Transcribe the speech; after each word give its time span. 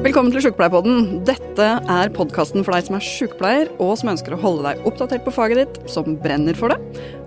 Velkommen 0.00 0.32
til 0.32 0.40
Sjukepleierpodden. 0.40 1.18
Dette 1.28 1.64
er 1.92 2.12
podkasten 2.16 2.64
for 2.64 2.72
deg 2.72 2.86
som 2.86 2.94
er 2.96 3.02
sjukepleier, 3.04 3.68
og 3.84 3.98
som 4.00 4.08
ønsker 4.14 4.32
å 4.32 4.38
holde 4.40 4.62
deg 4.64 4.86
oppdatert 4.88 5.26
på 5.26 5.34
faget 5.36 5.58
ditt, 5.60 5.74
som 5.92 6.14
brenner 6.22 6.56
for 6.56 6.72
det, 6.72 6.78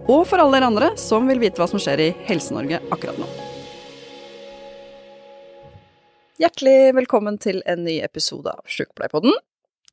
og 0.10 0.24
for 0.26 0.42
alle 0.42 0.58
dere 0.58 0.70
andre 0.72 0.88
som 0.98 1.30
vil 1.30 1.38
vite 1.44 1.62
hva 1.62 1.68
som 1.70 1.78
skjer 1.78 2.02
i 2.02 2.08
Helse-Norge 2.26 2.80
akkurat 2.90 3.20
nå. 3.22 3.28
Hjertelig 6.42 6.98
velkommen 6.98 7.38
til 7.46 7.62
en 7.70 7.86
ny 7.86 8.00
episode 8.02 8.50
av 8.50 8.66
Sjukepleierpodden. 8.66 9.38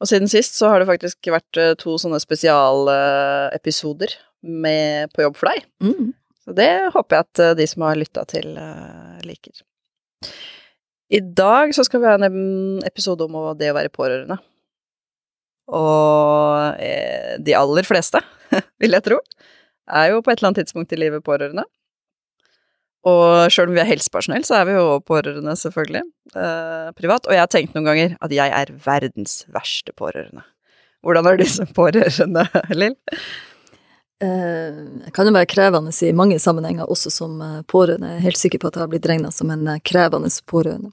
Og 0.01 0.09
siden 0.09 0.33
sist 0.33 0.57
så 0.57 0.73
har 0.73 0.81
det 0.81 0.89
faktisk 0.89 1.29
vært 1.37 1.61
eh, 1.61 1.77
to 1.85 1.99
sånne 2.01 2.17
spesialepisoder 2.25 4.17
med 4.41 5.13
På 5.13 5.27
jobb 5.27 5.37
for 5.37 5.53
deg. 5.53 5.69
Mm. 5.85 6.17
Så 6.49 6.57
det 6.57 6.73
håper 6.97 7.13
jeg 7.19 7.29
at 7.29 7.45
eh, 7.45 7.57
de 7.61 7.69
som 7.69 7.85
har 7.85 8.01
lytta 8.01 8.25
til, 8.33 8.57
eh, 8.57 9.21
liker. 9.29 9.61
I 11.11 11.21
dag 11.21 11.75
så 11.75 11.83
skal 11.87 12.03
vi 12.03 12.07
ha 12.07 12.15
en 12.19 12.83
episode 12.87 13.27
om 13.27 13.39
det 13.59 13.73
å 13.73 13.77
være 13.77 13.91
pårørende. 13.91 14.37
Og 15.71 16.79
eh, 16.83 17.35
de 17.43 17.57
aller 17.59 17.87
fleste, 17.87 18.23
vil 18.83 18.95
jeg 18.95 19.07
tro, 19.07 19.19
er 19.91 20.13
jo 20.13 20.23
på 20.23 20.31
et 20.31 20.39
eller 20.39 20.53
annet 20.53 20.63
tidspunkt 20.65 20.95
i 20.95 21.01
livet 21.01 21.27
pårørende. 21.27 21.67
Og 23.11 23.49
sjøl 23.51 23.71
om 23.71 23.77
vi 23.79 23.81
er 23.81 23.89
helsepersonell, 23.89 24.45
så 24.45 24.59
er 24.59 24.67
vi 24.69 24.77
jo 24.77 24.99
pårørende, 25.07 25.55
selvfølgelig, 25.57 26.03
eh, 26.37 26.91
privat. 26.99 27.27
Og 27.27 27.35
jeg 27.35 27.43
har 27.43 27.53
tenkt 27.53 27.75
noen 27.75 27.89
ganger 27.89 28.17
at 28.21 28.35
jeg 28.37 28.55
er 28.55 28.75
verdens 28.85 29.41
verste 29.51 29.95
pårørende. 29.97 30.45
Hvordan 31.01 31.27
er 31.27 31.41
du 31.41 31.47
som 31.49 31.71
pårørende, 31.75 32.45
Lill? 32.77 32.99
Eh, 34.21 34.81
Det 35.05 35.13
kan 35.17 35.27
jo 35.27 35.33
være 35.33 35.49
krevende 35.49 35.93
i 36.03 36.13
mange 36.13 36.39
sammenhenger, 36.39 36.89
også 36.91 37.11
som 37.11 37.41
eh, 37.43 37.61
pårørende. 37.63 38.15
Jeg 38.15 38.21
er 38.21 38.29
helt 38.29 38.41
sikker 38.41 38.59
på 38.59 38.69
at 38.69 38.77
jeg 38.77 38.85
har 38.85 38.93
blitt 38.93 39.09
regna 39.09 39.31
som 39.33 39.51
en 39.51 39.67
eh, 39.67 39.81
krevende 39.81 40.31
pårørende. 40.47 40.93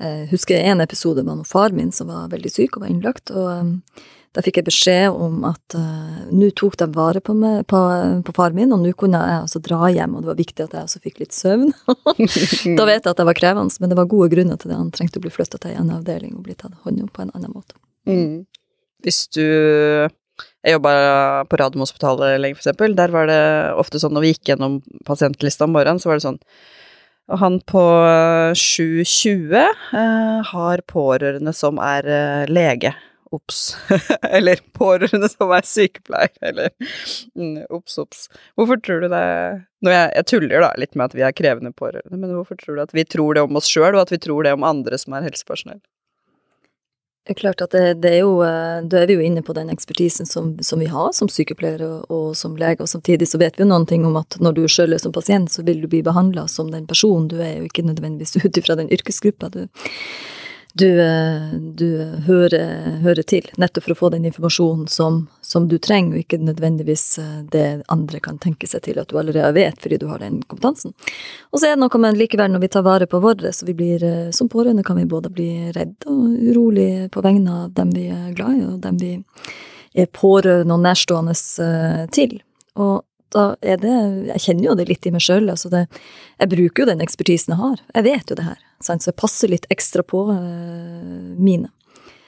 Jeg 0.00 0.28
husker 0.28 0.60
en 0.60 0.80
episode 0.84 1.22
med 1.24 1.46
far 1.48 1.72
min 1.72 1.92
som 1.92 2.10
var 2.12 2.28
veldig 2.28 2.50
syk 2.52 2.76
og 2.76 2.82
var 2.84 2.92
innlagt, 2.92 3.30
og 3.32 3.48
eh, 3.52 4.04
da 4.36 4.42
fikk 4.44 4.58
jeg 4.60 4.66
beskjed 4.66 5.14
om 5.16 5.46
at 5.48 5.74
uh, 5.78 6.26
nå 6.28 6.50
tok 6.60 6.74
de 6.76 6.86
vare 6.92 7.22
på, 7.24 7.32
meg, 7.32 7.62
på, 7.72 7.78
på 8.26 8.34
far 8.36 8.52
min, 8.52 8.74
og 8.74 8.82
nå 8.82 8.92
kunne 9.00 9.16
jeg 9.16 9.38
altså 9.46 9.62
dra 9.64 9.88
hjem, 9.88 10.12
og 10.12 10.26
det 10.26 10.28
var 10.28 10.36
viktig 10.36 10.66
at 10.66 10.74
jeg 10.76 10.88
også 10.88 11.00
fikk 11.06 11.22
litt 11.22 11.32
søvn. 11.32 11.70
da 12.76 12.84
vet 12.84 13.00
jeg 13.00 13.08
at 13.08 13.22
det 13.22 13.26
var 13.30 13.38
krevende, 13.38 13.80
men 13.80 13.92
det 13.92 13.96
var 13.96 14.10
gode 14.12 14.28
grunner 14.34 14.60
til 14.60 14.72
det. 14.72 14.76
Han 14.76 14.92
trengte 14.92 15.22
å 15.22 15.24
bli 15.24 15.32
flytta 15.32 15.62
til 15.62 15.78
en 15.80 15.94
avdeling 15.96 16.36
og 16.36 16.44
bli 16.44 16.58
tatt 16.58 16.76
hånd 16.84 17.00
om 17.00 17.08
på 17.08 17.24
en 17.24 17.32
annen 17.32 17.54
måte. 17.56 17.80
Mm. 18.04 18.44
Hvis 19.06 19.22
du 19.32 19.40
Jeg 20.66 20.80
jobba 20.80 20.92
på 21.46 21.58
Radiumhospitalet 21.60 22.40
lenge, 22.42 22.58
eksempel. 22.58 22.96
Der 22.98 23.12
var 23.14 23.28
det 23.30 23.42
ofte 23.78 24.00
sånn 24.02 24.16
når 24.16 24.24
vi 24.24 24.30
gikk 24.32 24.50
gjennom 24.50 24.80
pasientlista 25.06 25.68
om 25.68 25.76
morgenen, 25.76 26.00
så 26.02 26.10
var 26.10 26.18
det 26.18 26.26
sånn 26.26 26.40
Og 27.30 27.38
han 27.38 27.60
på 27.70 27.82
720 28.58 29.54
eh, 29.54 30.50
har 30.50 30.82
pårørende 30.90 31.54
som 31.54 31.78
er 31.78 32.10
eh, 32.10 32.50
lege. 32.50 32.96
Ops. 33.30 33.76
eller 34.36 34.58
pårørende 34.74 35.30
som 35.30 35.54
er 35.54 35.66
sykepleier, 35.66 36.34
eller 36.50 36.70
mm, 37.38 37.66
Ops, 37.70 37.98
ops. 38.02 38.26
Hvorfor 38.58 38.82
tror 38.82 39.02
du 39.02 39.10
det 39.12 39.26
Nå 39.86 39.92
jeg, 39.92 40.12
jeg 40.14 40.28
tuller 40.30 40.62
da 40.62 40.72
litt 40.78 40.94
med 40.98 41.10
at 41.10 41.18
vi 41.18 41.26
er 41.26 41.34
krevende 41.36 41.74
pårørende, 41.74 42.18
men 42.18 42.34
hvorfor 42.34 42.58
tror 42.58 42.78
du 42.78 42.86
at 42.88 42.94
vi 42.96 43.06
tror 43.06 43.38
det 43.38 43.46
om 43.46 43.58
oss 43.58 43.70
sjøl, 43.70 43.92
og 43.94 44.06
at 44.06 44.14
vi 44.14 44.22
tror 44.22 44.46
det 44.46 44.54
om 44.56 44.66
andre 44.66 44.98
som 44.98 45.14
er 45.14 45.26
helsepersonell? 45.28 45.82
Det 47.26 47.34
er 47.34 47.38
klart 47.40 47.62
at 47.64 47.72
det, 47.74 47.96
det 48.04 48.10
er 48.14 48.20
jo, 48.22 48.36
eh, 48.46 48.84
Da 48.86 49.00
er 49.00 49.08
vi 49.10 49.16
jo 49.16 49.24
inne 49.26 49.42
på 49.42 49.54
den 49.56 49.70
ekspertisen 49.72 50.28
som, 50.30 50.52
som 50.62 50.78
vi 50.78 50.86
har 50.86 51.10
som 51.16 51.26
sykepleiere 51.26 51.88
og, 51.88 52.04
og 52.06 52.36
som 52.38 52.54
lege, 52.54 52.84
og 52.84 52.88
samtidig 52.88 53.26
så 53.26 53.40
vet 53.42 53.58
vi 53.58 53.64
jo 53.64 53.70
noen 53.72 53.86
ting 53.90 54.06
om 54.06 54.14
at 54.20 54.38
når 54.38 54.54
du 54.54 54.62
sjøl 54.70 54.94
er 54.94 55.02
som 55.02 55.14
pasient, 55.14 55.50
så 55.50 55.64
vil 55.66 55.82
du 55.82 55.88
bli 55.90 56.04
behandla 56.06 56.46
som 56.46 56.70
den 56.70 56.86
personen. 56.86 57.26
Du 57.26 57.40
er, 57.40 57.56
jo 57.58 57.66
ikke 57.66 57.82
nødvendigvis 57.82 58.38
ut 58.44 58.60
ifra 58.62 58.78
den 58.78 58.92
yrkesgruppa 58.94 59.50
du, 59.50 59.66
du, 60.78 60.86
eh, 61.02 61.50
du 61.82 61.88
hører, 62.28 63.00
hører 63.02 63.26
til, 63.26 63.50
nettopp 63.58 63.88
for 63.88 63.96
å 63.96 64.00
få 64.04 64.12
den 64.14 64.30
informasjonen 64.30 64.86
som, 64.86 65.24
som 65.46 65.68
du 65.68 65.76
trenger, 65.78 66.16
og 66.16 66.24
ikke 66.24 66.40
nødvendigvis 66.42 67.04
eh, 67.22 67.34
det 67.52 67.66
andre 67.92 68.18
kan 68.22 68.38
tenke 68.42 68.66
seg 68.66 68.82
til 68.82 68.98
at 68.98 69.10
du 69.10 69.18
allerede 69.20 69.52
vet, 69.54 69.78
fordi 69.82 70.00
du 70.02 70.08
har 70.10 70.18
den 70.18 70.40
kompetansen. 70.42 70.94
Og 71.52 71.60
så 71.60 71.68
er 71.68 71.76
det 71.76 71.82
noe 71.84 72.00
med 72.02 72.18
likevel 72.18 72.50
når 72.50 72.64
vi 72.64 72.70
tar 72.74 72.86
vare 72.86 73.06
på 73.10 73.20
våre, 73.22 73.52
så 73.54 73.68
vi 73.68 73.76
blir 73.78 74.02
eh, 74.02 74.32
som 74.34 74.50
pårørende 74.50 74.82
kan 74.86 74.98
vi 74.98 75.06
både 75.06 75.30
bli 75.30 75.50
redd 75.76 76.08
og 76.10 76.24
urolig 76.50 76.88
på 77.14 77.22
vegne 77.22 77.60
av 77.62 77.76
dem 77.78 77.94
vi 77.94 78.08
er 78.10 78.32
glad 78.34 78.58
i, 78.58 78.64
og 78.66 78.80
dem 78.82 78.98
vi 78.98 79.12
er 79.96 80.10
pårørende 80.10 80.74
og 80.74 80.82
nærstående 80.88 81.36
eh, 81.68 82.02
til. 82.16 82.40
Og 82.82 83.04
da 83.34 83.46
er 83.60 83.78
det 83.82 83.94
Jeg 84.30 84.42
kjenner 84.44 84.68
jo 84.68 84.74
det 84.78 84.86
litt 84.88 85.06
i 85.06 85.10
meg 85.12 85.22
sjøl. 85.22 85.48
Altså 85.50 85.70
jeg 85.70 86.50
bruker 86.50 86.82
jo 86.82 86.90
den 86.90 87.02
ekspertisen 87.04 87.54
jeg 87.54 87.62
har. 87.62 87.80
Jeg 87.94 88.06
vet 88.06 88.30
jo 88.30 88.36
det 88.38 88.46
her. 88.46 88.60
Sant? 88.82 89.02
Så 89.02 89.10
jeg 89.10 89.18
passer 89.18 89.50
litt 89.50 89.66
ekstra 89.70 90.04
på 90.06 90.26
mine. 90.30 91.70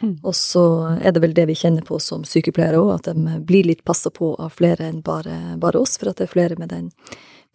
Mm. 0.03 0.19
Og 0.23 0.35
så 0.37 0.65
er 1.03 1.15
det 1.15 1.23
vel 1.25 1.35
det 1.35 1.49
vi 1.51 1.57
kjenner 1.59 1.83
på 1.87 1.99
som 2.03 2.23
sykepleiere 2.27 2.79
òg, 2.79 2.93
at 2.99 3.09
de 3.11 3.39
blir 3.47 3.67
litt 3.67 3.83
passa 3.89 4.13
på 4.15 4.35
av 4.39 4.55
flere 4.59 4.87
enn 4.87 5.01
bare, 5.05 5.57
bare 5.59 5.81
oss, 5.83 5.97
for 5.99 6.13
at 6.13 6.21
det 6.21 6.29
er 6.29 6.35
flere 6.35 6.59
med 6.61 6.71
den 6.71 6.93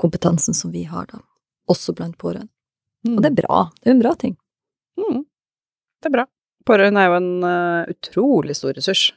kompetansen 0.02 0.58
som 0.58 0.74
vi 0.74 0.84
har, 0.90 1.08
da. 1.12 1.22
Også 1.72 1.96
blant 1.96 2.18
pårørende. 2.20 2.52
Og 3.08 3.20
det 3.24 3.32
er 3.32 3.40
bra. 3.44 3.60
Det 3.80 3.88
er 3.88 3.94
jo 3.94 3.98
en 3.98 4.04
bra 4.04 4.14
ting. 4.20 4.36
Mm. 5.00 5.24
Det 6.04 6.10
er 6.10 6.16
bra. 6.18 6.26
Pårørende 6.68 7.04
er 7.04 7.10
jo 7.10 7.20
en 7.20 7.32
uh, 7.44 7.92
utrolig 7.92 8.56
stor 8.60 8.76
ressurs. 8.76 9.10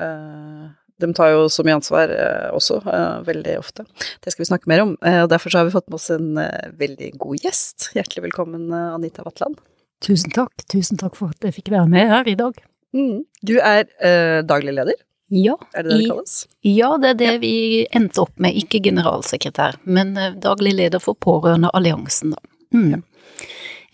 Uh, 0.00 0.68
de 1.00 1.08
tar 1.16 1.32
jo 1.34 1.46
så 1.52 1.64
mye 1.64 1.78
ansvar 1.78 2.12
uh, 2.12 2.48
også, 2.56 2.80
veldig 3.28 3.56
ofte. 3.60 3.84
Det 4.20 4.32
skal 4.32 4.44
vi 4.44 4.50
snakke 4.52 4.72
mer 4.72 4.84
om. 4.84 4.94
og 5.00 5.28
Derfor 5.32 5.52
så 5.52 5.60
har 5.60 5.68
vi 5.68 5.76
fått 5.76 5.88
med 5.88 6.00
oss 6.00 6.10
en 6.12 6.32
veldig 6.80 7.12
god 7.20 7.44
gjest. 7.44 7.90
Hjertelig 7.96 8.28
velkommen, 8.28 8.68
Anita 8.72 9.24
Vatland. 9.24 9.60
Tusen 10.00 10.32
takk. 10.34 10.52
Tusen 10.72 10.98
takk 11.00 11.16
for 11.18 11.32
at 11.34 11.44
jeg 11.44 11.58
fikk 11.58 11.70
være 11.74 11.88
med 11.90 12.08
her 12.08 12.28
i 12.30 12.36
dag. 12.38 12.56
Mm. 12.96 13.22
Du 13.46 13.54
er 13.60 13.84
eh, 14.02 14.40
daglig 14.48 14.74
leder, 14.74 14.98
Ja, 15.30 15.54
er 15.78 15.84
det 15.86 15.92
det 15.92 15.98
det 16.00 16.06
kalles? 16.10 16.32
ja, 16.66 16.88
det 16.98 17.10
er 17.12 17.18
det 17.20 17.34
vi 17.44 17.52
endte 17.94 18.24
opp 18.24 18.32
med, 18.42 18.56
ikke 18.58 18.80
generalsekretær, 18.82 19.76
men 19.86 20.16
eh, 20.18 20.32
daglig 20.42 20.72
leder 20.74 20.98
for 20.98 21.14
Pårørendealliansen, 21.14 22.32
da. 22.34 22.40
Mm. 22.74 23.02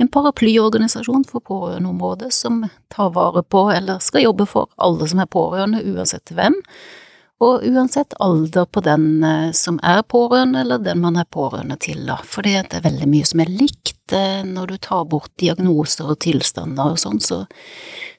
En 0.00 0.08
paraplyorganisasjon 0.12 1.24
for 1.28 1.40
pårørendeområdet 1.44 2.32
som 2.32 2.62
tar 2.92 3.10
vare 3.12 3.42
på, 3.42 3.66
eller 3.72 4.00
skal 4.04 4.24
jobbe 4.24 4.46
for, 4.48 4.68
alle 4.76 5.08
som 5.08 5.20
er 5.20 5.28
pårørende, 5.32 5.82
uansett 5.92 6.32
hvem, 6.36 6.56
og 7.44 7.64
uansett 7.68 8.14
alder 8.22 8.64
på 8.64 8.80
den 8.80 9.24
eh, 9.24 9.50
som 9.52 9.76
er 9.84 10.00
pårørende, 10.08 10.62
eller 10.64 10.80
den 10.80 11.02
man 11.02 11.18
er 11.20 11.28
pårørende 11.28 11.76
til, 11.84 12.06
da. 12.08 12.16
Fordi 12.24 12.54
det 12.62 12.78
er 12.78 12.86
veldig 12.86 13.08
mye 13.12 13.28
som 13.28 13.42
er 13.44 13.52
likt 13.52 14.14
eh, 14.16 14.40
når 14.46 14.72
du 14.72 14.76
tar 14.88 15.04
bort 15.10 15.32
diagnoser 15.40 16.14
og 16.14 16.20
tilstander 16.24 16.94
og 16.94 17.02
sånn, 17.02 17.20
så, 17.20 17.42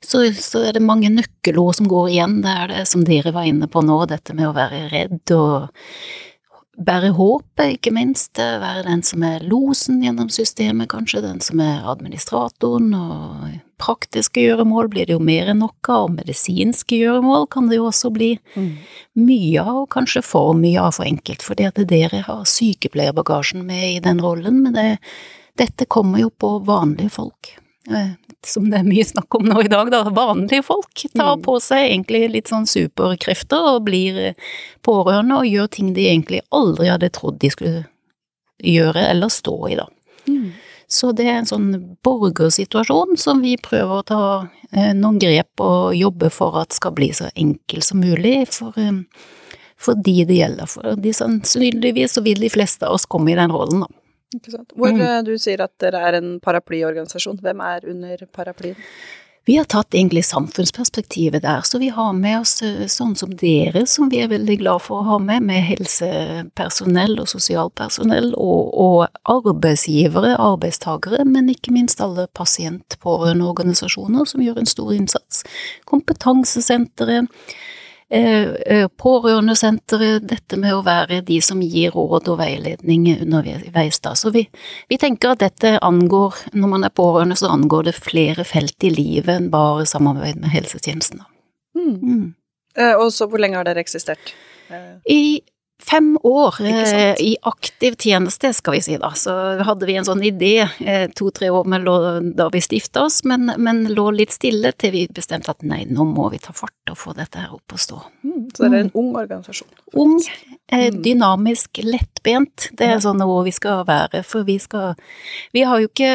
så, 0.05 0.21
så 0.37 0.61
er 0.67 0.77
det 0.77 0.85
mange 0.85 1.09
nøkkelord 1.13 1.79
som 1.79 1.89
går 1.89 2.11
igjen. 2.13 2.39
Det 2.45 2.53
er 2.53 2.73
det 2.75 2.85
som 2.91 3.07
dere 3.07 3.33
var 3.33 3.49
inne 3.49 3.69
på 3.71 3.81
nå, 3.85 4.03
dette 4.11 4.37
med 4.37 4.51
å 4.51 4.55
være 4.57 4.85
redd 4.93 5.35
og 5.37 5.71
bære 6.77 7.13
håpet, 7.17 7.77
ikke 7.77 7.93
minst. 7.93 8.37
eh, 8.39 8.59
Være 8.61 8.83
den 8.83 9.03
som 9.03 9.23
er 9.23 9.39
losen 9.39 10.01
gjennom 10.03 10.29
systemet, 10.29 10.87
kanskje. 10.89 11.21
Den 11.21 11.39
som 11.41 11.59
er 11.59 11.83
administratoren. 11.85 12.93
Og 12.93 13.59
praktiske 13.77 14.41
gjøremål 14.41 14.89
blir 14.89 15.05
det 15.05 15.13
jo 15.13 15.19
mer 15.19 15.47
enn 15.47 15.63
av, 15.63 15.71
og 15.87 16.11
medisinske 16.11 16.97
gjøremål 16.97 17.47
kan 17.49 17.67
det 17.69 17.77
jo 17.77 17.87
også 17.87 18.11
bli 18.13 18.39
mye 19.15 19.61
av, 19.61 19.83
og 19.83 19.89
kanskje 19.89 20.23
for 20.23 20.53
mye 20.53 20.79
av 20.81 20.93
for 20.97 21.05
enkelt, 21.05 21.41
fordi 21.41 21.67
at 21.69 21.75
dere 21.87 22.23
har 22.25 22.43
sykepleierbagasjen 22.45 23.65
med 23.65 23.95
i 23.95 23.99
den 23.99 24.19
rollen, 24.19 24.63
men 24.63 24.73
det, 24.73 24.97
dette 25.57 25.85
kommer 25.85 26.19
jo 26.19 26.29
på 26.29 26.59
vanlige 26.65 27.09
folk. 27.09 27.53
Som 28.47 28.69
det 28.71 28.79
er 28.79 28.87
mye 28.87 29.03
snakk 29.03 29.35
om 29.35 29.43
nå 29.49 29.59
i 29.65 29.67
dag, 29.71 29.89
da. 29.91 30.05
Vanlige 30.15 30.63
folk 30.63 31.01
tar 31.13 31.35
Mm. 31.35 31.43
på 31.43 31.57
seg 31.61 31.89
egentlig 31.89 32.21
litt 32.31 32.47
sånn 32.47 32.67
superkrefter 32.69 33.73
og 33.75 33.83
blir 33.89 34.17
eh, 34.29 34.33
pårørende 34.87 35.41
og 35.41 35.49
gjør 35.49 35.67
ting 35.69 35.93
de 35.93 36.05
egentlig 36.07 36.39
aldri 36.55 36.87
hadde 36.87 37.09
trodd 37.11 37.39
de 37.39 37.49
skulle 37.51 37.85
gjøre 38.63 39.03
eller 39.11 39.27
stå 39.29 39.57
i, 39.69 39.75
da. 39.75 39.87
Mm. 40.27 40.51
Så 40.87 41.11
det 41.11 41.25
er 41.27 41.41
en 41.41 41.49
sånn 41.49 41.97
borgersituasjon 42.07 43.17
som 43.19 43.41
vi 43.43 43.57
prøver 43.59 43.99
å 43.99 44.05
ta 44.07 44.21
eh, 44.71 44.93
noen 44.95 45.19
grep 45.19 45.59
og 45.59 45.91
jobbe 45.95 46.29
for 46.31 46.55
at 46.61 46.71
skal 46.73 46.95
bli 46.95 47.11
så 47.11 47.27
enkel 47.35 47.83
som 47.83 47.99
mulig 47.99 48.47
for, 48.55 48.71
eh, 48.79 49.03
for 49.77 49.99
de 49.99 50.23
det 50.25 50.39
gjelder. 50.39 50.71
For 50.71 50.95
de 50.95 51.11
sannsynligvis 51.13 52.15
så 52.15 52.23
vil 52.23 52.39
de 52.39 52.49
fleste 52.49 52.87
av 52.87 52.95
oss 52.95 53.05
komme 53.05 53.33
i 53.35 53.35
den 53.35 53.51
rollen, 53.51 53.83
da. 53.83 53.91
Hvor 54.75 54.91
Mm. 54.91 55.01
eh, 55.01 55.23
du 55.23 55.37
sier 55.37 55.61
at 55.63 55.71
dere 55.79 56.01
er 56.07 56.13
en 56.17 56.39
paraplyorganisasjon. 56.39 57.39
Hvem 57.41 57.59
er 57.61 57.89
under 57.89 58.17
paraplyen? 58.33 58.75
Vi 59.47 59.55
har 59.55 59.63
tatt 59.63 59.95
egentlig 59.95 60.25
samfunnsperspektivet 60.25 61.41
der, 61.41 61.61
så 61.61 61.79
vi 61.79 61.87
har 61.87 62.11
med 62.13 62.41
oss 62.41 62.61
eh, 62.61 62.83
sånn 62.91 63.15
som 63.15 63.29
dere, 63.31 63.85
som 63.87 64.09
vi 64.09 64.19
er 64.19 64.27
veldig 64.27 64.57
glad 64.59 64.81
for 64.83 64.99
å 64.99 65.05
ha 65.07 65.19
med, 65.23 65.45
med 65.47 65.63
helsepersonell 65.63 67.15
og 67.21 67.29
sosialpersonell, 67.31 68.33
og, 68.35 68.73
og 68.75 69.07
arbeidsgivere, 69.23 70.35
arbeidstakere, 70.35 71.23
men 71.23 71.47
ikke 71.47 71.71
minst 71.71 72.01
alle 72.03 72.27
pasient-pårørendeorganisasjoner 72.35 74.27
som 74.27 74.43
gjør 74.43 74.59
en 74.59 74.65
stor 74.65 74.91
innsats. 74.97 75.45
Kompetansesentre, 75.87 77.21
eh, 77.23 77.55
Pårørendesenteret, 78.07 80.23
dette 80.29 80.57
med 80.59 80.77
å 80.77 80.83
være 80.85 81.19
de 81.27 81.41
som 81.43 81.59
gir 81.59 81.91
råd 81.91 82.29
og 82.31 82.37
veiledning 82.39 83.03
underveis 83.17 83.99
da. 83.99 84.13
Så 84.15 84.31
vi, 84.31 84.45
vi, 84.87 84.99
tenker 85.01 85.33
at 85.33 85.43
dette 85.43 85.73
angår, 85.83 86.37
når 86.55 86.71
man 86.71 86.87
er 86.87 86.95
pårørende, 86.95 87.35
så 87.35 87.51
angår 87.51 87.89
det 87.89 87.97
flere 87.99 88.47
felt 88.47 88.87
i 88.87 88.93
livet 88.93 89.33
enn 89.35 89.51
bare 89.51 89.83
samarbeid 89.89 90.39
med 90.39 90.55
helsetjenesten. 90.55 91.25
Mm. 91.75 91.99
Mm. 91.99 92.25
Eh, 92.77 92.95
og 92.95 93.11
så 93.13 93.27
hvor 93.27 93.43
lenge 93.43 93.59
har 93.59 93.67
dere 93.67 93.83
eksistert? 93.83 94.33
I 95.09 95.41
fem 95.83 96.17
år 96.25 96.55
eh, 96.65 97.15
i 97.21 97.35
aktiv 97.47 97.95
tjeneste, 98.01 98.51
skal 98.53 98.73
vi 98.77 98.81
si 98.81 98.97
da. 98.97 99.11
Så 99.15 99.35
hadde 99.63 99.85
vi 99.85 99.95
en 99.99 100.07
sånn 100.07 100.23
idé 100.25 100.55
eh, 100.65 101.05
to-tre 101.15 101.51
år 101.53 101.69
med 101.69 101.85
lå, 101.85 101.95
da 102.35 102.49
vi 102.53 102.63
stifta 102.63 103.05
oss, 103.05 103.21
men, 103.23 103.51
men, 103.61 103.85
lå 103.93 104.09
litt 104.15 104.33
stille 104.35 104.73
til 104.73 104.95
vi 104.95 105.05
bestemte 105.13 105.53
at 105.53 105.61
nei, 105.61 105.83
nå 105.85 106.07
må 106.09 106.31
vi 106.33 106.41
ta 106.41 106.55
fart 106.57 106.91
og 106.91 106.97
få 106.97 107.13
dette 107.17 107.43
her 107.43 107.53
opp 107.53 107.77
og 107.77 107.83
stå. 107.83 108.01
Mm, 108.25 108.49
så 108.55 108.65
det 108.65 108.71
er 108.73 108.87
en 108.87 108.93
ung 108.97 109.13
organisasjon? 109.13 109.69
Faktisk. 109.69 110.01
Ung, 110.01 110.17
eh, 110.73 110.89
mm. 110.89 110.99
dynamisk, 111.05 111.83
lettbent. 111.85 112.71
Det 112.73 112.89
er 112.89 113.03
sånn 113.03 113.21
hvor 113.21 113.45
vi 113.45 113.53
skal 113.55 113.85
være. 113.87 114.23
For 114.27 114.47
vi 114.47 114.57
skal 114.61 114.97
Vi 115.53 115.61
har 115.67 115.79
jo 115.79 115.87
ikke 115.87 116.09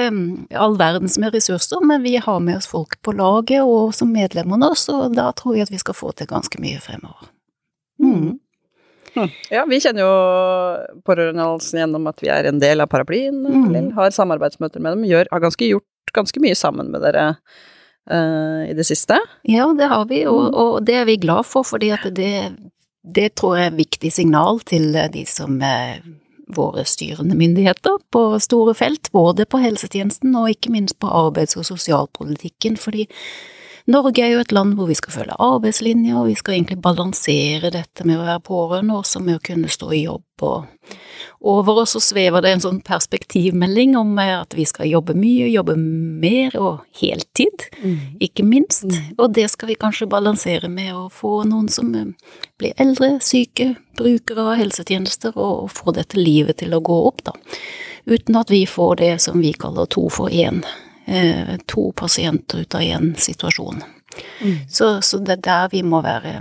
all 0.58 0.72
all 0.72 0.78
verdens 0.78 1.18
med 1.18 1.34
ressurser, 1.34 1.84
men 1.84 2.02
vi 2.02 2.16
har 2.16 2.40
med 2.40 2.56
oss 2.56 2.66
folk 2.66 3.02
på 3.02 3.12
laget 3.12 3.62
og 3.62 3.94
som 3.94 4.12
medlemmer 4.12 4.56
nå, 4.56 4.74
så 4.74 5.08
da 5.12 5.32
tror 5.32 5.56
jeg 5.56 5.68
at 5.68 5.72
vi 5.72 5.80
skal 5.80 5.94
få 5.94 6.12
til 6.12 6.26
ganske 6.30 6.60
mye 6.60 6.80
fremover. 6.80 7.28
Mm. 8.02 8.38
Ja, 9.52 9.64
vi 9.68 9.80
kjenner 9.82 10.04
jo 10.04 10.12
Pårørendealliansen 11.06 11.82
gjennom 11.82 12.08
at 12.10 12.22
vi 12.24 12.30
er 12.32 12.48
en 12.48 12.62
del 12.62 12.84
av 12.84 12.90
paraplyen, 12.92 13.42
mm. 13.44 13.92
har 13.98 14.14
samarbeidsmøter 14.14 14.82
med 14.82 14.96
dem, 14.96 15.06
gjør, 15.10 15.30
har 15.32 15.44
ganske, 15.44 15.68
gjort 15.68 16.14
ganske 16.16 16.42
mye 16.42 16.56
sammen 16.58 16.90
med 16.92 17.04
dere 17.04 17.26
uh, 17.34 18.62
i 18.68 18.72
det 18.78 18.86
siste. 18.88 19.18
Ja, 19.48 19.68
det 19.76 19.90
har 19.92 20.08
vi, 20.10 20.24
og, 20.30 20.48
mm. 20.48 20.56
og 20.64 20.88
det 20.88 20.98
er 21.02 21.08
vi 21.10 21.20
glad 21.22 21.48
for, 21.48 21.66
fordi 21.68 21.92
at 21.94 22.08
det, 22.16 22.34
det 23.02 23.32
tror 23.38 23.58
jeg 23.58 23.68
er 23.68 23.74
et 23.74 23.80
viktig 23.84 24.12
signal 24.14 24.62
til 24.68 24.92
de 25.12 25.24
som 25.28 25.60
er 25.66 26.02
våre 26.52 26.84
styrende 26.88 27.36
myndigheter 27.38 28.00
på 28.12 28.22
store 28.42 28.74
felt, 28.76 29.08
både 29.12 29.46
på 29.48 29.60
helsetjenesten 29.62 30.34
og 30.36 30.50
ikke 30.52 30.72
minst 30.74 30.98
på 31.00 31.08
arbeids- 31.08 31.56
og 31.56 31.66
sosialpolitikken, 31.68 32.76
fordi 32.80 33.06
Norge 33.90 34.22
er 34.22 34.36
jo 34.36 34.42
et 34.42 34.52
land 34.54 34.76
hvor 34.78 34.86
vi 34.90 34.96
skal 34.98 35.14
følge 35.16 35.38
arbeidslinja, 35.42 36.18
og 36.20 36.28
vi 36.30 36.36
skal 36.38 36.56
egentlig 36.56 36.78
balansere 36.84 37.72
dette 37.74 38.06
med 38.06 38.20
å 38.20 38.26
være 38.26 38.44
pårørende, 38.46 38.98
også 38.98 39.22
med 39.24 39.40
å 39.40 39.44
kunne 39.44 39.70
stå 39.72 39.90
i 39.96 40.04
jobb. 40.04 40.26
Og 40.42 40.66
over 41.42 41.82
oss 41.82 41.94
så 41.96 42.00
svever 42.02 42.42
det 42.42 42.52
en 42.54 42.62
sånn 42.62 42.80
perspektivmelding 42.86 43.96
om 43.98 44.14
at 44.22 44.54
vi 44.54 44.66
skal 44.68 44.90
jobbe 44.90 45.14
mye, 45.18 45.48
jobbe 45.50 45.76
mer 45.78 46.54
og 46.58 46.82
heltid, 46.98 47.66
mm. 47.82 47.98
ikke 48.26 48.46
minst. 48.46 48.86
Mm. 48.86 49.16
Og 49.18 49.34
det 49.38 49.48
skal 49.52 49.72
vi 49.72 49.78
kanskje 49.78 50.10
balansere 50.10 50.70
med 50.70 50.94
å 50.94 51.08
få 51.12 51.42
noen 51.48 51.70
som 51.72 51.90
eh, 51.98 52.12
blir 52.62 52.78
eldre, 52.82 53.16
syke, 53.22 53.72
brukere 53.98 54.46
av 54.52 54.60
helsetjenester, 54.62 55.34
og 55.34 55.70
få 55.74 55.94
dette 55.98 56.20
livet 56.20 56.62
til 56.62 56.74
å 56.74 56.82
gå 56.82 57.02
opp, 57.10 57.26
da. 57.26 57.36
Uten 58.10 58.38
at 58.38 58.50
vi 58.50 58.64
får 58.66 58.96
det 58.98 59.12
som 59.22 59.38
vi 59.42 59.52
kaller 59.54 59.86
to 59.90 60.08
for 60.10 60.30
én 60.30 60.62
eh, 60.66 60.80
to 61.68 61.90
pasienter 61.98 62.64
ut 62.64 62.74
av 62.78 62.84
én 62.84 63.12
situasjon. 63.18 63.82
Mm. 64.42 64.56
Så, 64.68 65.02
så, 65.02 65.18
det 65.18 65.38
er 65.38 65.44
der 65.46 65.70
vi 65.72 65.82
må 65.86 66.02
være, 66.04 66.40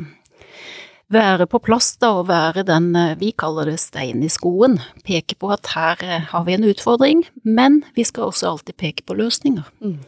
være 1.12 1.48
på 1.50 1.62
plass, 1.64 1.94
da, 2.02 2.14
og 2.20 2.30
være 2.30 2.66
den 2.68 2.92
eh, 2.98 3.18
vi 3.20 3.32
kaller 3.38 3.70
det 3.72 3.80
stein 3.84 4.24
i 4.26 4.32
skoen. 4.32 4.80
Peke 5.08 5.38
på 5.40 5.52
at 5.54 5.72
her 5.76 6.04
eh, 6.06 6.28
har 6.32 6.48
vi 6.48 6.56
en 6.58 6.68
utfordring, 6.68 7.24
men 7.44 7.82
vi 7.98 8.06
skal 8.08 8.30
også 8.30 8.54
alltid 8.54 8.80
peke 8.82 9.06
på 9.08 9.18
løsninger. 9.20 9.68
Mm. 9.84 10.00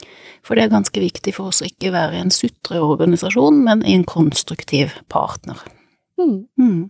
For 0.43 0.55
det 0.55 0.65
er 0.65 0.75
ganske 0.75 1.05
viktig 1.05 1.35
for 1.37 1.53
oss 1.53 1.63
å 1.63 1.69
ikke 1.69 1.93
være 1.95 2.19
en 2.23 2.33
sutreorganisasjon, 2.33 3.63
men 3.67 3.85
en 3.87 4.07
konstruktiv 4.07 4.97
partner. 5.13 5.61
Mm. 6.19 6.43
mm. 6.59 6.83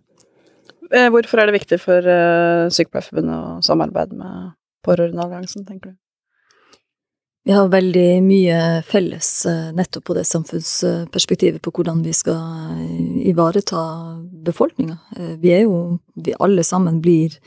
Eh, 0.93 1.09
hvorfor 1.09 1.39
er 1.41 1.49
det 1.49 1.55
viktig 1.55 1.79
for 1.81 2.05
Sykepleierforbundet 2.75 3.33
å 3.33 3.61
samarbeide 3.65 4.17
med 4.19 4.51
Pårørendealliansen, 4.85 5.63
tenker 5.65 5.93
du? 5.93 6.02
Vi 7.45 7.51
har 7.51 7.67
veldig 7.67 8.21
mye 8.23 8.57
felles 8.87 9.29
eh, 9.45 9.71
nettopp 9.75 10.05
på 10.07 10.15
det 10.15 10.23
samfunnsperspektivet 10.29 11.59
på 11.63 11.73
hvordan 11.75 11.99
vi 12.05 12.13
skal 12.15 12.37
eh, 12.39 13.17
ivareta 13.33 13.81
befolkninga. 14.47 14.95
Eh, 15.17 15.33
vi 15.41 15.51
er 15.51 15.65
jo 15.65 15.99
Vi 16.15 16.35
alle 16.39 16.63
sammen 16.63 17.01
blir 17.01 17.39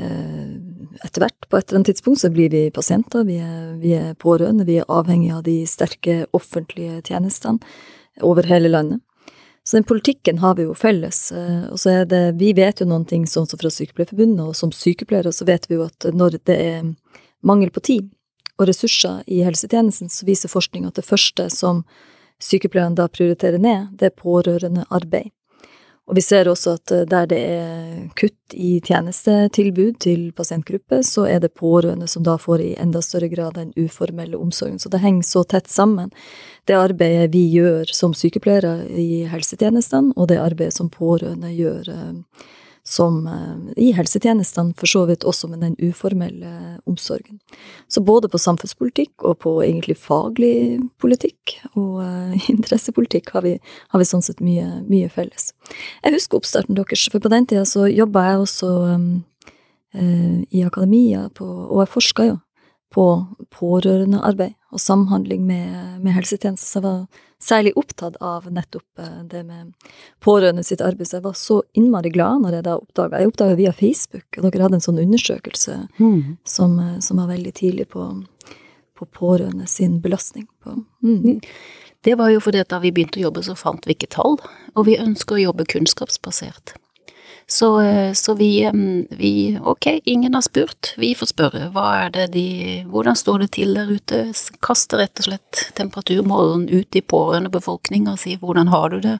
etter 0.00 1.20
hvert, 1.20 1.44
på 1.50 1.58
et 1.58 1.66
eller 1.66 1.76
annet 1.76 1.88
tidspunkt, 1.90 2.20
så 2.22 2.30
blir 2.32 2.48
vi 2.48 2.70
pasienter, 2.72 3.24
vi 3.28 3.34
er, 3.36 3.74
vi 3.82 3.90
er 3.92 4.14
pårørende, 4.16 4.64
vi 4.64 4.78
er 4.80 4.86
avhengig 4.88 5.28
av 5.34 5.42
de 5.44 5.58
sterke 5.68 6.22
offentlige 6.32 7.02
tjenestene 7.04 7.58
over 8.24 8.48
hele 8.48 8.70
landet. 8.70 9.02
Så 9.60 9.76
den 9.76 9.84
politikken 9.84 10.40
har 10.40 10.54
vi 10.56 10.64
jo 10.64 10.72
felles. 10.78 11.18
Og 11.68 11.76
så 11.82 11.90
er 11.98 12.08
det 12.08 12.22
Vi 12.40 12.54
vet 12.56 12.80
jo 12.80 12.86
noen 12.88 13.04
ting 13.04 13.26
sånn 13.28 13.50
som 13.50 13.60
fra 13.60 13.68
Sykepleierforbundet, 13.68 14.40
og 14.40 14.56
som 14.56 14.72
sykepleiere 14.72 15.34
så 15.36 15.44
vet 15.44 15.68
vi 15.68 15.76
jo 15.76 15.84
at 15.84 16.08
når 16.14 16.38
det 16.48 16.56
er 16.56 16.80
mangel 17.44 17.68
på 17.68 17.84
tid, 17.84 18.08
og 18.60 18.68
ressurser 18.68 19.24
i 19.26 19.42
helsetjenesten, 19.46 20.12
så 20.12 20.28
viser 20.28 20.52
forskning 20.52 20.86
at 20.86 21.00
det 21.00 21.06
første 21.08 21.48
som 21.52 21.84
sykepleierne 22.40 22.96
da 22.96 23.08
prioriterer 23.08 23.60
ned, 23.60 23.92
det 23.96 24.10
er 24.10 24.18
pårørendearbeid. 24.20 25.32
Og 26.10 26.16
vi 26.18 26.22
ser 26.26 26.48
også 26.50 26.74
at 26.74 26.90
eh, 26.90 27.06
der 27.06 27.28
det 27.30 27.38
er 27.38 27.98
kutt 28.18 28.54
i 28.58 28.80
tjenestetilbud 28.82 30.00
til 30.02 30.30
pasientgrupper, 30.34 31.04
så 31.06 31.28
er 31.30 31.38
det 31.38 31.52
pårørende 31.54 32.08
som 32.10 32.24
da 32.26 32.34
får 32.40 32.64
i 32.64 32.70
enda 32.82 33.02
større 33.04 33.28
grad 33.30 33.54
den 33.54 33.70
uformelle 33.78 34.38
omsorgen. 34.38 34.80
Så 34.82 34.90
det 34.90 35.04
henger 35.04 35.28
så 35.28 35.44
tett 35.46 35.70
sammen, 35.70 36.10
det 36.66 36.74
arbeidet 36.74 37.30
vi 37.34 37.44
gjør 37.54 37.92
som 37.94 38.16
sykepleiere 38.16 38.88
i 38.90 39.22
helsetjenestene, 39.30 40.16
og 40.16 40.32
det 40.32 40.40
arbeidet 40.42 40.74
som 40.74 40.90
pårørende 40.90 41.52
gjør 41.54 41.92
eh, 41.94 42.48
som 42.86 43.26
eh, 43.26 43.72
i 43.76 43.90
helsetjenestene, 43.96 44.74
for 44.78 44.90
så 44.90 45.04
vidt 45.08 45.24
også 45.28 45.50
med 45.50 45.62
den 45.64 45.76
uformelle 45.80 46.78
omsorgen. 46.88 47.40
Så 47.88 48.02
både 48.04 48.30
på 48.30 48.40
samfunnspolitikk 48.40 49.24
og 49.26 49.38
på 49.44 49.54
egentlig 49.64 49.98
faglig 50.00 50.80
politikk 51.00 51.56
og 51.74 52.00
uh, 52.02 52.50
interessepolitikk 52.52 53.32
har 53.34 53.44
vi, 53.46 53.56
har 53.92 54.02
vi, 54.02 54.08
sånn 54.08 54.24
sett 54.24 54.42
mye, 54.44 54.66
mye, 54.88 55.10
felles. 55.12 55.52
Jeg 56.04 56.16
husker 56.16 56.40
oppstarten 56.40 56.78
deres, 56.78 57.08
for 57.12 57.22
på 57.22 57.32
den 57.32 57.48
tida 57.50 57.66
så 57.68 57.86
jobba 57.90 58.26
jeg 58.30 58.44
også 58.44 58.70
um, 58.94 59.10
i 59.90 60.62
akademia, 60.62 61.24
på, 61.34 61.44
og 61.44 61.80
jeg 61.82 61.90
forska 61.96 62.28
jo 62.28 62.36
på 62.90 63.06
pårørendearbeid 63.54 64.56
og 64.74 64.80
samhandling 64.82 65.44
med, 65.46 66.00
med 66.02 66.14
helsetjenester. 66.14 66.66
Så 66.66 66.78
jeg 66.78 66.86
var 66.86 67.20
særlig 67.42 67.72
opptatt 67.78 68.16
av 68.20 68.48
nettopp 68.52 69.02
eh, 69.02 69.20
det 69.30 69.42
med 69.46 69.72
pårørende 70.24 70.64
sitt 70.66 70.82
arbeid. 70.84 71.08
Så 71.08 71.18
jeg 71.18 71.26
var 71.26 71.36
så 71.38 71.60
innmari 71.78 72.12
glad 72.14 72.42
når 72.44 72.58
jeg 72.58 72.66
da 72.66 72.76
oppdaga 72.78 73.20
Jeg 73.20 73.32
oppdaga 73.32 73.58
via 73.58 73.72
Facebook, 73.72 74.26
og 74.38 74.48
dere 74.48 74.66
hadde 74.66 74.80
en 74.80 74.86
sånn 74.88 75.02
undersøkelse 75.02 75.76
mm. 75.98 76.20
som, 76.44 76.78
eh, 76.78 76.98
som, 77.04 77.22
var 77.22 77.30
veldig 77.30 77.54
tidlig 77.62 77.88
på, 77.94 78.08
på 78.98 79.10
pårørende 79.18 79.70
sin 79.70 80.00
belastning. 80.02 80.48
På, 80.62 80.76
mm. 81.02 81.16
mm. 81.18 81.40
Det 82.02 82.16
var 82.16 82.30
jo 82.32 82.40
fordi 82.40 82.62
at 82.62 82.70
da 82.72 82.80
vi 82.80 82.92
begynte 82.96 83.20
å 83.20 83.26
jobbe, 83.28 83.44
så 83.44 83.54
fant 83.58 83.86
vi 83.86 83.94
ikke 83.94 84.10
tall, 84.14 84.38
og 84.74 84.86
vi 84.88 84.98
ønsker 84.98 85.36
å 85.36 85.44
jobbe 85.50 85.68
kunnskapsbasert. 85.68 86.74
Så, 87.50 87.80
eh, 87.80 88.12
så 88.12 88.34
vi, 88.34 88.70
vi, 89.10 89.58
Ok, 89.62 89.86
ingen 90.04 90.34
har 90.34 90.42
spurt. 90.46 90.94
Vi 90.96 91.14
får 91.18 91.32
spørre. 91.32 91.64
Hva 91.74 91.86
er 92.04 92.12
det 92.14 92.26
de 92.36 92.44
Hvordan 92.86 93.18
står 93.18 93.42
det 93.42 93.48
til 93.56 93.74
der 93.74 93.90
ute? 93.90 94.20
Kaste 94.62 95.00
rett 95.00 95.18
og 95.18 95.26
slett 95.26 95.64
temperaturmåleren 95.74 96.68
ut 96.70 96.94
i 96.94 97.02
pårørendebefolkninga 97.02 98.14
og 98.14 98.22
si 98.22 98.36
hvordan 98.38 98.70
har 98.70 98.94
du 98.94 99.00
det? 99.02 99.16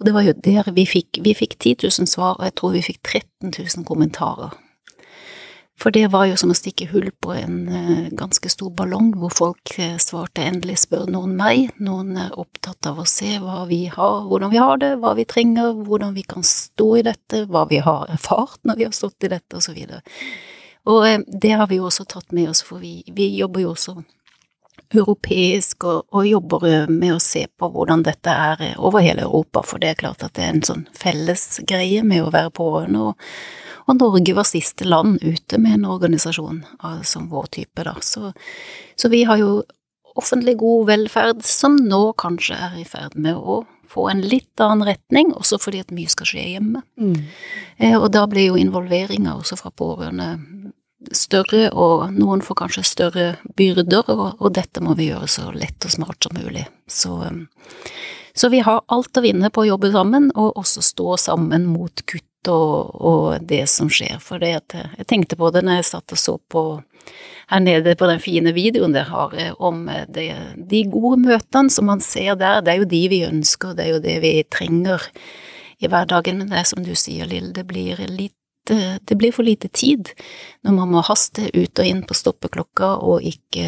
Og 0.00 0.08
det 0.08 0.14
var 0.16 0.24
jo 0.24 0.32
der 0.32 0.72
vi 0.72 0.86
fikk 0.88 1.20
Vi 1.20 1.36
fikk 1.36 1.58
10 1.60 1.76
000 1.84 2.08
svar, 2.08 2.38
og 2.38 2.48
jeg 2.48 2.56
tror 2.56 2.72
vi 2.72 2.86
fikk 2.88 3.02
13 3.04 3.52
000 3.52 3.84
kommentarer. 3.84 4.56
For 5.82 5.90
det 5.90 6.12
var 6.12 6.28
jo 6.30 6.36
som 6.38 6.52
å 6.52 6.54
stikke 6.54 6.86
hull 6.92 7.08
på 7.24 7.32
en 7.34 7.56
uh, 7.66 8.10
ganske 8.14 8.50
stor 8.52 8.70
ballong, 8.78 9.10
hvor 9.18 9.32
folk 9.34 9.72
uh, 9.80 9.96
svarte 9.98 10.44
endelig 10.46 10.84
spør 10.84 11.08
noen 11.10 11.34
meg, 11.38 11.72
noen 11.82 12.14
er 12.22 12.36
opptatt 12.38 12.86
av 12.86 13.00
å 13.02 13.06
se 13.08 13.34
hva 13.42 13.64
vi 13.66 13.80
har, 13.90 14.20
hvordan 14.30 14.52
vi 14.52 14.60
har 14.62 14.78
det, 14.78 14.92
hva 15.02 15.16
vi 15.18 15.26
trenger, 15.26 15.74
hvordan 15.82 16.14
vi 16.14 16.22
kan 16.22 16.46
stå 16.46 16.88
i 17.00 17.04
dette, 17.08 17.44
hva 17.50 17.64
vi 17.70 17.80
har 17.82 18.12
erfart 18.14 18.60
når 18.68 18.78
vi 18.78 18.86
har 18.86 18.94
stått 18.94 19.26
i 19.26 19.32
dette, 19.32 19.58
og 19.58 19.64
så 19.66 19.74
videre. 19.74 20.04
Og 20.86 21.02
uh, 21.02 21.18
det 21.26 21.56
har 21.58 21.66
vi 21.72 21.80
jo 21.80 21.88
også 21.90 22.06
tatt 22.14 22.30
med 22.30 22.52
oss, 22.52 22.62
for 22.62 22.78
vi, 22.82 23.00
vi 23.10 23.32
jobber 23.40 23.66
jo 23.66 23.74
også 23.74 23.96
europeisk 24.92 25.88
og, 25.88 26.04
og, 26.12 26.28
jobber 26.28 26.86
med 26.92 27.16
å 27.16 27.20
se 27.22 27.46
på 27.58 27.68
hvordan 27.74 28.04
dette 28.06 28.30
er 28.30 28.76
over 28.76 29.02
hele 29.02 29.26
Europa, 29.26 29.64
for 29.66 29.82
det 29.82 29.90
er 29.90 30.00
klart 30.04 30.22
at 30.22 30.36
det 30.36 30.46
er 30.46 30.54
en 30.54 30.64
sånn 30.68 30.86
felles 30.94 31.58
greie 31.66 32.04
med 32.06 32.22
å 32.22 32.30
være 32.30 32.54
pårørende. 32.54 33.10
og 33.10 33.71
og 33.86 33.98
Norge 33.98 34.34
var 34.36 34.48
siste 34.48 34.86
land 34.88 35.22
ute 35.22 35.58
med 35.58 35.80
en 35.80 35.88
organisasjon 35.94 36.62
som 37.04 37.28
vår 37.32 37.48
type, 37.58 37.84
da. 37.86 37.96
Så, 38.00 38.32
så 38.96 39.10
vi 39.12 39.24
har 39.28 39.40
jo 39.40 39.62
offentlig 40.14 40.56
god 40.60 40.86
velferd 40.86 41.44
som 41.46 41.76
nå 41.76 42.12
kanskje 42.20 42.58
er 42.58 42.80
i 42.80 42.86
ferd 42.88 43.16
med 43.16 43.38
å 43.38 43.62
få 43.92 44.08
en 44.08 44.22
litt 44.24 44.60
annen 44.60 44.86
retning, 44.88 45.32
også 45.36 45.58
fordi 45.60 45.82
at 45.84 45.92
mye 45.92 46.10
skal 46.10 46.28
skje 46.28 46.46
hjemme. 46.54 46.82
Mm. 47.00 47.18
Eh, 47.76 47.96
og 47.98 48.08
da 48.14 48.24
blir 48.30 48.52
jo 48.52 48.60
involveringa 48.60 49.36
også 49.36 49.58
fra 49.60 49.72
pårørende 49.76 50.30
større, 51.12 51.66
og 51.74 52.12
noen 52.14 52.44
får 52.44 52.60
kanskje 52.62 52.86
større 52.86 53.26
byrder, 53.58 54.08
og, 54.14 54.26
og, 54.38 54.48
dette 54.54 54.80
må 54.84 54.96
vi 54.98 55.10
gjøre 55.10 55.28
så 55.28 55.50
lett 55.52 55.84
og 55.84 55.92
smart 55.92 56.24
som 56.24 56.36
mulig. 56.38 56.64
Så, 56.88 57.18
Så 58.34 58.48
vi 58.48 58.62
har 58.64 58.84
alt 58.88 59.16
å 59.18 59.24
vinne 59.24 59.50
på 59.50 59.64
å 59.64 59.70
jobbe 59.74 59.92
sammen, 59.92 60.30
og 60.34 60.56
også 60.56 60.80
stå 60.80 61.16
sammen 61.20 61.66
mot 61.68 62.04
kutt 62.06 62.24
og, 62.50 62.94
og 63.00 63.46
det 63.48 63.66
som 63.70 63.90
skjer. 63.92 64.18
For 64.22 64.42
det 64.42 64.54
at 64.60 64.76
jeg 64.98 65.08
tenkte 65.10 65.38
på 65.38 65.50
det 65.54 65.64
når 65.66 65.80
jeg 65.80 65.90
satt 65.92 66.16
og 66.16 66.20
så 66.20 66.38
på 66.50 66.64
her 67.52 67.60
nede 67.60 67.96
på 67.98 68.08
den 68.08 68.20
fine 68.22 68.52
videoen 68.56 68.94
dere 68.94 69.10
har 69.10 69.34
eh, 69.38 69.54
om 69.58 69.88
eh, 69.88 70.04
det, 70.08 70.28
de 70.56 70.84
gode 70.90 71.20
møtene 71.26 71.72
som 71.72 71.88
man 71.90 72.00
ser 72.04 72.36
der. 72.40 72.62
Det 72.62 72.74
er 72.74 72.82
jo 72.82 72.92
de 72.92 73.02
vi 73.12 73.24
ønsker, 73.26 73.74
det 73.76 73.86
er 73.86 73.96
jo 73.96 74.04
det 74.04 74.18
vi 74.24 74.36
trenger 74.50 75.08
i 75.82 75.90
hverdagen. 75.90 76.40
Men 76.40 76.52
det 76.52 76.62
er 76.62 76.70
som 76.70 76.86
du 76.86 76.94
sier, 76.98 77.28
Lill, 77.28 77.52
det 77.56 77.66
blir 77.68 78.00
litt 78.08 78.36
det 78.62 79.16
blir 79.18 79.32
for 79.34 79.42
lite 79.42 79.66
tid 79.74 80.12
når 80.62 80.76
man 80.76 80.90
må 80.92 81.00
haste 81.02 81.48
ut 81.50 81.80
og 81.82 81.82
inn 81.82 82.04
på 82.06 82.14
stoppeklokka 82.14 82.92
og 83.02 83.24
ikke, 83.26 83.64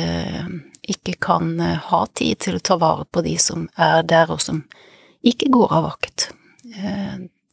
ikke 0.86 1.16
kan 1.18 1.48
eh, 1.58 1.80
ha 1.90 2.04
tid 2.14 2.44
til 2.46 2.60
å 2.60 2.62
ta 2.62 2.78
vare 2.78 3.08
på 3.10 3.24
de 3.26 3.34
som 3.42 3.66
er 3.74 4.06
der 4.06 4.30
og 4.30 4.38
som 4.44 4.62
ikke 5.26 5.50
går 5.50 5.74
av 5.74 5.88
vakt. 5.88 6.28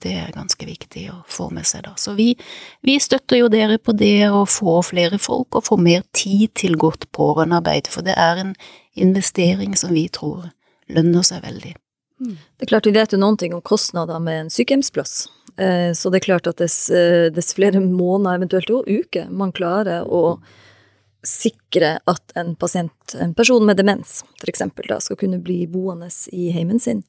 Det 0.02 0.14
er 0.18 0.34
ganske 0.34 0.66
viktig 0.66 1.04
å 1.14 1.20
få 1.30 1.52
med 1.54 1.68
seg, 1.70 1.84
da. 1.86 1.94
Så 2.00 2.16
vi, 2.18 2.32
vi 2.86 2.98
støtter 3.02 3.38
jo 3.44 3.52
dere 3.54 3.78
på 3.78 3.94
det 3.94 4.32
å 4.34 4.46
få 4.50 4.80
flere 4.86 5.20
folk 5.22 5.60
og 5.60 5.68
få 5.68 5.78
mer 5.78 6.02
tid 6.18 6.56
til 6.58 6.78
godt 6.82 7.06
pårørendearbeid, 7.14 7.92
for 7.92 8.06
det 8.06 8.18
er 8.18 8.42
en 8.42 8.56
investering 8.98 9.78
som 9.78 9.94
vi 9.94 10.08
tror 10.10 10.50
lønner 10.92 11.26
seg 11.28 11.46
veldig. 11.46 11.76
Mm. 12.22 12.34
Det 12.58 12.66
er 12.66 12.70
klart 12.70 12.86
Vi 12.86 12.96
vet 12.96 13.14
jo 13.14 13.22
noen 13.22 13.38
ting 13.38 13.54
om 13.54 13.62
kostnader 13.66 14.20
med 14.22 14.46
en 14.46 14.50
sykehjemsplass. 14.54 15.28
Eh, 15.58 15.92
så 15.98 16.10
det 16.10 16.22
er 16.22 16.28
klart 16.28 16.50
at 16.50 16.58
dess, 16.62 16.90
eh, 16.90 17.30
dess 17.34 17.54
flere 17.58 17.82
måneder, 17.82 18.42
eventuelt 18.42 18.70
også 18.70 19.00
uker, 19.06 19.30
man 19.30 19.54
klarer 19.54 20.06
å 20.08 20.40
sikre 21.24 22.00
at 22.10 22.34
en 22.36 22.56
pasient, 22.56 23.16
en 23.20 23.34
person 23.38 23.66
med 23.66 23.78
demens 23.78 24.24
f.eks., 24.42 24.64
skal 25.06 25.20
kunne 25.20 25.42
bli 25.42 25.68
boende 25.70 26.10
i 26.34 26.50
heimen 26.56 26.80
sin, 26.82 27.04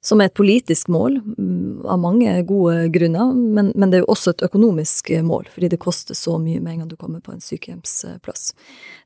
som 0.00 0.20
er 0.20 0.30
et 0.30 0.36
politisk 0.36 0.88
mål, 0.88 1.18
mm, 1.20 1.82
av 1.84 1.98
mange 2.00 2.32
gode 2.48 2.88
grunner, 2.94 3.34
men, 3.34 3.72
men, 3.74 3.90
det 3.90 3.98
er 3.98 4.04
jo 4.06 4.12
også 4.14 4.32
et 4.32 4.44
økonomisk 4.46 5.10
mål, 5.26 5.50
fordi 5.52 5.68
det 5.74 5.80
koster 5.82 6.16
så 6.16 6.38
mye 6.40 6.60
med 6.60 6.72
en 6.72 6.78
gang 6.82 6.88
du 6.88 6.96
kommer 6.96 7.20
på 7.20 7.34
en 7.34 7.44
sykehjemsplass. 7.44 8.54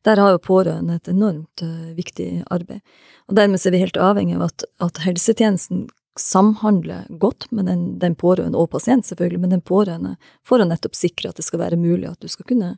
Der 0.07 0.23
har 0.23 0.37
jo 0.37 0.45
pårørende 0.45 1.01
et 1.01 1.11
enormt 1.11 1.65
uh, 1.67 1.91
viktig 1.99 2.45
arbeid. 2.47 2.85
Og 3.27 3.35
dermed 3.41 3.67
er 3.67 3.75
vi 3.75 3.83
helt 3.83 3.99
avhengig 3.99 4.39
av 4.39 4.47
at, 4.47 4.67
at 4.87 5.03
helsetjenesten 5.03 5.89
samhandler 6.21 7.09
godt 7.11 7.49
med 7.51 7.67
den, 7.67 7.99
den, 7.99 8.15
pårørende, 8.15 8.59
og 8.59 8.71
pasient 8.71 9.07
selvfølgelig, 9.07 9.41
men 9.43 9.57
den 9.57 9.65
pårørende, 9.67 10.15
for 10.47 10.63
å 10.63 10.69
nettopp 10.69 10.95
sikre 10.95 11.33
at 11.33 11.41
det 11.41 11.47
skal 11.47 11.65
være 11.65 11.81
mulig 11.81 12.07
at 12.13 12.23
du 12.23 12.31
skal 12.31 12.47
kunne 12.47 12.77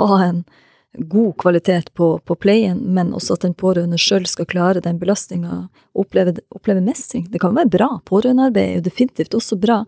ha 0.00 0.08
en 0.24 0.42
god 0.98 1.36
kvalitet 1.38 1.94
på, 1.94 2.18
på, 2.18 2.34
pleien, 2.34 2.78
men 2.78 3.12
også 3.14 3.34
at 3.34 3.46
den 3.46 3.54
pårørende 3.54 3.98
sjøl 3.98 4.26
skal 4.30 4.46
klare 4.46 4.82
den 4.84 4.98
belastninga, 4.98 5.68
oppleve, 5.94 6.36
oppleve, 6.54 6.82
mestring. 6.84 7.26
Det 7.30 7.40
kan 7.42 7.54
være 7.56 7.72
bra, 7.72 7.88
pårørendearbeid 8.06 8.68
er 8.68 8.76
jo 8.78 8.86
definitivt 8.88 9.34
også 9.34 9.58
bra, 9.60 9.82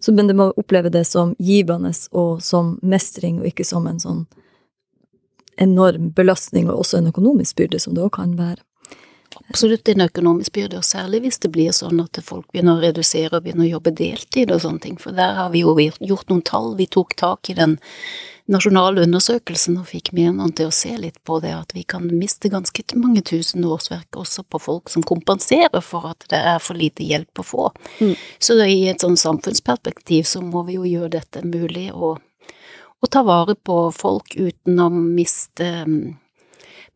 så, 0.00 0.12
men 0.12 0.28
det 0.28 0.36
må 0.36 0.50
oppleve 0.56 0.92
det 0.92 1.06
som 1.08 1.34
givende 1.38 1.92
og 2.12 2.42
som 2.44 2.76
mestring, 2.82 3.40
og 3.40 3.50
ikke 3.50 3.64
som 3.64 3.86
en 3.88 4.00
sånn 4.00 4.24
enorm 5.60 6.10
belastning, 6.16 6.70
og 6.70 6.84
også 6.84 7.00
en 7.00 7.12
økonomisk 7.12 7.56
byrde, 7.60 7.80
som 7.80 7.96
det 7.96 8.04
òg 8.04 8.12
kan 8.18 8.36
være. 8.36 8.60
Absolutt 9.50 9.88
en 9.88 10.04
økonomisk 10.04 10.54
byrde, 10.56 10.80
og 10.80 10.84
særlig 10.84 11.22
hvis 11.24 11.40
det 11.42 11.50
blir 11.52 11.74
sånn 11.76 12.00
at 12.02 12.20
folk 12.24 12.48
begynner 12.52 12.78
å 12.78 12.84
redusere 12.84 13.36
og 13.36 13.44
begynner 13.44 13.66
å 13.66 13.74
jobbe 13.76 13.92
deltid 13.96 14.52
og 14.52 14.62
sånne 14.64 14.82
ting, 14.84 14.96
for 15.00 15.16
der 15.16 15.36
har 15.36 15.52
vi 15.52 15.64
jo 15.64 15.76
gjort 15.76 16.32
noen 16.32 16.44
tall, 16.44 16.74
vi 16.78 16.88
tok 16.88 17.16
tak 17.20 17.50
i 17.52 17.56
den 17.56 17.76
nasjonale 18.50 19.02
undersøkelsen 19.06 19.78
og 19.80 19.88
fikk 19.90 20.12
med 20.16 20.38
til 20.58 20.70
å 20.70 20.74
se 20.74 20.92
litt 21.00 21.18
på 21.26 21.38
det, 21.42 21.52
at 21.56 21.74
vi 21.74 21.82
kan 21.88 22.06
miste 22.14 22.50
ganske 22.52 22.84
mange 22.98 23.22
tusen 23.26 23.64
årsverk 23.66 24.18
også 24.20 24.44
på 24.46 24.60
folk 24.62 24.92
som 24.92 25.04
kompenserer 25.06 25.82
for 25.84 26.10
at 26.12 26.28
det 26.30 26.38
er 26.38 26.60
for 26.62 26.78
lite 26.78 27.06
hjelp 27.06 27.42
å 27.42 27.46
få. 27.46 27.70
Mm. 28.00 28.14
Så 28.38 28.58
i 28.64 28.84
et 28.90 29.02
sånn 29.02 29.18
samfunnsperspektiv 29.18 30.28
så 30.30 30.42
må 30.44 30.66
vi 30.68 30.78
jo 30.78 30.86
gjøre 30.86 31.16
dette 31.18 31.42
mulig 31.46 31.88
å, 31.92 32.14
å 32.16 33.10
ta 33.10 33.24
vare 33.26 33.56
på 33.58 33.80
folk 33.94 34.36
uten 34.38 34.80
å 34.82 34.90
miste 34.94 35.72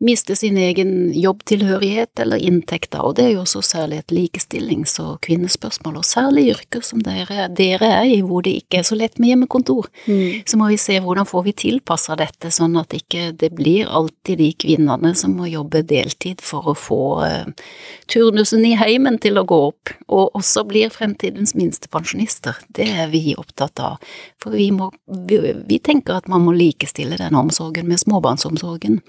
miste 0.01 0.35
sin 0.35 0.57
egen 0.57 1.11
jobbtilhørighet 1.13 2.19
eller 2.19 2.41
inntekter, 2.41 3.03
og 3.05 3.15
det 3.17 3.27
er 3.27 3.33
jo 3.35 3.43
også 3.43 3.61
særlig 3.65 3.99
et 4.01 4.13
likestillings- 4.15 4.97
og 5.03 5.19
kvinnespørsmål, 5.25 5.99
og 6.01 6.07
særlig 6.07 6.47
yrker 6.55 6.81
som 6.85 7.03
dere, 7.05 7.47
dere, 7.57 7.89
er 8.01 8.09
i, 8.09 8.21
hvor 8.25 8.41
det 8.45 8.55
ikke 8.63 8.79
er 8.81 8.87
så 8.87 8.97
lett 8.97 9.19
med 9.21 9.31
hjemmekontor. 9.31 9.89
Mm. 10.07 10.41
Så 10.49 10.57
må 10.57 10.71
vi 10.71 10.79
se 10.81 10.97
hvordan 11.03 11.29
får 11.29 11.45
vi 11.45 11.55
tilpassa 11.65 12.17
dette, 12.19 12.49
sånn 12.53 12.79
at 12.81 12.95
ikke 12.97 13.29
det 13.37 13.51
blir 13.57 13.89
alltid 13.89 14.41
de 14.41 14.49
kvinnene 14.65 15.13
som 15.17 15.35
må 15.37 15.49
jobbe 15.51 15.83
deltid 15.87 16.41
for 16.41 16.73
å 16.73 16.75
få 16.77 17.01
uh, 17.21 17.69
turnusen 18.11 18.65
i 18.65 18.73
heimen 18.79 19.21
til 19.21 19.37
å 19.37 19.45
gå 19.45 19.61
opp, 19.69 19.93
og 20.09 20.37
også 20.39 20.65
blir 20.69 20.89
fremtidens 20.93 21.53
minstepensjonister. 21.57 22.57
Det 22.73 22.89
er 22.89 23.13
vi 23.13 23.35
opptatt 23.37 23.79
av, 23.85 24.01
for 24.41 24.57
vi, 24.57 24.71
må, 24.73 24.89
vi, 25.29 25.43
vi 25.69 25.81
tenker 25.83 26.17
at 26.17 26.31
man 26.31 26.47
må 26.47 26.57
likestille 26.57 27.21
den 27.21 27.37
omsorgen 27.37 27.89
med 27.91 28.01
småbarnsomsorgen. 28.01 29.01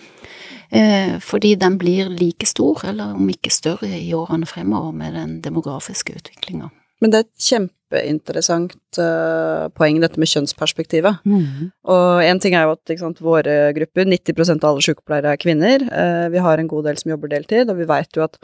Eh, 0.73 1.19
fordi 1.21 1.55
den 1.61 1.77
blir 1.79 2.09
like 2.09 2.47
stor, 2.49 2.81
eller 2.89 3.13
om 3.13 3.29
ikke 3.29 3.53
større, 3.53 3.91
i 3.93 4.15
årene 4.17 4.49
fremover 4.49 4.95
med 4.97 5.13
den 5.19 5.35
demografiske 5.45 6.15
utviklinga. 6.17 6.71
Men 7.03 7.13
det 7.13 7.19
er 7.19 7.27
et 7.27 7.47
kjempeinteressant 7.49 8.99
uh, 9.03 9.67
poeng, 9.75 9.99
dette 10.01 10.21
med 10.23 10.31
kjønnsperspektivet. 10.31 11.25
Mm. 11.27 11.73
Og 11.91 12.23
én 12.23 12.41
ting 12.41 12.55
er 12.55 12.69
jo 12.69 12.77
at 12.77 12.93
sant, 13.01 13.19
våre 13.21 13.57
grupper, 13.75 14.07
90% 14.07 14.63
av 14.63 14.71
alle 14.71 14.85
sykepleiere 14.87 15.33
er 15.35 15.41
kvinner. 15.43 15.83
Uh, 15.91 16.29
vi 16.33 16.45
har 16.47 16.63
en 16.63 16.71
god 16.71 16.87
del 16.89 17.01
som 17.03 17.11
jobber 17.11 17.35
deltid, 17.35 17.73
og 17.73 17.83
vi 17.83 17.89
veit 17.91 18.17
jo 18.17 18.23
at 18.25 18.39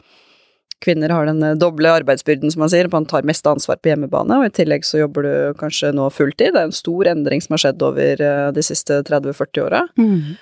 kvinner 0.83 1.11
har 1.15 1.25
den 1.27 1.41
doble 1.59 1.95
arbeidsbyrden, 2.01 2.51
som 2.51 2.65
man 2.65 2.71
sier. 2.71 2.91
Man 2.91 3.07
tar 3.09 3.25
mest 3.27 3.47
ansvar 3.47 3.79
på 3.79 3.93
hjemmebane, 3.93 4.37
og 4.37 4.51
i 4.51 4.53
tillegg 4.59 4.85
så 4.87 5.01
jobber 5.01 5.25
du 5.25 5.33
kanskje 5.59 5.95
nå 5.95 6.11
fulltid. 6.13 6.53
Det 6.53 6.61
er 6.61 6.69
en 6.69 6.75
stor 6.75 7.09
endring 7.15 7.41
som 7.43 7.55
har 7.55 7.63
skjedd 7.65 7.89
over 7.89 8.23
de 8.55 8.63
siste 8.63 9.01
30-40 9.07 9.65
åra. 9.65 9.85
Mm. 9.99 10.37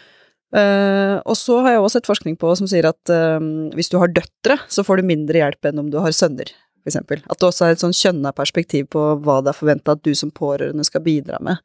Uh, 0.55 1.19
og 1.27 1.35
så 1.35 1.57
har 1.65 1.75
jeg 1.75 1.81
også 1.83 1.99
sett 1.99 2.07
forskning 2.07 2.37
på 2.39 2.53
som 2.55 2.69
sier 2.71 2.87
at 2.87 3.11
uh, 3.11 3.39
hvis 3.75 3.91
du 3.91 3.97
har 3.99 4.13
døtre, 4.13 4.55
så 4.71 4.85
får 4.87 5.01
du 5.01 5.09
mindre 5.09 5.41
hjelp 5.41 5.67
enn 5.67 5.81
om 5.83 5.89
du 5.91 5.99
har 6.03 6.15
sønner, 6.15 6.53
eksempel. 6.87 7.19
At 7.27 7.41
det 7.41 7.49
også 7.49 7.67
er 7.67 7.75
et 7.75 7.83
sånn 7.83 7.95
kjønna 7.95 8.31
perspektiv 8.37 8.87
på 8.95 9.09
hva 9.25 9.41
det 9.43 9.51
er 9.51 9.59
forventa 9.59 9.97
at 9.97 10.05
du 10.07 10.13
som 10.15 10.31
pårørende 10.31 10.87
skal 10.87 11.03
bidra 11.03 11.41
med. 11.43 11.59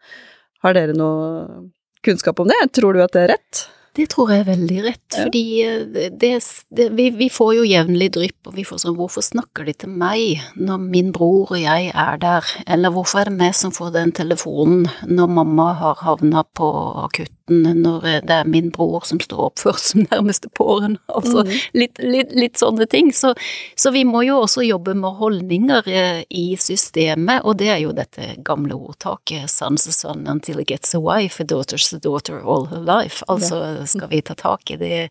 Har 0.67 0.75
dere 0.75 0.97
noe 0.99 1.63
kunnskap 2.03 2.43
om 2.43 2.51
det? 2.51 2.59
Tror 2.75 2.97
du 2.97 3.05
at 3.05 3.15
det 3.15 3.27
er 3.27 3.33
rett? 3.37 3.63
Det 3.93 4.07
tror 4.09 4.31
jeg 4.33 4.41
er 4.41 4.47
veldig 4.47 4.77
rett, 4.87 5.03
ja. 5.13 5.25
fordi 5.27 5.43
eh, 5.67 5.83
det, 6.17 6.31
det, 6.73 6.87
vi, 6.97 7.11
vi, 7.13 7.29
får 7.29 7.51
jo 7.59 7.67
jevnlig 7.69 8.09
drypp, 8.15 8.49
og 8.49 8.55
vi 8.57 8.65
får 8.65 8.81
sånn 8.81 8.97
hvorfor 8.97 9.25
snakker 9.27 9.69
de 9.69 9.75
til 9.85 9.93
meg 9.93 10.41
når 10.57 10.87
min 10.87 11.11
bror 11.13 11.53
og 11.53 11.61
jeg 11.61 11.91
er 11.93 12.23
der, 12.23 12.55
eller 12.65 12.95
hvorfor 12.95 13.21
er 13.21 13.29
det 13.29 13.37
meg 13.37 13.53
som 13.59 13.75
får 13.75 13.93
den 13.99 14.15
telefonen 14.17 14.87
når 15.05 15.35
mamma 15.37 15.69
har 15.83 16.01
havna 16.07 16.47
på 16.57 16.71
akutt 17.05 17.37
når 17.51 18.07
eh, 18.09 18.21
det 18.27 18.37
er 18.37 18.49
min 18.49 18.71
bror 18.75 19.07
som 19.09 19.21
står 19.23 19.41
opp 19.49 19.63
først 19.63 19.93
som 19.93 20.05
nærmeste 20.11 20.51
pårørende, 20.57 21.01
altså 21.13 21.45
mm. 21.47 21.53
litt, 21.79 22.03
litt, 22.03 22.35
litt, 22.37 22.61
sånne 22.61 22.87
ting. 22.91 23.13
Så, 23.17 23.33
så, 23.79 23.93
vi 23.95 24.05
må 24.09 24.25
jo 24.27 24.41
også 24.45 24.65
jobbe 24.67 24.95
med 24.99 25.19
holdninger 25.21 25.89
eh, 25.91 26.23
i 26.29 26.45
systemet, 26.61 27.43
og 27.47 27.59
det 27.63 27.73
er 27.75 27.81
jo 27.85 27.95
dette 27.97 28.37
gamle 28.47 28.77
ordtaket 28.79 29.51
'sons 29.51 29.89
a 29.89 29.97
son 29.97 30.27
until 30.31 30.63
he 30.63 30.67
gets 30.69 30.95
a 30.95 31.01
wife, 31.03 31.43
a 31.43 31.47
daughter's 31.47 31.93
a 31.95 31.99
daughter 31.99 32.41
all 32.43 32.69
her 32.71 32.85
life'. 32.85 33.23
Altså 33.29 33.87
skal 33.87 34.09
vi 34.11 34.23
ta 34.23 34.35
tak 34.39 34.71
i 34.71 34.79
det 34.81 35.09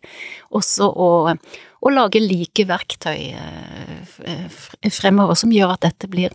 også 0.50 0.88
og, 0.88 1.36
og 1.82 1.92
lage 1.92 2.20
like 2.22 2.66
verktøy 2.68 3.32
eh, 3.34 4.48
fremover 4.90 5.38
som 5.38 5.52
gjør 5.52 5.76
at 5.76 5.86
dette 5.88 6.10
blir 6.10 6.34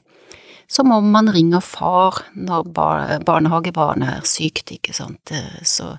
som 0.67 0.91
om 0.91 1.11
man 1.11 1.31
ringer 1.31 1.63
far 1.63 2.19
når 2.35 2.67
barnehagebarnet 3.25 4.17
er 4.17 4.25
sykt, 4.27 4.73
ikke 4.75 4.95
sant. 4.95 5.31
Så, 5.63 5.93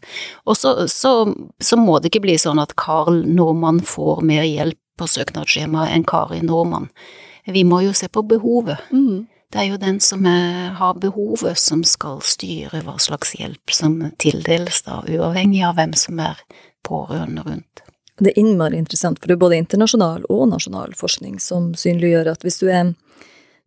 og 0.44 0.58
så, 0.58 0.74
så, 0.92 1.12
så, 1.60 1.78
må 1.80 1.98
det 1.98 2.12
ikke 2.12 2.26
bli 2.26 2.36
sånn 2.40 2.60
at 2.60 2.76
Carl 2.80 3.22
Normann 3.24 3.80
får 3.80 4.20
mer 4.28 4.44
hjelp 4.44 4.78
på 4.98 5.08
søknadsskjemaet 5.08 5.94
enn 5.94 6.06
Kari 6.08 6.42
Normann. 6.44 6.90
Vi 7.48 7.64
må 7.64 7.80
jo 7.86 7.94
se 7.96 8.10
på 8.12 8.24
behovet. 8.28 8.82
Mm. 8.92 9.26
Det 9.48 9.62
er 9.62 9.70
jo 9.70 9.80
den 9.80 10.00
som 10.04 10.26
er, 10.28 10.74
har 10.76 10.98
behovet 11.00 11.56
som 11.56 11.80
skal 11.86 12.20
styre 12.20 12.82
hva 12.84 12.98
slags 13.00 13.32
hjelp 13.38 13.72
som 13.72 13.96
tildeles, 14.20 14.82
da, 14.84 15.00
uavhengig 15.08 15.62
av 15.64 15.78
hvem 15.78 15.94
som 15.96 16.20
er 16.20 16.42
pårørende 16.84 17.46
rundt. 17.46 17.84
Det 18.18 18.34
er 18.34 18.40
innmari 18.42 18.76
interessant, 18.76 19.20
for 19.20 19.30
det 19.30 19.38
er 19.38 19.40
både 19.40 19.60
internasjonal 19.62 20.26
og 20.28 20.48
nasjonal 20.50 20.92
forskning 20.98 21.38
som 21.40 21.70
synliggjør 21.78 22.32
at 22.34 22.44
hvis 22.44 22.58
du 22.60 22.66
er 22.68 22.92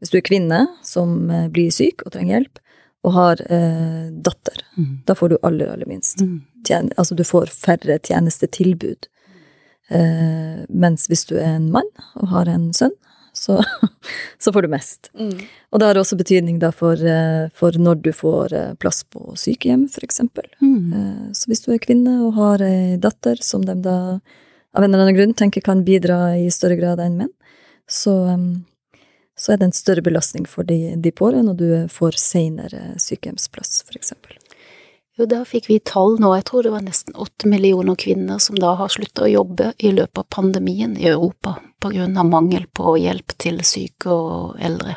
hvis 0.01 0.11
du 0.11 0.17
er 0.19 0.25
kvinne 0.25 0.65
som 0.85 1.29
eh, 1.29 1.47
blir 1.53 1.71
syk 1.73 2.03
og 2.05 2.15
trenger 2.15 2.39
hjelp, 2.39 2.61
og 3.01 3.15
har 3.15 3.41
eh, 3.49 4.09
datter, 4.25 4.61
mm. 4.77 4.89
da 5.07 5.15
får 5.17 5.31
du 5.31 5.37
aller, 5.41 5.71
aller 5.73 5.89
minst. 5.89 6.21
Mm. 6.21 6.41
Tjen, 6.67 6.91
altså 7.01 7.17
du 7.17 7.23
får 7.25 7.49
færre 7.53 7.97
tjenestetilbud. 7.97 9.07
Eh, 9.91 10.59
mens 10.69 11.07
hvis 11.09 11.25
du 11.29 11.35
er 11.39 11.57
en 11.57 11.71
mann 11.73 11.89
og 12.19 12.29
har 12.31 12.51
en 12.51 12.69
sønn, 12.77 12.93
så, 13.33 13.57
så 14.43 14.53
får 14.53 14.65
du 14.65 14.71
mest. 14.71 15.09
Mm. 15.17 15.33
Og 15.71 15.81
det 15.81 15.89
har 15.89 15.99
også 15.99 16.19
betydning 16.19 16.59
da 16.61 16.69
for, 16.75 16.99
eh, 16.99 17.49
for 17.57 17.77
når 17.77 18.03
du 18.05 18.11
får 18.15 18.55
eh, 18.57 18.71
plass 18.81 19.03
på 19.03 19.33
sykehjem, 19.39 19.87
eksempel. 20.03 20.47
Mm. 20.61 21.33
Så 21.37 21.49
hvis 21.49 21.65
du 21.65 21.71
er 21.73 21.83
kvinne 21.83 22.19
og 22.27 22.35
har 22.37 22.63
ei 22.65 22.97
datter 23.01 23.41
som 23.41 23.65
de 23.65 23.77
da 23.81 23.97
av 24.71 24.85
en 24.85 24.93
eller 24.93 25.03
annen 25.03 25.17
grunn 25.17 25.33
tenker 25.35 25.63
kan 25.65 25.83
bidra 25.83 26.37
i 26.39 26.47
større 26.53 26.77
grad 26.79 27.01
enn 27.03 27.17
menn, 27.19 27.33
så 27.91 28.13
så 29.41 29.53
er 29.53 29.57
det 29.57 29.71
en 29.71 29.73
større 29.73 30.03
belastning 30.05 30.45
for 30.45 30.67
de, 30.67 30.93
de 31.01 31.11
pårørende, 31.11 31.55
og 31.55 31.61
du 31.61 31.89
får 31.89 32.17
senere 32.21 32.91
sykehjemsplass, 33.01 33.81
eksempel. 33.97 34.37
Jo, 35.17 35.25
da 35.25 35.41
fikk 35.45 35.67
vi 35.69 35.79
tall 35.83 36.19
nå, 36.21 36.29
jeg 36.37 36.45
tror 36.47 36.65
det 36.65 36.73
var 36.75 36.83
nesten 36.85 37.17
åtte 37.19 37.49
millioner 37.49 37.97
kvinner 37.99 38.39
som 38.41 38.59
da 38.61 38.75
har 38.79 38.93
slutta 38.93 39.25
å 39.25 39.31
jobbe 39.31 39.73
i 39.81 39.91
løpet 39.97 40.21
av 40.21 40.29
pandemien 40.37 40.93
i 40.97 41.09
Europa 41.09 41.57
på 41.81 41.91
grunn 41.95 42.17
av 42.21 42.29
mangel 42.29 42.67
på 42.69 42.95
hjelp 43.01 43.35
til 43.41 43.59
syke 43.65 44.13
og 44.13 44.61
eldre. 44.61 44.95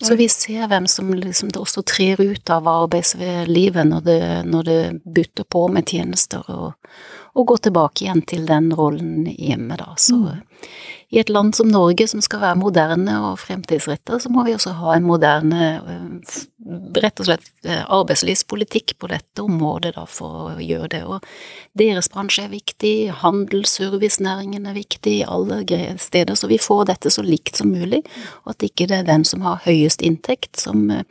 Så 0.00 0.16
vi 0.18 0.26
ser 0.28 0.66
hvem 0.66 0.86
som 0.90 1.12
liksom 1.14 1.52
også 1.56 1.82
trer 1.86 2.20
ut 2.20 2.50
av 2.50 2.66
arbeidslivet 2.68 3.86
når 3.86 4.06
det, 4.06 4.20
når 4.50 4.66
det 4.66 4.80
bytter 5.04 5.46
på 5.46 5.66
med 5.70 5.86
tjenester, 5.86 6.42
og, 6.50 6.74
og 7.38 7.46
går 7.52 7.64
tilbake 7.68 8.04
igjen 8.04 8.24
til 8.26 8.46
den 8.50 8.72
rollen 8.74 9.28
hjemme, 9.30 9.78
da. 9.78 9.94
Så 9.94 10.18
mm. 10.18 10.40
I 11.10 11.18
et 11.18 11.28
land 11.28 11.56
som 11.58 11.68
Norge, 11.68 12.06
som 12.08 12.22
skal 12.22 12.42
være 12.44 12.58
moderne 12.60 13.16
og 13.26 13.40
fremtidsrettet, 13.42 14.22
så 14.22 14.30
må 14.30 14.44
vi 14.46 14.54
også 14.54 14.76
ha 14.78 14.94
en 14.94 15.08
moderne, 15.08 15.70
eh, 15.82 16.36
rett 17.02 17.20
og 17.20 17.26
slett, 17.26 17.48
eh, 17.64 17.82
arbeidslivspolitikk 17.82 18.94
på 18.98 19.10
dette 19.10 19.42
området, 19.42 19.94
da, 19.96 20.04
for 20.06 20.52
å 20.52 20.62
gjøre 20.62 20.88
det. 20.88 21.02
Og 21.04 21.20
deres 21.76 22.08
bransje 22.08 22.44
er 22.44 22.54
viktig, 22.54 23.10
handel, 23.10 23.64
servicenæringen 23.64 24.66
er 24.66 24.74
viktig, 24.78 25.24
alle 25.26 25.64
steder, 25.98 26.34
så 26.34 26.46
vi 26.46 26.58
får 26.58 26.86
dette 26.86 27.10
så 27.10 27.26
likt 27.26 27.56
som 27.56 27.72
mulig, 27.72 28.04
og 28.46 28.54
at 28.54 28.70
ikke 28.70 28.86
det 28.86 28.98
er 29.02 29.10
den 29.10 29.24
som 29.24 29.40
har 29.42 29.62
høyest 29.64 30.02
inntekt, 30.02 30.56
som 30.56 30.90
eh, 30.90 31.02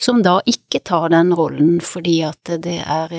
som 0.00 0.22
da 0.24 0.38
ikke 0.48 0.80
tar 0.84 1.10
den 1.12 1.32
rollen 1.36 1.80
fordi 1.84 2.20
at 2.26 2.54
det 2.64 2.78
er, 2.80 3.12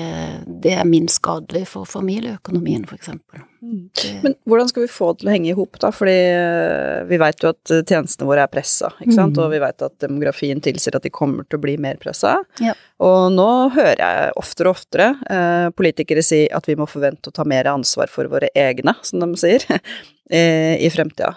det 0.46 0.74
er 0.76 0.88
minst 0.88 1.20
skadelig 1.20 1.66
for 1.70 1.88
familieøkonomien, 1.88 2.86
eksempel. 2.94 3.44
Mm. 3.64 3.88
Men 4.22 4.34
hvordan 4.44 4.68
skal 4.68 4.84
vi 4.84 4.90
få 4.92 5.12
det 5.12 5.22
til 5.22 5.30
å 5.30 5.32
henge 5.32 5.48
i 5.48 5.56
hop, 5.56 5.78
da? 5.80 5.90
Fordi 5.94 6.16
eh, 6.34 7.04
vi 7.08 7.18
vet 7.20 7.44
jo 7.44 7.52
at 7.54 7.72
tjenestene 7.88 8.28
våre 8.28 8.44
er 8.44 8.52
pressa, 8.52 8.90
ikke 8.98 9.14
sant, 9.16 9.38
mm. 9.38 9.40
og 9.44 9.54
vi 9.54 9.60
vet 9.62 9.86
at 9.86 9.94
demografien 10.04 10.60
tilsier 10.64 10.98
at 10.98 11.06
de 11.06 11.12
kommer 11.14 11.48
til 11.48 11.60
å 11.60 11.64
bli 11.64 11.78
mer 11.80 11.96
pressa. 12.02 12.36
Ja. 12.62 12.74
Og 13.04 13.32
nå 13.34 13.48
hører 13.74 14.02
jeg 14.02 14.36
oftere 14.40 14.70
og 14.70 14.78
oftere 14.78 15.08
eh, 15.32 15.70
politikere 15.76 16.24
si 16.24 16.44
at 16.52 16.68
vi 16.68 16.76
må 16.78 16.88
forvente 16.90 17.32
å 17.32 17.36
ta 17.36 17.46
mer 17.48 17.70
ansvar 17.72 18.12
for 18.12 18.28
våre 18.32 18.52
egne, 18.58 18.96
som 19.06 19.24
de 19.24 19.32
sier, 19.40 19.64
i 20.84 20.88
fremtida. 20.92 21.34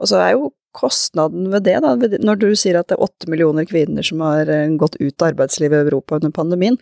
Og 0.00 0.10
så 0.10 0.20
er 0.22 0.34
jo 0.34 0.52
kostnaden 0.74 1.48
ved 1.52 1.66
det, 1.68 1.78
da, 1.84 1.94
når 1.96 2.40
du 2.42 2.48
sier 2.58 2.80
at 2.80 2.90
det 2.90 2.98
er 2.98 3.06
åtte 3.06 3.30
millioner 3.30 3.66
kvinner 3.68 4.06
som 4.06 4.22
har 4.24 4.50
eh, 4.50 4.68
gått 4.80 4.98
ut 5.00 5.22
av 5.22 5.30
arbeidslivet 5.32 5.80
i 5.84 5.88
Europa 5.88 6.18
under 6.18 6.34
pandemien, 6.34 6.78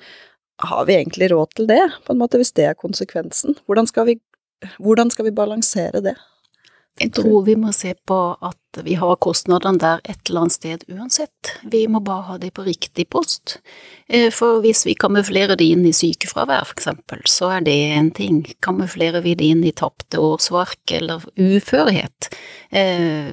har 0.63 0.85
vi 0.87 0.97
egentlig 0.99 1.31
råd 1.33 1.57
til 1.57 1.71
det, 1.71 1.83
på 2.07 2.15
en 2.15 2.21
måte, 2.21 2.39
hvis 2.41 2.55
det 2.57 2.69
er 2.71 2.79
konsekvensen? 2.79 3.57
Hvordan 3.67 3.89
skal 3.91 4.07
vi, 4.09 4.19
hvordan 4.79 5.11
skal 5.11 5.29
vi 5.29 5.35
balansere 5.37 6.03
det? 6.05 6.17
Jeg 7.01 7.15
tror 7.17 7.47
vi 7.47 7.55
må 7.57 7.71
se 7.73 7.95
på 8.09 8.17
at 8.45 8.83
vi 8.85 8.95
har 9.01 9.17
kostnadene 9.25 9.81
der 9.81 10.03
et 10.05 10.29
eller 10.29 10.45
annet 10.45 10.55
sted 10.55 10.85
uansett. 10.93 11.53
Vi 11.73 11.87
må 11.89 12.03
bare 12.05 12.27
ha 12.27 12.37
det 12.41 12.53
på 12.57 12.67
riktig 12.67 13.07
post. 13.13 13.57
Eh, 14.09 14.29
for 14.33 14.61
hvis 14.65 14.85
vi 14.87 14.95
kamuflerer 15.01 15.57
det 15.57 15.71
inn 15.73 15.87
i 15.89 15.95
sykefravær, 15.97 16.67
for 16.69 16.77
eksempel, 16.77 17.25
så 17.29 17.49
er 17.57 17.65
det 17.65 17.77
en 17.97 18.11
ting. 18.13 18.43
Kamuflerer 18.65 19.25
vi 19.25 19.35
det 19.41 19.51
inn 19.55 19.65
i 19.65 19.73
tapte 19.77 20.21
årsverk 20.21 20.93
eller 20.99 21.25
uførhet, 21.41 22.29
eh, 22.71 23.33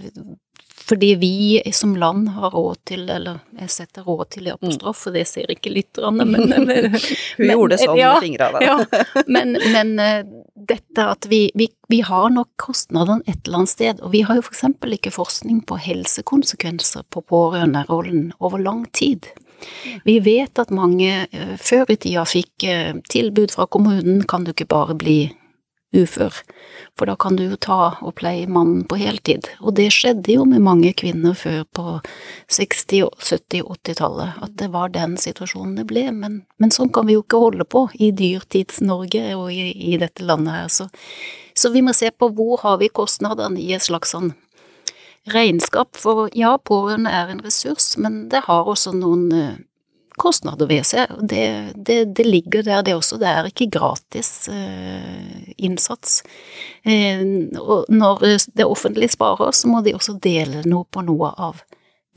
fordi 0.90 1.16
vi 1.16 1.62
som 1.74 1.96
land 1.96 2.30
har 2.30 2.52
råd 2.52 2.78
til, 2.90 3.04
eller 3.10 3.40
jeg 3.60 3.70
setter 3.70 4.06
råd 4.08 4.30
til 4.34 4.48
i 4.50 4.54
apostrof, 4.56 5.04
og 5.08 5.14
det 5.14 5.26
ser 5.30 5.52
ikke 5.54 5.70
lytterne, 5.74 6.26
men, 6.26 6.50
men 6.70 6.90
Hun 7.38 7.52
gjorde 7.52 7.76
det 7.76 7.82
sånn 7.84 8.00
ja, 8.00 8.14
med 8.16 8.26
fingra 8.26 8.48
der. 8.56 8.66
ja, 8.66 8.78
men, 9.28 9.54
men, 9.74 9.94
eh, 10.02 10.24
dette 10.70 11.06
at 11.06 11.28
vi, 11.30 11.44
vi, 11.58 11.70
vi 11.90 12.02
har 12.06 12.30
nok 12.34 12.50
kostnadene 12.62 13.24
et 13.28 13.46
eller 13.46 13.62
annet 13.62 13.74
sted, 13.74 14.02
og 14.02 14.14
vi 14.16 14.24
har 14.26 14.40
jo 14.40 14.48
for 14.48 14.58
eksempel 14.58 14.98
ikke 14.98 15.14
forskning 15.14 15.62
på 15.70 15.78
helsekonsekvenser 15.86 17.06
på 17.14 17.24
pårørenderollen 17.30 18.32
over 18.40 18.62
lang 18.62 18.84
tid. 18.94 19.30
Vi 20.06 20.20
vet 20.24 20.60
at 20.60 20.72
mange 20.74 21.28
eh, 21.32 21.56
før 21.60 21.94
i 21.94 22.00
tida 22.00 22.26
fikk 22.28 22.66
eh, 22.66 22.96
tilbud 23.12 23.54
fra 23.54 23.70
kommunen, 23.70 24.24
kan 24.26 24.46
du 24.46 24.54
ikke 24.56 24.70
bare 24.74 24.98
bli 24.98 25.20
ufør, 25.96 26.34
for 26.98 27.10
da 27.10 27.16
kan 27.18 27.38
du 27.40 27.44
jo 27.48 27.58
ta 27.58 27.96
og 28.06 28.14
pleie 28.20 28.48
mannen 28.50 28.84
på 28.90 29.00
heltid, 29.02 29.48
og 29.60 29.76
det 29.80 29.88
skjedde 29.94 30.36
jo 30.36 30.46
med 30.46 30.62
mange 30.66 30.92
kvinner 30.94 31.34
før 31.38 31.64
på 31.74 31.86
60-, 32.52 33.10
70-, 33.18 33.64
80-tallet, 33.66 34.38
at 34.46 34.54
det 34.62 34.70
var 34.76 34.94
den 34.94 35.18
situasjonen 35.18 35.80
det 35.80 35.88
ble, 35.90 36.06
men, 36.14 36.42
men, 36.62 36.74
sånn 36.74 36.94
kan 36.94 37.10
vi 37.10 37.18
jo 37.18 37.24
ikke 37.26 37.42
holde 37.42 37.66
på 37.66 37.88
i 37.98 38.12
dyrtids-Norge 38.14 39.24
og 39.38 39.50
i, 39.54 39.72
i, 39.94 39.96
dette 40.02 40.26
landet 40.26 40.60
her, 40.60 40.70
så, 40.74 40.90
så 41.58 41.74
vi 41.74 41.82
må 41.86 41.96
se 41.98 42.12
på 42.14 42.30
hvor 42.38 42.62
har 42.66 42.78
vi 42.84 42.92
kostnadene 42.94 43.62
i 43.62 43.74
et 43.74 43.86
slags 43.86 44.14
sånn 44.14 44.34
regnskap, 45.30 45.98
for 45.98 46.30
ja, 46.38 46.54
pårørende 46.58 47.12
er 47.14 47.34
en 47.34 47.42
ressurs, 47.44 47.96
men 47.98 48.28
det 48.32 48.46
har 48.46 48.70
også 48.70 48.94
noen 48.98 49.26
eh, 49.36 49.58
kostnader 50.20 50.70
ved 50.70 50.86
seg. 50.88 51.12
Det, 51.22 51.46
det, 51.76 52.00
det, 52.18 52.26
ligger 52.28 52.66
der, 52.68 52.84
det 52.86 52.96
også. 52.98 53.20
Det 53.22 53.30
er 53.32 53.50
ikke 53.50 53.70
gratis 53.80 54.50
eh, 54.52 55.54
innsats. 55.58 56.22
Eh, 56.84 57.24
og 57.60 57.90
når 57.90 58.26
det 58.54 58.68
offentlige 58.68 59.16
sparer, 59.16 59.56
så 59.56 59.72
må 59.72 59.84
de 59.86 59.96
også 59.98 60.20
dele 60.22 60.66
noe 60.68 60.88
på 60.92 61.06
noe 61.08 61.34
av 61.38 61.64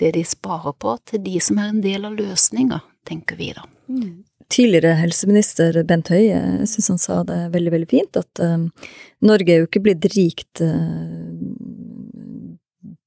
det 0.00 0.12
de 0.16 0.24
sparer 0.26 0.74
på, 0.80 0.96
til 1.06 1.22
de 1.22 1.38
som 1.44 1.60
er 1.62 1.70
en 1.70 1.82
del 1.84 2.06
av 2.08 2.16
løsninga, 2.18 2.80
tenker 3.08 3.38
vi 3.38 3.52
da. 3.56 3.66
Mm. 3.92 4.22
Tidligere 4.52 4.96
helseminister 4.98 5.78
Bent 5.88 6.10
Høie, 6.12 6.36
jeg 6.36 6.68
syns 6.68 6.90
han 6.92 7.00
sa 7.00 7.22
det 7.28 7.38
veldig, 7.54 7.72
veldig 7.76 7.88
fint, 7.88 8.18
at 8.20 8.42
eh, 8.42 8.66
Norge 9.24 9.54
er 9.54 9.62
jo 9.62 9.68
ikke 9.68 9.84
blitt 9.86 10.06
rikt 10.16 10.60
uh, 10.66 11.38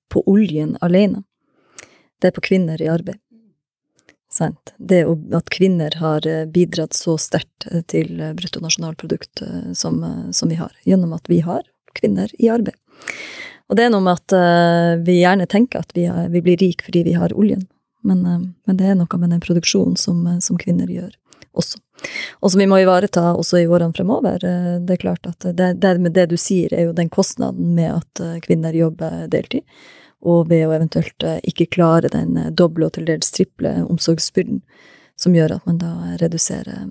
på 0.10 0.24
oljen 0.32 0.78
alene. 0.86 1.26
Det 2.22 2.32
er 2.32 2.36
på 2.38 2.46
kvinner 2.48 2.82
i 2.82 2.88
arbeid. 2.90 3.20
Sant? 4.36 4.74
Det 4.78 5.06
at 5.32 5.50
kvinner 5.54 5.96
har 6.02 6.26
eh, 6.28 6.44
bidratt 6.46 6.94
så 6.94 7.16
sterkt 7.22 7.70
eh, 7.72 7.80
til 7.88 8.20
eh, 8.20 8.34
bruttonasjonalprodukt 8.36 9.44
som, 9.74 10.02
som 10.36 10.52
vi 10.52 10.58
har, 10.60 10.74
gjennom 10.84 11.14
at 11.16 11.30
vi 11.32 11.40
har 11.46 11.64
kvinner 11.96 12.32
i 12.36 12.50
arbeid. 12.52 12.76
Og 13.70 13.80
det 13.80 13.86
er 13.86 13.94
noe 13.94 14.04
med 14.04 14.20
at 14.20 15.02
vi 15.08 15.16
gjerne 15.24 15.48
tenker 15.50 15.82
at 15.82 15.96
vi, 15.96 16.04
er, 16.06 16.28
vi, 16.30 16.42
blir 16.44 16.60
rik 16.62 16.84
fordi 16.86 17.02
vi 17.08 17.16
har 17.18 17.34
oljen, 17.34 17.64
men, 18.06 18.22
men, 18.22 18.76
det 18.78 18.92
er 18.92 19.00
noe 19.00 19.18
med 19.18 19.32
den 19.34 19.42
produksjonen 19.42 19.96
som, 19.98 20.20
som 20.44 20.60
kvinner 20.62 20.92
gjør 20.92 21.16
også. 21.58 21.80
Og 22.46 22.52
som 22.52 22.62
vi 22.62 22.68
må 22.70 22.78
ivareta 22.84 23.32
også 23.34 23.64
i 23.64 23.66
årene 23.66 23.96
fremover. 23.96 24.44
Det 24.86 24.98
er 24.98 25.02
klart 25.02 25.26
at 25.32 25.48
det, 25.58 25.72
det, 25.82 25.96
det 26.14 26.28
du 26.30 26.38
sier, 26.38 26.76
er 26.76 26.92
jo 26.92 26.94
den 26.94 27.10
kostnaden 27.10 27.74
med 27.74 27.96
at 27.96 28.46
kvinner 28.46 28.76
jobber 28.78 29.26
deltid 29.34 29.66
og 30.24 30.50
ved 30.50 30.68
å 30.68 30.74
eventuelt 30.76 31.24
eh, 31.24 31.42
ikke 31.44 31.70
klare 31.78 32.12
den 32.14 32.38
eh, 32.38 32.52
doble 32.52 32.88
og 32.88 32.96
til 32.98 33.08
dels 33.10 33.32
triple 33.34 33.74
omsorgsbyrden, 33.86 34.62
som 35.20 35.36
gjør 35.36 35.58
at 35.58 35.68
man 35.68 35.80
da 35.82 35.92
reduserer 36.22 36.90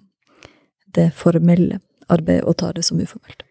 det 0.94 1.10
formelle 1.16 1.80
arbeidet 2.12 2.46
og 2.48 2.56
tar 2.60 2.76
det 2.76 2.84
som 2.87 3.00
uformelt. 3.00 3.42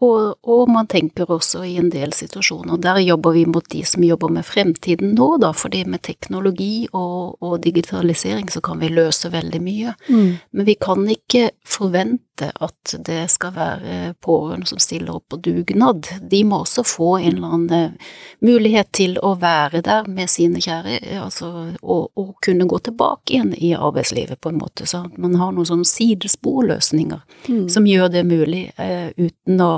Og, 0.00 0.34
og, 0.48 0.68
man 0.72 0.86
tenker 0.88 1.28
også 1.28 1.60
i 1.68 1.74
en 1.80 1.90
del 1.92 2.14
situasjoner, 2.16 2.78
der 2.80 3.02
jobber 3.04 3.34
vi 3.36 3.44
mot 3.44 3.66
de 3.68 3.82
som 3.84 4.04
jobber 4.04 4.32
med 4.32 4.46
fremtiden 4.48 5.12
nå, 5.16 5.34
da, 5.42 5.52
fordi 5.52 5.82
med 5.84 6.00
teknologi 6.06 6.86
og, 6.96 7.36
og 7.44 7.58
digitalisering 7.64 8.48
så 8.48 8.62
kan 8.64 8.80
vi 8.80 8.88
løse 8.88 9.28
veldig 9.32 9.60
mye. 9.60 9.92
Mm. 10.08 10.30
Men 10.56 10.68
vi 10.68 10.76
kan 10.80 11.04
ikke 11.04 11.50
forvente 11.68 12.48
at 12.64 12.94
det 13.04 13.26
skal 13.28 13.52
være 13.52 14.14
pårørende 14.24 14.70
som 14.70 14.80
stiller 14.80 15.18
opp 15.18 15.26
på 15.28 15.40
dugnad. 15.44 16.08
De 16.30 16.40
må 16.48 16.62
også 16.62 16.84
få 16.88 17.10
en 17.18 17.34
eller 17.34 17.52
annen 17.58 17.74
eh, 17.76 18.14
mulighet 18.40 18.88
til 18.96 19.18
å 19.20 19.34
være 19.40 19.82
der 19.84 20.08
med 20.08 20.30
sine 20.32 20.62
kjære, 20.64 20.96
altså, 21.20 21.50
og, 21.82 22.08
og 22.16 22.32
kunne 22.44 22.68
gå 22.70 22.80
tilbake 22.88 23.34
igjen 23.34 23.52
i 23.52 23.74
arbeidslivet, 23.76 24.40
på 24.40 24.54
en 24.54 24.60
måte. 24.62 24.88
Så 24.88 25.04
at 25.04 25.20
man 25.20 25.36
har 25.36 25.52
noen 25.52 25.68
sånne 25.68 25.88
sidesporløsninger 25.88 27.20
mm. 27.50 27.68
som 27.68 27.88
gjør 27.88 28.08
det 28.16 28.24
mulig, 28.28 28.64
eh, 28.80 29.12
uten 29.20 29.60
å, 29.60 29.72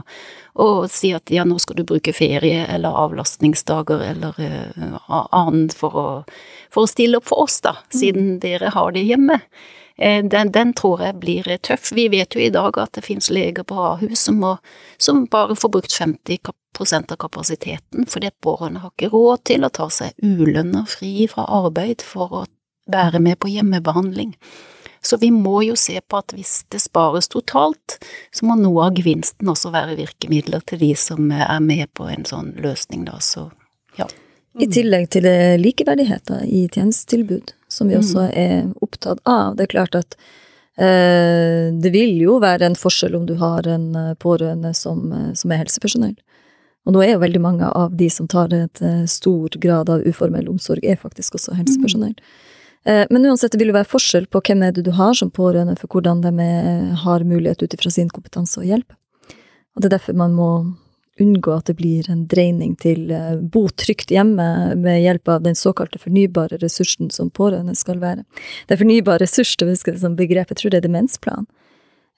å, 0.52 0.88
si 0.88 1.12
at 1.16 1.30
ja, 1.32 1.44
nå 1.48 1.58
skal 1.62 1.78
du 1.80 1.84
bruke 1.88 2.12
ferie 2.12 2.66
eller 2.68 2.96
avlastningsdager 3.04 4.02
eller 4.10 4.36
uh, 4.36 4.98
annet 5.32 5.72
for 5.76 5.96
å, 5.96 6.08
for 6.72 6.84
å 6.84 6.90
stille 6.90 7.20
opp 7.20 7.30
for 7.30 7.46
oss, 7.46 7.60
da, 7.64 7.78
mm. 7.78 7.94
siden 8.00 8.26
mm. 8.34 8.40
dere 8.42 8.74
har 8.74 8.92
det 8.92 9.06
hjemme. 9.08 9.40
Eh, 9.96 10.24
den, 10.24 10.52
den, 10.52 10.72
tror 10.74 11.02
jeg 11.04 11.20
blir 11.20 11.48
tøff. 11.62 11.92
Vi 11.92 12.08
vet 12.12 12.34
jo 12.34 12.40
i 12.40 12.52
dag 12.52 12.78
at 12.80 12.94
det 12.96 13.04
finnes 13.06 13.30
leger 13.30 13.64
på 13.68 13.76
Ahus 13.76 14.24
som, 14.26 14.40
må, 14.40 14.56
som 14.98 15.24
bare 15.30 15.56
får 15.56 15.72
brukt 15.72 15.92
50% 15.94 17.12
av 17.12 17.20
kapasiteten, 17.20 18.06
fordi 18.08 18.32
pårørende 18.44 18.84
har 18.84 18.92
ikke 18.94 19.12
råd 19.12 19.44
til 19.52 19.64
å 19.64 19.72
ta 19.72 19.88
seg 19.92 20.16
ulønna 20.24 20.86
fri 20.88 21.28
fra 21.30 21.44
arbeid 21.60 22.04
for 22.04 22.42
å 22.42 22.44
være 22.92 23.20
med 23.22 23.38
på 23.40 23.52
hjemmebehandling. 23.52 24.34
Så 25.02 25.16
vi 25.18 25.32
må 25.34 25.64
jo 25.66 25.74
se 25.78 25.96
på 26.00 26.18
at 26.20 26.32
hvis 26.36 26.60
det 26.70 26.78
spares 26.84 27.26
totalt, 27.32 27.98
så 28.30 28.46
må 28.46 28.54
noe 28.58 28.86
av 28.86 28.98
gevinsten 28.98 29.50
også 29.50 29.72
være 29.74 29.96
virkemidler 29.98 30.62
til 30.68 30.78
de 30.78 30.92
som 30.98 31.32
er 31.34 31.58
med 31.64 31.90
på 31.98 32.06
en 32.06 32.22
sånn 32.28 32.52
løsning, 32.62 33.02
da, 33.08 33.18
så 33.18 33.48
ja. 33.98 34.06
I 34.60 34.68
tillegg 34.68 35.08
til 35.14 35.26
likeverdigheter 35.58 36.44
i 36.44 36.66
tjenestetilbud, 36.68 37.54
som 37.72 37.88
vi 37.88 37.96
også 37.96 38.28
mm. 38.28 38.32
er 38.36 38.84
opptatt 38.84 39.22
av. 39.28 39.56
Det 39.56 39.64
er 39.64 39.72
klart 39.72 39.96
at 39.96 40.16
eh, 40.76 41.72
det 41.72 41.92
vil 41.94 42.14
jo 42.20 42.36
være 42.42 42.68
en 42.68 42.76
forskjell 42.78 43.16
om 43.16 43.24
du 43.26 43.34
har 43.40 43.66
en 43.68 43.88
eh, 43.96 44.12
pårørende 44.20 44.74
som, 44.76 45.06
eh, 45.16 45.32
som 45.38 45.52
er 45.52 45.64
helsepersonell, 45.64 46.14
Og 46.84 46.92
nå 46.94 47.02
er 47.02 47.14
jo 47.14 47.24
veldig 47.24 47.40
mange 47.40 47.66
av 47.66 47.96
de 47.96 48.10
som 48.10 48.28
tar 48.28 48.52
et 48.54 48.84
eh, 48.84 49.04
stor 49.08 49.56
grad 49.56 49.90
av 49.90 50.04
uformell 50.04 50.48
omsorg, 50.52 50.84
er 50.84 51.00
faktisk 51.00 51.40
også 51.40 51.56
helsepersonell. 51.56 52.14
Eh, 52.18 52.51
Men 52.84 53.26
uansett, 53.28 53.52
det 53.52 53.60
vil 53.60 53.70
jo 53.70 53.76
være 53.76 53.86
forskjell 53.86 54.24
på 54.26 54.40
hvem 54.42 54.64
er 54.66 54.72
det 54.74 54.82
du 54.82 54.90
har 54.96 55.14
som 55.14 55.28
pårørende, 55.30 55.76
for 55.78 55.86
hvordan 55.92 56.22
de 56.24 56.32
er, 56.42 56.88
har 57.04 57.22
mulighet 57.22 57.62
ut 57.62 57.76
ifra 57.76 57.92
sin 57.94 58.08
kompetanse 58.10 58.58
og 58.58 58.66
hjelp. 58.66 58.96
Og 59.76 59.82
det 59.82 59.88
er 59.88 59.94
derfor 59.96 60.16
man 60.18 60.34
må 60.34 60.48
unngå 61.20 61.52
at 61.54 61.68
det 61.68 61.76
blir 61.78 62.08
en 62.10 62.24
dreining 62.28 62.74
til 62.80 63.10
eh, 63.12 63.36
bo 63.36 63.66
trygt 63.68 64.12
hjemme 64.14 64.46
med 64.80 65.02
hjelp 65.04 65.28
av 65.34 65.42
den 65.44 65.56
såkalte 65.58 66.00
fornybare 66.00 66.58
ressursen 66.62 67.10
som 67.12 67.30
pårørende 67.30 67.74
skal 67.78 68.00
være. 68.02 68.24
Det 68.66 68.76
er 68.76 68.80
fornybar 68.80 69.20
ressurs, 69.22 69.54
det 69.60 69.68
husker 69.68 69.92
jeg 69.94 70.02
som 70.04 70.16
begrep, 70.18 70.52
jeg 70.52 70.60
tror 70.62 70.72
det 70.72 70.80
er 70.80 70.88
demensplan 70.88 71.46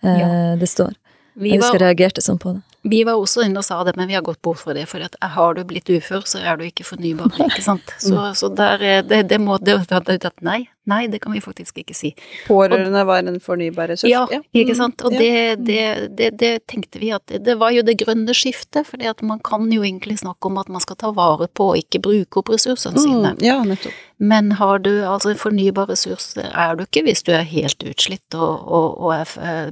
eh, 0.05 0.21
Ja. 0.21 0.29
det 0.61 0.71
står. 0.71 0.95
Vi 1.35 1.51
Jeg 1.51 1.59
husker 1.63 1.81
var, 1.81 1.89
jeg 1.89 1.99
reagerte 1.99 2.23
sånn 2.23 2.39
på 2.39 2.55
det. 2.55 2.63
Vi 2.85 3.01
var 3.09 3.17
også 3.17 3.47
inne 3.47 3.63
og 3.63 3.65
sa 3.67 3.79
det, 3.89 3.95
men 3.97 4.09
vi 4.11 4.15
har 4.17 4.23
gått 4.27 4.43
bort 4.45 4.61
fra 4.61 4.75
det. 4.77 4.85
For 4.91 5.01
at 5.05 5.17
har 5.21 5.55
du 5.57 5.63
blitt 5.65 5.89
ufør, 5.89 6.25
så 6.29 6.43
er 6.45 6.59
du 6.61 6.65
ikke 6.69 6.85
fornybar, 6.85 7.33
ikke 7.47 7.65
sant. 7.65 7.95
Så, 8.05 8.27
så 8.37 8.51
der, 8.53 8.83
er- 8.85 9.03
det, 9.09 9.23
det 9.31 9.41
må 9.41 9.57
det, 9.59 9.79
det, 9.89 10.19
det, 10.23 10.33
Nei, 10.45 10.67
nei, 10.87 11.07
det 11.09 11.21
kan 11.25 11.33
vi 11.33 11.41
faktisk 11.41 11.79
ikke 11.83 11.95
si. 11.97 12.15
Pårørende 12.47 13.05
var 13.09 13.23
en 13.23 13.41
fornybar 13.41 13.89
ressurs. 13.93 14.11
Ja, 14.11 14.27
ikke 14.55 14.75
Mm. 14.75 14.77
sant. 14.77 15.03
Og 15.05 15.13
Ja. 15.13 15.19
det, 15.19 15.65
det, 15.67 16.17
det, 16.17 16.31
det 16.39 16.67
tenkte 16.67 16.99
vi 17.01 17.11
at 17.13 17.27
det, 17.27 17.59
var 17.59 17.71
jo 17.73 17.83
det 17.83 17.99
grønne 17.99 18.35
skiftet, 18.35 18.87
at 19.05 19.23
man 19.23 19.39
kan 19.41 19.71
jo 19.73 19.83
egentlig 19.83 20.19
snakke 20.21 20.47
om 20.47 20.59
at 20.59 20.69
man 20.69 20.81
skal 20.81 20.97
ta 20.97 21.11
vare 21.13 21.49
på 21.49 21.71
og 21.73 21.77
ikke 21.81 22.01
bruke 22.03 22.37
opp 22.43 22.49
ressursene 22.53 22.99
sine. 23.01 23.35
Mm, 23.35 23.43
ja, 23.43 23.63
nettopp. 23.65 23.93
Men 24.19 24.53
har 24.53 24.79
du 24.79 24.91
altså 25.05 25.31
en 25.33 25.37
fornybar 25.41 25.89
ressurs, 25.91 26.37
er 26.39 26.77
du 26.77 26.85
ikke 26.85 27.03
hvis 27.05 27.23
du 27.27 27.33
er 27.33 27.43
helt 27.43 27.83
utslitt 27.83 28.35
og, 28.35 28.63
og, 28.69 29.01
og 29.03 29.13
er, 29.15 29.33
eh, 29.43 29.71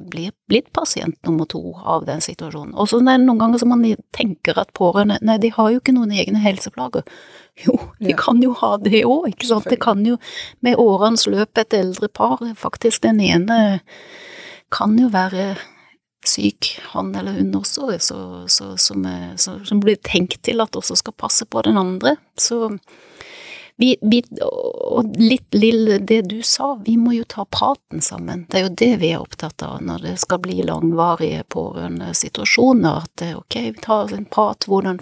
blitt 0.48 0.72
pasient 0.74 1.16
nummer 1.24 1.46
to 1.46 1.74
av 1.84 2.04
den 2.06 2.20
situasjonen. 2.20 2.74
Og 2.74 2.88
så 2.90 2.98
er 3.00 3.18
det 3.18 3.26
noen 3.26 3.38
ganger 3.38 3.58
som 3.62 3.68
man 3.72 3.84
tenker 4.12 4.58
at 4.58 4.72
pårørende, 4.74 5.18
nei, 5.22 5.38
de 5.38 5.48
har 5.54 5.70
jo 5.70 5.78
ikke 5.80 5.94
noen 5.94 6.10
egne 6.12 6.42
helseplager. 6.42 7.02
Jo, 7.66 7.74
de 8.00 8.14
kan 8.16 8.40
jo 8.42 8.54
ha 8.62 8.76
det 8.80 9.02
òg, 9.04 9.26
ikke 9.32 9.46
sant. 9.50 9.68
Det 9.68 9.78
kan 9.82 10.00
jo 10.06 10.16
med 10.64 10.78
årenes 10.80 11.26
løp 11.28 11.58
et 11.60 11.74
eldre 11.76 12.08
par, 12.08 12.40
faktisk 12.56 13.02
den 13.04 13.20
ene 13.20 13.58
kan 14.72 14.96
jo 14.98 15.10
være 15.12 15.52
syk, 16.24 16.78
han 16.94 17.10
eller 17.18 17.32
hun 17.40 17.54
også, 17.58 17.90
så, 18.00 18.18
så, 18.48 18.72
som, 18.78 19.04
er- 19.04 19.36
så, 19.36 19.58
som 19.68 19.80
blir 19.82 19.98
tenkt 20.06 20.42
til 20.46 20.62
at 20.64 20.76
også 20.78 20.96
skal 20.96 21.12
passe 21.18 21.44
på 21.46 21.62
den 21.66 21.76
andre. 21.78 22.16
Så 22.40 22.70
vi, 23.76 23.96
vi, 24.02 24.20
og 24.42 25.16
litt 25.18 25.54
lille 25.56 25.98
det 25.98 26.20
du 26.30 26.38
sa, 26.46 26.76
vi 26.86 26.94
må 27.00 27.14
jo 27.16 27.24
ta 27.28 27.44
praten 27.50 28.00
sammen. 28.04 28.44
Det 28.48 28.60
er 28.60 28.66
jo 28.68 28.74
det 28.84 28.90
vi 29.02 29.10
er 29.12 29.24
opptatt 29.24 29.64
av 29.66 29.80
når 29.82 30.04
det 30.06 30.14
skal 30.22 30.40
bli 30.44 30.60
langvarige 30.68 31.42
pårørendesituasjoner. 31.52 33.02
At 33.02 33.24
ok, 33.36 33.58
vi 33.72 33.82
tar 33.82 34.14
en 34.14 34.28
prat, 34.30 34.68
hvordan, 34.70 35.00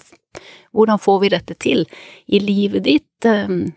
hvordan 0.77 1.01
får 1.03 1.19
vi 1.25 1.33
dette 1.35 1.57
til 1.61 1.85
i 2.29 2.41
livet 2.43 2.87
ditt? 2.87 3.27
Um, 3.27 3.73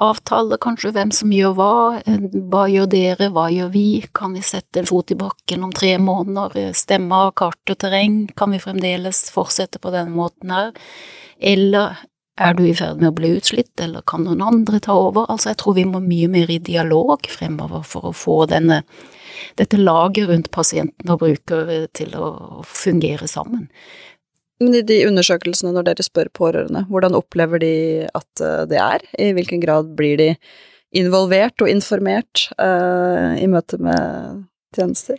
avtale 0.00 0.58
kanskje 0.58 0.90
hvem 0.94 1.12
som 1.14 1.32
gjør 1.32 1.52
hva, 1.58 1.74
eh, 2.06 2.24
hva 2.50 2.64
gjør 2.70 2.88
dere, 2.90 3.28
hva 3.34 3.46
gjør 3.52 3.70
vi, 3.74 4.04
kan 4.14 4.34
vi 4.34 4.42
sette 4.42 4.82
en 4.82 4.88
fot 4.90 5.12
i 5.14 5.18
bakken 5.18 5.62
om 5.64 5.72
tre 5.72 5.96
måneder, 5.98 6.56
Eh, 6.56 6.72
stemme 6.72 7.14
av 7.14 7.34
kart 7.34 7.70
og 7.70 7.78
terreng, 7.78 8.28
kan 8.36 8.50
vi 8.50 8.58
fremdeles 8.58 9.30
fortsette 9.30 9.78
på 9.78 9.92
denne 9.92 10.10
måten 10.10 10.50
her, 10.50 10.72
eller 11.40 11.96
er 12.36 12.54
du 12.54 12.64
i 12.64 12.74
ferd 12.74 13.00
med 13.00 13.12
å 13.12 13.14
bli 13.14 13.36
utslitt, 13.36 13.80
eller 13.80 14.02
kan 14.02 14.24
noen 14.24 14.42
andre 14.42 14.80
ta 14.80 14.92
over? 14.92 15.26
Altså, 15.30 15.50
jeg 15.52 15.58
tror 15.58 15.74
vi 15.74 15.84
må 15.84 16.00
mye 16.02 16.28
mer 16.28 16.50
i 16.50 16.58
dialog 16.58 17.20
fremover 17.30 17.84
for 17.84 18.10
å 18.10 18.12
få 18.12 18.46
denne, 18.50 18.82
dette 19.56 19.78
laget 19.78 20.28
rundt 20.28 20.50
pasienten 20.50 21.10
og 21.10 21.20
bruker 21.20 21.86
til 21.92 22.10
å 22.18 22.62
fungere 22.66 23.28
sammen. 23.28 23.68
Men 24.62 24.76
i 24.78 24.84
de 24.86 25.00
undersøkelsene 25.08 25.72
når 25.74 25.88
dere 25.88 26.06
spør 26.06 26.30
pårørende, 26.36 26.84
hvordan 26.90 27.16
opplever 27.18 27.62
de 27.62 27.74
at 28.06 28.42
eh, 28.44 28.62
det 28.70 28.80
er? 28.80 29.04
I 29.18 29.32
hvilken 29.36 29.62
grad 29.64 29.94
blir 29.98 30.20
de 30.20 30.30
involvert 30.94 31.58
og 31.64 31.70
informert 31.70 32.44
uh, 32.54 33.34
i 33.34 33.48
møte 33.50 33.80
med 33.82 34.44
tjenester? 34.76 35.18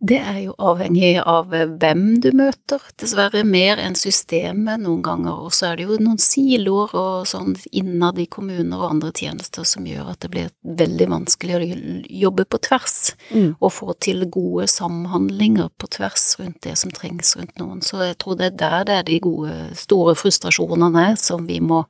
Det 0.00 0.16
er 0.16 0.38
jo 0.46 0.54
avhengig 0.56 1.18
av 1.28 1.52
eh, 1.52 1.66
hvem 1.68 2.04
du 2.24 2.30
møter, 2.32 2.80
dessverre 3.00 3.42
mer 3.44 3.80
enn 3.82 3.92
systemet 3.98 4.80
noen 4.80 5.02
ganger. 5.04 5.42
Og 5.44 5.52
så 5.52 5.68
er 5.68 5.76
det 5.76 5.88
jo 5.90 5.98
noen 6.00 6.20
siloer 6.20 6.94
og 6.96 7.28
sånn 7.28 7.52
innad 7.76 8.16
i 8.22 8.24
kommuner 8.32 8.80
og 8.80 8.94
andre 8.94 9.12
tjenester 9.12 9.66
som 9.68 9.84
gjør 9.84 10.14
at 10.14 10.22
det 10.24 10.32
blir 10.32 10.48
veldig 10.80 11.10
vanskelig 11.12 11.58
å 11.58 11.68
jobbe 12.22 12.48
på 12.48 12.62
tvers. 12.70 12.96
Mm. 13.28 13.52
Og 13.58 13.74
få 13.76 13.98
til 14.00 14.24
gode 14.32 14.70
samhandlinger 14.72 15.68
på 15.76 15.92
tvers 15.98 16.26
rundt 16.40 16.62
det 16.64 16.78
som 16.80 16.96
trengs 16.96 17.36
rundt 17.36 17.60
noen. 17.60 17.84
Så 17.84 18.00
jeg 18.06 18.16
tror 18.24 18.40
det 18.40 18.54
er 18.54 18.58
der 18.64 18.88
det 18.88 18.98
er 19.02 19.08
de 19.12 19.20
gode, 19.28 19.60
store 19.76 20.16
frustrasjonene 20.16 21.10
som 21.20 21.44
vi 21.44 21.60
må 21.60 21.84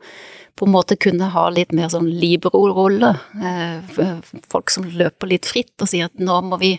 på 0.59 0.67
en 0.67 0.75
måte 0.75 0.99
kunne 1.01 1.31
ha 1.31 1.47
litt 1.55 1.71
mer 1.73 1.89
sånn 1.95 2.11
libero-rolle. 2.11 3.15
Eh, 3.39 4.11
folk 4.51 4.75
som 4.75 4.91
løper 4.91 5.31
litt 5.31 5.47
fritt 5.49 5.77
og 5.79 5.89
sier 5.89 6.11
at 6.11 6.19
nå 6.19 6.43
må 6.51 6.59
vi 6.61 6.75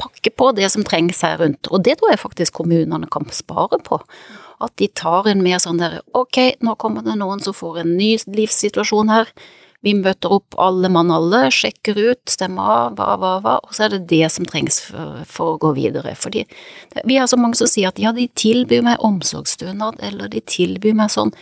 pakke 0.00 0.32
på 0.34 0.50
det 0.56 0.70
som 0.72 0.84
trengs 0.86 1.22
her 1.24 1.38
rundt. 1.42 1.70
Og 1.70 1.84
det 1.86 1.98
tror 2.00 2.14
jeg 2.14 2.22
faktisk 2.22 2.60
kommunene 2.60 3.08
kan 3.12 3.28
spare 3.34 3.80
på. 3.84 4.00
At 4.64 4.74
de 4.80 4.88
tar 4.88 5.28
en 5.30 5.42
mer 5.44 5.60
sånn 5.62 5.82
der 5.82 6.00
ok, 6.16 6.60
nå 6.64 6.76
kommer 6.80 7.04
det 7.06 7.18
noen 7.20 7.42
som 7.44 7.56
får 7.56 7.82
en 7.82 7.94
ny 7.98 8.14
livssituasjon 8.30 9.12
her. 9.12 9.30
Vi 9.84 9.92
møter 9.98 10.32
opp 10.32 10.56
alle 10.56 10.88
mann 10.88 11.10
alle, 11.12 11.42
sjekker 11.52 11.98
ut, 11.98 12.22
stemmer 12.32 12.70
av, 12.72 12.94
hva, 12.96 13.08
hva, 13.20 13.32
hva, 13.44 13.58
og 13.66 13.74
så 13.76 13.84
er 13.84 13.92
det 13.92 14.06
det 14.14 14.30
som 14.32 14.46
trengs 14.48 14.78
for, 14.86 15.18
for 15.28 15.54
å 15.54 15.58
gå 15.60 15.74
videre. 15.76 16.14
Fordi 16.16 16.46
vi 17.04 17.18
har 17.20 17.28
så 17.28 17.36
mange 17.36 17.58
som 17.60 17.68
sier 17.68 17.90
at 17.90 18.00
ja, 18.00 18.14
de 18.16 18.24
tilbyr 18.32 18.80
meg 18.86 19.04
omsorgsstønad, 19.04 20.00
eller 20.08 20.32
de 20.32 20.40
tilbyr 20.40 20.96
meg 20.96 21.12
sånn, 21.12 21.34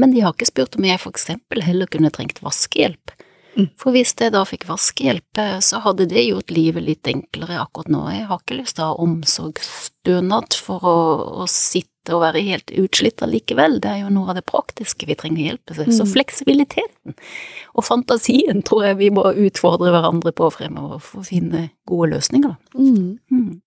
men 0.00 0.14
de 0.14 0.22
har 0.24 0.32
ikke 0.32 0.48
spurt 0.48 0.78
om 0.80 0.88
jeg 0.88 1.02
for 1.02 1.12
eksempel 1.12 1.60
heller 1.66 1.90
kunne 1.92 2.12
trengt 2.14 2.40
vaskehjelp. 2.40 3.12
Mm. 3.56 3.66
For 3.76 3.92
hvis 3.92 4.14
jeg 4.18 4.32
da 4.32 4.44
fikk 4.48 4.64
vaskehjelp, 4.68 5.38
eh, 5.38 5.58
så 5.60 5.80
hadde 5.84 6.06
det 6.08 6.22
gjort 6.28 6.50
livet 6.50 6.82
litt 6.86 7.02
enklere 7.10 7.58
akkurat 7.60 7.88
nå. 7.92 8.04
Jeg 8.14 8.26
har 8.30 8.38
ikke 8.40 8.56
lyst 8.62 8.76
til 8.76 8.84
å 8.84 8.92
ha 8.94 9.02
omsorgsstønad 9.04 10.54
for 10.56 10.80
å, 10.88 10.94
å 11.42 11.48
sitte 11.50 12.14
og 12.16 12.22
være 12.24 12.40
helt 12.42 12.72
utslitt 12.80 13.22
allikevel. 13.22 13.76
Det 13.82 13.90
er 13.92 13.98
jo 14.02 14.08
noe 14.10 14.32
av 14.32 14.38
det 14.38 14.44
praktiske 14.48 15.06
vi 15.06 15.14
trenger 15.14 15.44
hjelp 15.52 15.66
til. 15.70 15.84
Så 15.92 16.02
Mm. 16.06 16.12
fleksibiliteten 16.14 17.14
og 17.76 17.84
fantasien 17.84 18.62
tror 18.66 18.84
jeg 18.88 18.96
vi 18.98 19.10
må 19.10 19.22
utfordre 19.36 19.92
hverandre 19.92 20.32
på 20.32 20.48
fremover 20.50 20.98
for 21.00 21.20
å 21.20 21.26
finne 21.28 21.70
gode 21.86 22.10
løsninger. 22.16 22.56
da. 22.56 22.78
Mm. 22.80 23.18
Mm. 23.30 23.60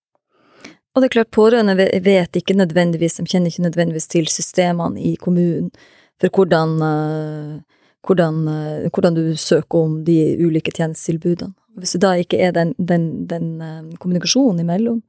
Og 0.96 1.02
det 1.02 1.04
er 1.10 1.14
klart, 1.22 1.30
pårørende 1.30 1.76
ve- 1.76 2.00
vet 2.00 2.32
ikke 2.32 2.56
nødvendigvis, 2.56 3.16
de 3.16 3.24
kjenner 3.24 3.50
ikke 3.52 3.70
nødvendigvis 3.70 4.08
til 4.08 4.24
systemene 4.26 4.98
i 4.98 5.16
kommunen 5.16 5.70
for 6.18 6.28
hvordan, 6.30 6.76
eh, 6.82 7.60
hvordan, 8.06 8.42
eh, 8.48 8.88
hvordan 8.90 9.16
du 9.18 9.24
søker 9.36 9.78
om 9.78 10.00
de 10.06 10.18
ulike 10.42 10.74
tjenestetilbudene. 10.74 11.54
Hvis 11.76 11.92
det 11.92 12.04
da 12.06 12.14
ikke 12.16 12.40
er 12.40 12.54
den, 12.56 12.72
den, 12.78 13.26
den 13.28 13.60
eh, 13.60 13.96
kommunikasjonen 14.00 14.62
imellom, 14.64 15.02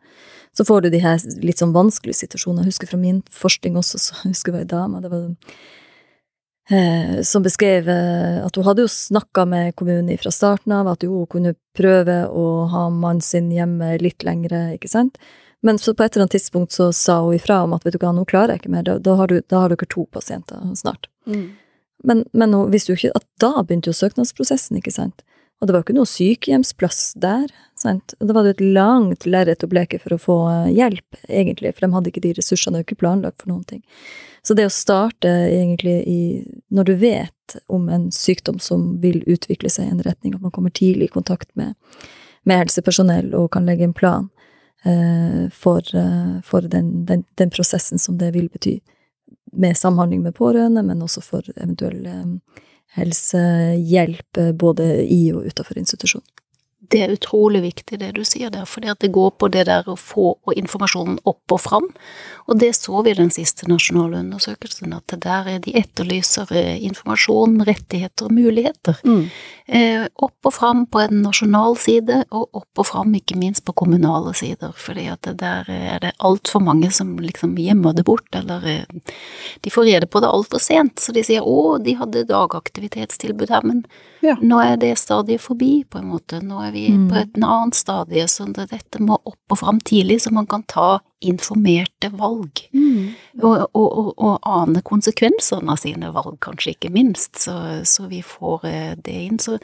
så 0.57 0.65
får 0.65 0.81
du 0.81 0.89
de 0.89 1.01
her 1.03 1.21
litt 1.45 1.61
sånn 1.61 1.75
vanskelige 1.75 2.23
situasjonene. 2.23 2.65
Jeg 2.65 2.73
husker 2.73 2.89
fra 2.91 2.99
min 2.99 3.21
forskning 3.31 3.77
også, 3.79 4.01
så 4.01 4.21
jeg 4.23 4.33
husker 4.33 4.55
jeg 4.55 4.65
ei 4.65 4.71
dame, 4.71 5.01
det 5.03 5.11
var 5.13 5.27
eh, 6.73 7.19
som 7.27 7.45
beskrev 7.45 7.89
eh, 7.93 8.39
at 8.43 8.57
hun 8.57 8.65
hadde 8.67 8.87
jo 8.87 8.91
snakka 8.91 9.45
med 9.49 9.75
kommunen 9.79 10.17
fra 10.19 10.33
starten 10.33 10.73
av, 10.75 10.89
at 10.91 11.05
hun 11.05 11.27
kunne 11.29 11.55
prøve 11.77 12.23
å 12.27 12.47
ha 12.73 12.87
mannen 12.89 13.21
sin 13.23 13.51
hjemme 13.53 13.93
litt 14.01 14.25
lengre, 14.27 14.71
ikke 14.75 14.91
sant. 14.91 15.21
Men 15.65 15.79
så 15.81 15.93
på 15.93 16.03
et 16.03 16.15
eller 16.15 16.27
annet 16.27 16.35
tidspunkt 16.37 16.75
så 16.75 16.91
sa 16.93 17.21
hun 17.21 17.37
ifra 17.37 17.63
om 17.65 17.73
at 17.77 17.85
vet 17.85 17.95
du 17.95 18.01
hva, 18.01 18.11
nå 18.13 18.25
klarer 18.29 18.55
jeg 18.55 18.65
ikke 18.65 18.75
mer, 18.75 18.85
da, 18.85 18.97
da, 19.01 19.15
har, 19.21 19.31
du, 19.31 19.41
da 19.49 19.63
har 19.63 19.73
dere 19.73 19.89
to 19.89 20.05
pasienter 20.13 20.61
snart. 20.77 21.09
Mm. 21.29 21.47
Men, 22.03 22.25
men 22.33 22.53
hun 22.53 22.71
visste 22.73 22.93
jo 22.93 22.99
ikke 22.99 23.17
at 23.17 23.25
da 23.41 23.63
begynte 23.63 23.89
jo 23.89 23.97
søknadsprosessen, 23.97 24.77
ikke 24.77 24.93
sant. 24.93 25.23
Og 25.57 25.65
det 25.65 25.73
var 25.73 25.81
jo 25.81 25.85
ikke 25.87 25.97
noe 25.97 26.09
sykehjemsplass 26.09 27.01
der, 27.17 27.49
sant. 27.79 28.13
Da 28.21 28.33
var 28.35 28.45
det 28.45 28.51
jo 28.51 28.57
et 28.57 28.75
langt 28.77 29.25
lerret 29.25 29.65
å 29.65 29.69
bleke 29.71 29.97
for 30.01 30.13
å 30.13 30.19
få 30.21 30.35
eh, 30.51 30.73
hjelp, 30.77 31.17
egentlig, 31.25 31.71
for 31.73 31.87
de 31.87 31.95
hadde 31.95 32.11
ikke 32.11 32.23
de 32.27 32.33
ressursene, 32.37 32.77
og 32.77 32.85
ikke 32.85 32.99
planlagt 33.01 33.41
for 33.41 33.49
noen 33.49 33.65
ting. 33.65 33.81
Så 34.45 34.53
det 34.57 34.67
å 34.67 34.71
starte 34.71 35.27
egentlig 35.49 35.97
i 36.07 36.21
Når 36.69 36.83
du 36.83 36.93
vet 37.01 37.57
om 37.67 37.89
en 37.89 38.09
sykdom 38.11 38.59
som 38.59 38.99
vil 39.01 39.23
utvikle 39.25 39.69
seg 39.71 39.87
i 39.87 39.95
en 39.95 40.03
retning, 40.05 40.35
at 40.35 40.43
man 40.43 40.53
kommer 40.53 40.69
tidlig 40.69 41.09
i 41.09 41.15
kontakt 41.15 41.49
med, 41.55 41.73
med 42.43 42.61
helsepersonell 42.61 43.33
og 43.35 43.51
kan 43.55 43.65
legge 43.65 43.87
en 43.87 43.95
plan 43.97 44.29
eh, 44.85 45.47
for, 45.51 45.81
eh, 45.81 46.37
for 46.43 46.61
den, 46.61 47.05
den, 47.07 47.25
den 47.39 47.49
prosessen 47.49 47.99
som 47.99 48.19
det 48.21 48.33
vil 48.35 48.49
bety 48.51 48.77
med 49.57 49.77
samhandling 49.77 50.23
med 50.23 50.35
pårørende, 50.37 50.83
men 50.85 51.01
også 51.01 51.23
for 51.25 51.47
eventuell 51.55 52.05
eh, 52.05 52.59
helsehjelp 52.97 54.41
eh, 54.41 54.53
både 54.53 54.89
i 55.05 55.21
og 55.33 55.47
utenfor 55.49 55.79
institusjon. 55.81 56.25
Det 56.93 57.01
er 57.03 57.13
utrolig 57.13 57.61
viktig 57.65 57.99
det 57.99 58.13
du 58.15 58.23
sier 58.27 58.51
der, 58.53 58.65
for 58.69 58.83
det 58.85 59.11
går 59.13 59.33
på 59.39 59.49
det 59.51 59.65
der 59.67 59.87
å 59.89 59.97
få 59.99 60.35
informasjonen 60.55 61.19
opp 61.27 61.53
og 61.53 61.61
fram. 61.61 61.89
Og 62.47 62.59
det 62.61 62.71
så 62.77 63.01
vi 63.03 63.11
i 63.11 63.17
den 63.17 63.31
siste 63.33 63.67
nasjonale 63.67 64.21
undersøkelsen, 64.23 64.93
at 64.95 65.07
det 65.11 65.19
der 65.25 65.59
de 65.63 65.73
etterlyser 65.75 66.51
eh, 66.55 66.77
informasjon, 66.87 67.59
rettigheter 67.67 68.29
og 68.29 68.35
muligheter. 68.37 69.01
Mm. 69.03 69.25
Eh, 69.67 70.05
opp 70.23 70.47
og 70.47 70.55
fram 70.55 70.85
på 70.87 71.01
en 71.03 71.21
nasjonal 71.25 71.75
side, 71.81 72.21
og 72.31 72.61
opp 72.61 72.83
og 72.83 72.87
fram 72.87 73.15
ikke 73.19 73.35
minst 73.39 73.65
på 73.67 73.75
kommunale 73.75 74.31
sider. 74.37 74.71
fordi 74.77 75.07
at 75.11 75.27
der 75.27 75.67
er 75.67 75.99
det 75.99 76.13
altfor 76.19 76.63
mange 76.63 76.91
som 76.91 77.17
liksom 77.19 77.57
gjemmer 77.59 77.93
det 77.93 78.05
bort, 78.07 78.29
eller 78.35 78.63
eh, 78.63 79.15
de 79.61 79.73
får 79.73 79.89
rede 79.91 80.07
på 80.07 80.23
det 80.23 80.31
altfor 80.31 80.63
sent. 80.63 80.99
Så 80.99 81.11
de 81.11 81.23
sier 81.23 81.43
å, 81.43 81.77
de 81.83 81.97
hadde 81.99 82.27
dagaktivitetstilbud 82.31 83.51
her, 83.51 83.67
men 83.67 83.83
ja. 84.27 84.37
nå 84.41 84.59
er 84.61 84.77
det 84.81 84.93
stadiet 84.99 85.41
forbi, 85.43 85.83
på 85.89 86.01
en 86.01 86.09
måte. 86.11 86.41
Nå 86.43 86.61
er 86.67 86.73
vi 86.75 86.87
mm. 86.93 87.07
på 87.09 87.19
et 87.21 87.37
annet 87.39 87.77
stadie, 87.77 88.27
så 88.31 88.47
dette 88.53 89.01
må 89.03 89.17
opp 89.17 89.55
og 89.55 89.61
fram 89.61 89.79
tidlig, 89.79 90.21
så 90.23 90.33
man 90.35 90.49
kan 90.49 90.65
ta 90.67 90.97
informerte 91.25 92.11
valg. 92.13 92.61
Mm. 92.73 93.15
Og, 93.41 93.63
og, 93.73 93.87
og, 93.87 94.11
og, 94.17 94.35
ane 94.45 94.83
konsekvensene 94.85 95.73
av 95.73 95.81
sine 95.81 96.11
valg, 96.13 96.35
kanskje 96.45 96.75
ikke 96.75 96.93
minst, 96.93 97.39
så, 97.41 97.55
så, 97.87 98.05
vi 98.11 98.21
får 98.25 98.67
eh, 98.69 98.93
det 99.01 99.17
inn. 99.25 99.41
Så 99.41 99.57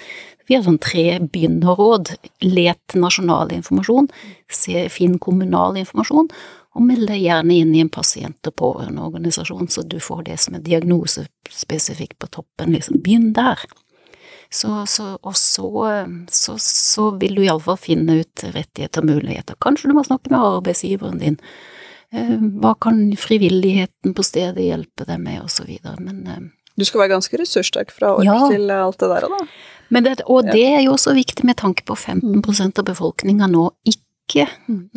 vi 0.48 0.58
har 0.58 0.66
sånn 0.66 0.82
tre 0.82 1.20
begynnerråd. 1.22 2.16
Let 2.48 2.98
nasjonal 2.98 3.54
informasjon, 3.54 4.10
se, 4.50 4.88
finn 4.94 5.20
kommunal 5.22 5.78
informasjon, 5.84 6.32
og 6.74 6.86
meld 6.88 7.06
deg 7.12 7.22
gjerne 7.22 7.60
inn 7.62 7.74
i 7.78 7.84
en 7.84 7.92
pasient- 7.94 8.50
og 8.50 8.56
pårørendeorganisasjon, 8.58 9.70
så 9.70 9.86
du 9.86 10.00
får 10.02 10.26
det 10.32 10.40
som 10.42 10.58
er 10.58 10.66
diagnosespesifikt 10.66 12.18
på 12.18 12.32
toppen. 12.34 12.74
Liksom, 12.74 12.98
begynn 13.06 13.30
der. 13.38 13.62
Så, 14.54 14.70
så, 14.86 15.16
og 15.18 15.36
så, 15.38 15.70
så, 16.30 16.56
så 16.62 17.08
vil 17.18 17.40
du 17.40 17.42
iallfall 17.42 17.80
finne 17.82 18.20
ut 18.22 18.44
rettigheter 18.54 19.02
og 19.02 19.10
muligheter. 19.10 19.58
Kanskje 19.64 19.90
du 19.90 19.96
må 19.98 20.04
snakke 20.06 20.30
med 20.30 20.44
arbeidsgiveren 20.46 21.22
din. 21.24 21.40
Eh, 22.14 22.36
hva 22.62 22.76
kan 22.78 23.08
frivilligheten 23.18 24.14
på 24.14 24.26
stedet 24.26 24.68
hjelpe 24.68 25.08
deg 25.10 25.24
med, 25.24 25.40
og 25.42 25.50
så 25.50 25.66
videre. 25.66 25.98
Men 26.06 26.28
eh, 26.30 26.44
Du 26.78 26.86
skal 26.86 27.04
være 27.04 27.16
ganske 27.16 27.40
ressurssterk 27.42 27.94
fra 27.94 28.14
ork 28.20 28.30
ja. 28.30 28.38
til 28.54 28.70
alt 28.74 29.00
det 29.02 29.10
der, 29.10 29.28
da. 29.30 29.42
Det, 29.94 30.14
og 30.26 30.46
det 30.48 30.64
er 30.66 30.80
jo 30.86 30.94
også 30.96 31.14
viktig 31.14 31.46
med 31.46 31.58
tanke 31.60 31.86
på 31.86 31.98
15% 31.98 32.80
av 32.82 32.86
befolkninga 32.88 33.50
nå 33.50 33.68
ikke 33.90 34.48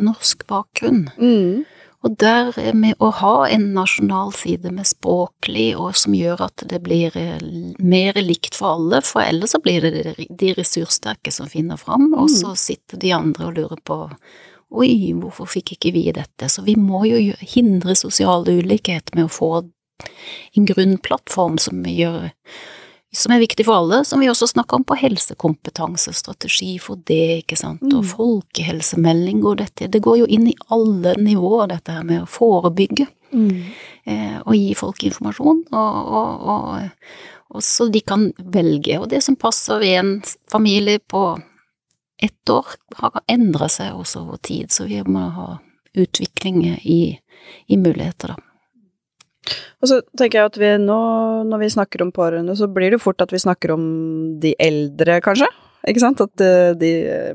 norsk 0.01 0.45
bakgrunn. 0.49 1.03
Mm. 1.17 1.65
Og 2.05 2.13
der 2.21 2.53
med 2.77 2.99
å 3.01 3.09
ha 3.19 3.47
en 3.49 3.71
nasjonal 3.73 4.29
side 4.37 4.69
med 4.73 4.85
språklig, 4.87 5.71
og 5.81 5.95
som 5.97 6.13
gjør 6.13 6.43
at 6.45 6.63
det 6.69 6.79
blir 6.85 7.15
eh, 7.17 7.41
mer 7.81 8.19
likt 8.21 8.57
for 8.59 8.75
alle, 8.75 9.01
for 9.05 9.25
ellers 9.25 9.55
så 9.55 9.61
blir 9.63 9.81
det 9.81 10.13
de 10.29 10.51
ressurssterke 10.57 11.33
som 11.33 11.49
finner 11.49 11.79
fram, 11.81 12.11
og 12.13 12.29
så 12.29 12.53
mm. 12.53 12.59
sitter 12.61 13.01
de 13.01 13.15
andre 13.17 13.49
og 13.49 13.57
lurer 13.57 13.81
på 13.81 13.99
oi, 14.77 15.13
hvorfor 15.17 15.49
fikk 15.49 15.73
ikke 15.77 15.93
vi 15.95 16.05
dette? 16.13 16.49
Så 16.51 16.63
vi 16.67 16.75
må 16.79 17.05
jo 17.07 17.33
hindre 17.39 17.95
sosial 17.97 18.45
ulikhet 18.45 19.13
med 19.15 19.27
å 19.27 19.33
få 19.33 19.51
en 20.57 20.67
grunnplattform 20.69 21.57
som 21.61 21.85
gjør 21.87 22.29
som 23.17 23.33
er 23.33 23.41
viktig 23.41 23.65
for 23.65 23.79
alle, 23.81 24.03
som 24.05 24.21
vi 24.21 24.29
også 24.29 24.49
snakker 24.51 24.79
om 24.79 24.85
på 24.87 24.97
helsekompetanse, 24.99 26.13
strategi 26.13 26.75
for 26.81 26.99
det, 27.09 27.41
ikke 27.43 27.57
sant, 27.59 27.83
og 27.89 28.03
mm. 28.03 28.09
folkehelsemelding 28.11 29.43
og 29.45 29.57
dette. 29.63 29.89
Det 29.91 30.01
går 30.05 30.21
jo 30.21 30.27
inn 30.37 30.47
i 30.51 30.57
alle 30.73 31.15
nivåer, 31.21 31.71
dette 31.73 31.95
her 31.97 32.05
med 32.07 32.23
å 32.23 32.29
forebygge. 32.29 33.07
Mm. 33.33 33.63
Eh, 34.07 34.37
og 34.43 34.53
gi 34.55 34.71
folk 34.77 35.03
informasjon, 35.09 35.65
og, 35.73 36.13
og, 36.21 36.45
og, 36.53 37.01
og, 37.49 37.63
så 37.65 37.89
de 37.91 38.03
kan 38.05 38.29
velge. 38.37 38.99
Og 39.01 39.09
det 39.11 39.23
som 39.25 39.39
passer 39.39 39.83
en 39.89 40.17
familie 40.51 41.01
på 41.01 41.25
ett 42.21 42.49
år, 42.53 42.77
har 43.01 43.21
endra 43.29 43.69
seg 43.69 43.97
også 43.97 44.25
over 44.25 44.41
tid, 44.45 44.71
så 44.73 44.87
vi 44.89 45.01
må 45.05 45.27
ha 45.35 45.55
utvikling 45.97 46.63
i, 46.83 47.17
i 47.67 47.77
muligheter, 47.81 48.35
da. 48.35 48.46
Og 49.81 49.91
så 49.91 49.99
tenker 50.17 50.39
jeg 50.39 50.51
at 50.51 50.59
vi 50.61 50.71
nå, 50.81 50.99
når 51.47 51.61
vi 51.61 51.73
snakker 51.73 52.01
om 52.03 52.11
pårørende, 52.15 52.55
så 52.57 52.69
blir 52.71 52.89
det 52.89 52.99
jo 52.99 53.05
fort 53.05 53.21
at 53.21 53.33
vi 53.33 53.41
snakker 53.41 53.75
om 53.75 53.85
de 54.41 54.55
eldre, 54.63 55.19
kanskje. 55.25 55.49
Ikke 55.87 56.03
sant? 56.03 56.23
At 56.23 56.43
uh, 56.43 56.73
de 56.77 56.91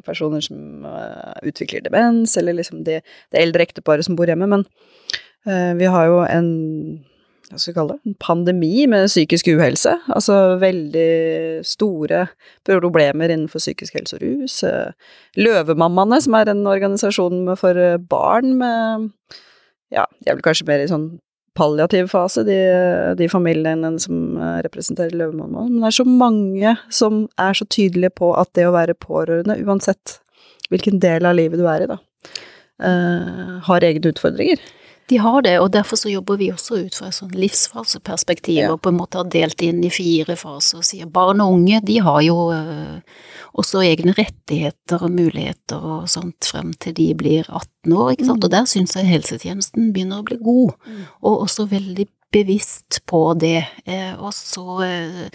personer 0.07 0.43
som 0.45 0.85
uh, 0.89 1.39
utvikler 1.47 1.85
demens, 1.85 2.35
eller 2.41 2.59
liksom 2.59 2.83
de, 2.89 2.99
eldre 3.39 3.65
ekteparet 3.65 4.07
som 4.07 4.19
bor 4.19 4.29
hjemme. 4.29 4.49
Men 4.51 4.67
uh, 5.47 5.73
vi 5.79 5.89
har 5.89 6.11
jo 6.11 6.21
en 6.27 6.53
hva 7.53 7.59
skal 7.61 7.75
vi 7.75 7.77
kalle 7.77 7.95
det, 7.99 8.09
en 8.09 8.15
pandemi 8.17 8.87
med 8.89 9.11
psykisk 9.11 9.51
uhelse. 9.53 9.93
Altså 10.17 10.57
veldig 10.57 11.61
store 11.69 12.23
problemer 12.65 13.29
innenfor 13.29 13.61
psykisk 13.61 13.99
helse 13.99 14.17
og 14.17 14.23
rus. 14.25 14.55
Løvemammaene, 15.37 16.17
som 16.25 16.39
er 16.39 16.49
en 16.49 16.63
organisasjon 16.65 17.51
for 17.61 17.83
barn 18.09 18.57
med 18.63 19.11
Ja, 19.93 20.07
de 20.25 20.33
er 20.33 20.39
vel 20.39 20.47
kanskje 20.47 20.65
mer 20.71 20.81
i 20.81 20.89
sånn 20.89 21.11
palliativ 21.59 22.09
fase, 22.13 22.45
de, 22.49 22.59
de 23.19 23.29
familiene 23.29 23.93
som 24.01 24.37
eh, 24.39 24.59
representerer 24.67 25.15
Løvemammaen. 25.17 25.75
Men 25.75 25.85
det 25.85 25.91
er 25.91 25.99
så 25.99 26.07
mange 26.09 26.77
som 26.93 27.25
er 27.41 27.59
så 27.59 27.67
tydelige 27.69 28.15
på 28.23 28.33
at 28.39 28.53
det 28.57 28.69
å 28.69 28.75
være 28.77 28.99
pårørende, 28.99 29.59
uansett 29.67 30.19
hvilken 30.73 31.03
del 31.03 31.29
av 31.29 31.37
livet 31.37 31.61
du 31.61 31.67
er 31.69 31.85
i, 31.85 31.91
da, 31.91 31.99
uh, 32.81 33.59
har 33.67 33.85
egne 33.85 34.13
utfordringer. 34.15 34.63
De 35.11 35.19
har 35.19 35.43
det, 35.43 35.57
og 35.61 35.73
derfor 35.75 35.99
så 35.99 36.11
jobber 36.13 36.39
vi 36.41 36.51
også 36.53 36.79
ut 36.85 36.97
fra 36.97 37.09
et 37.11 37.17
sånn 37.17 37.35
livsfaseperspektiv, 37.35 38.61
ja. 38.61 38.71
og 38.73 38.81
på 38.85 38.93
en 38.93 38.99
måte 39.01 39.21
har 39.21 39.29
delt 39.33 39.63
inn 39.65 39.83
i 39.85 39.91
fire 39.93 40.37
faser 40.39 40.81
og 40.81 40.87
sier 40.87 41.11
barn 41.11 41.43
og 41.45 41.57
unge, 41.59 41.83
de 41.85 41.99
har 42.05 42.21
jo 42.25 42.37
uh, 42.55 43.27
også 43.59 43.83
egne 43.85 44.15
rettigheter 44.17 45.03
og 45.03 45.13
muligheter 45.13 45.83
og 45.83 46.09
sånt 46.13 46.49
frem 46.53 46.73
til 46.81 46.97
de 46.97 47.11
blir 47.19 47.45
18 47.49 47.93
år, 47.93 48.15
ikke 48.15 48.29
sant, 48.31 48.41
mm. 48.41 48.49
og 48.49 48.55
der 48.55 48.71
syns 48.71 48.97
jeg 48.97 49.11
helsetjenesten 49.11 49.93
begynner 49.93 50.23
å 50.23 50.29
bli 50.31 50.39
god, 50.41 50.77
mm. 50.87 51.07
og 51.21 51.47
også 51.49 51.69
veldig 51.73 52.09
bevisst 52.33 53.03
på 53.05 53.35
det. 53.37 53.67
Eh, 53.85 54.15
og 54.17 54.33
så, 54.33 54.79
eh, 54.87 55.27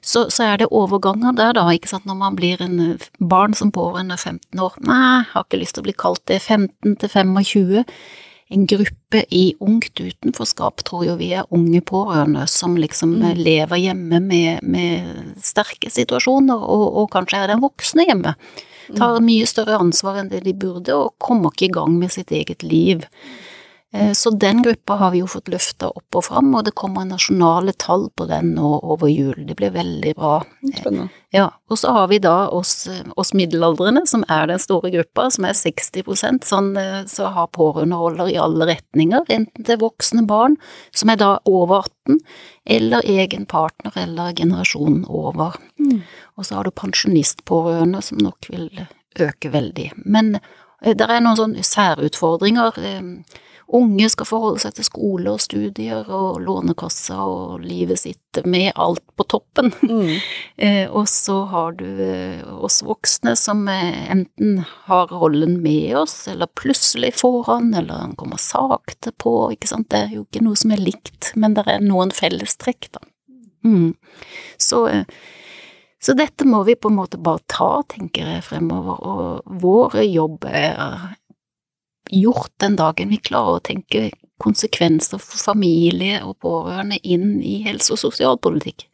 så, 0.00 0.28
så, 0.32 0.46
er 0.46 0.62
det 0.62 0.70
overganger 0.72 1.36
der, 1.36 1.52
da, 1.58 1.66
ikke 1.74 1.90
sant, 1.90 2.06
når 2.08 2.16
man 2.22 2.38
blir 2.38 2.62
en 2.64 2.96
barn 3.20 3.56
som 3.58 3.72
pårørende 3.74 4.16
15 4.16 4.62
år. 4.64 4.78
Nei, 4.88 5.26
har 5.34 5.44
ikke 5.44 5.60
lyst 5.60 5.76
til 5.76 5.84
å 5.84 5.88
bli 5.90 5.96
kalt 5.98 6.24
det. 6.30 6.40
15 6.40 6.96
til 7.02 7.12
25 7.12 7.92
en 8.48 8.66
gruppe 8.66 9.24
i 9.34 9.54
ungt 9.60 10.00
utenforskap, 10.00 10.82
tror 10.88 11.04
jo 11.04 11.16
vi 11.20 11.32
er 11.36 11.48
unge 11.54 11.82
pårørende 11.84 12.46
som 12.48 12.78
liksom 12.80 13.18
mm. 13.20 13.26
lever 13.36 13.82
hjemme 13.82 14.20
med, 14.24 14.64
med 14.64 15.34
sterke 15.44 15.92
situasjoner, 15.92 16.56
og, 16.56 16.86
og, 17.02 17.10
kanskje 17.12 17.42
er 17.42 17.52
den 17.52 17.62
voksne 17.64 18.08
hjemme. 18.08 18.34
Tar 18.96 19.18
mm. 19.18 19.28
mye 19.28 19.48
større 19.48 19.76
ansvar 19.82 20.22
enn 20.22 20.32
det 20.32 20.46
de 20.46 20.56
burde, 20.56 20.96
og 20.96 21.14
kommer 21.20 21.52
ikke 21.52 21.68
i 21.68 21.76
gang 21.76 21.98
med 22.00 22.14
sitt 22.14 22.32
eget 22.32 22.64
liv. 22.64 23.04
Eh, 23.04 23.47
så 24.12 24.30
den 24.30 24.62
gruppa 24.62 24.98
har 25.00 25.14
vi 25.14 25.22
jo 25.22 25.28
fått 25.32 25.48
løfta 25.48 25.88
opp 25.88 26.16
og 26.18 26.26
fram, 26.26 26.50
og 26.58 26.66
det 26.66 26.74
kommer 26.76 27.06
nasjonale 27.08 27.72
tall 27.80 28.10
på 28.12 28.26
den 28.28 28.50
nå 28.58 28.74
over 28.84 29.08
jul. 29.08 29.46
Det 29.48 29.56
blir 29.56 29.72
veldig 29.72 30.12
bra. 30.18 30.34
Spennende. 30.76 31.08
Ja, 31.32 31.46
og 31.68 31.80
så 31.80 31.92
har 31.96 32.08
vi 32.08 32.18
da 32.24 32.50
oss, 32.52 32.88
oss 33.16 33.34
middelaldrende, 33.36 34.04
som 34.08 34.26
er 34.32 34.46
den 34.48 34.60
store 34.60 34.92
gruppa, 34.92 35.30
som 35.32 35.44
er 35.48 35.56
60 35.56 36.04
sånn, 36.16 36.40
som 36.44 36.70
så 37.08 37.32
har 37.32 37.50
pårørenderoller 37.56 38.32
i 38.32 38.38
alle 38.40 38.68
retninger, 38.70 39.24
enten 39.32 39.64
til 39.68 39.80
voksne 39.80 40.24
barn, 40.28 40.56
som 40.92 41.12
er 41.12 41.20
da 41.20 41.30
over 41.48 41.88
18, 41.88 42.20
eller 42.78 43.08
egen 43.08 43.48
partner 43.48 43.96
eller 43.96 44.36
generasjonen 44.36 45.04
over. 45.08 45.56
Mm. 45.80 46.00
Og 46.36 46.46
så 46.46 46.58
har 46.58 46.68
du 46.68 46.76
pensjonistpårørende, 46.76 48.00
som 48.04 48.20
nok 48.20 48.48
vil 48.52 48.68
øke 49.20 49.52
veldig. 49.52 49.90
Men 50.04 50.36
eh, 50.38 50.94
det 50.94 51.08
er 51.08 51.20
noen 51.24 51.38
sånne 51.40 51.64
særutfordringer 51.66 52.80
unge 53.68 54.08
skal 54.08 54.26
forholde 54.28 54.62
seg 54.62 54.76
til 54.78 54.86
skole 54.86 55.32
og 55.34 55.42
studier 55.44 56.08
og 56.08 56.40
lånekassa 56.40 57.18
og 57.28 57.64
livet 57.64 58.00
sitt 58.00 58.40
med 58.48 58.70
alt 58.80 59.02
på 59.18 59.26
toppen. 59.28 59.72
Mm. 59.82 60.14
eh, 60.64 60.84
og 60.88 61.08
så 61.10 61.40
har 61.50 61.76
du 61.80 61.86
eh, 62.04 62.40
oss 62.64 62.80
voksne 62.86 63.34
som 63.38 63.66
eh, 63.68 64.08
enten 64.12 64.62
har 64.88 65.12
rollen 65.12 65.58
med 65.64 65.98
oss, 66.00 66.22
eller 66.32 66.50
plutselig 66.60 67.14
får 67.20 67.42
han, 67.50 67.72
eller 67.74 68.06
han 68.06 68.16
kommer 68.18 68.40
sakte 68.40 69.12
på, 69.12 69.34
ikke 69.56 69.70
sant. 69.70 69.90
Det 69.92 70.04
er 70.06 70.16
jo 70.16 70.24
ikke 70.24 70.44
noe 70.46 70.58
som 70.58 70.72
er 70.72 70.84
likt, 70.84 71.32
men 71.36 71.58
det 71.58 71.66
er 71.68 71.84
noen 71.84 72.14
fellestrekk, 72.14 72.92
da. 72.96 73.04
Mm. 73.66 73.92
Så 74.60 74.86
så 75.98 76.14
dette 76.14 76.46
må 76.46 76.60
vi 76.62 76.76
på 76.78 76.92
en 76.92 76.94
måte 76.94 77.18
bare 77.18 77.42
ta, 77.50 77.82
tenker 77.90 78.28
jeg, 78.30 78.42
fremover, 78.46 79.00
og 79.02 79.56
vår 79.62 79.96
jobb 80.06 80.46
er 80.46 81.17
gjort 82.10 82.52
den 82.62 82.76
dagen 82.78 83.12
vi 83.12 83.20
klarer 83.22 83.58
å 83.58 83.64
tenke 83.64 84.08
konsekvenser 84.42 85.20
for 85.20 85.40
familie 85.50 86.20
og 86.24 86.38
pårørende 86.44 87.00
inn 87.02 87.38
i 87.42 87.58
helse- 87.66 87.94
og 87.96 88.02
sosialpolitikk. 88.02 88.86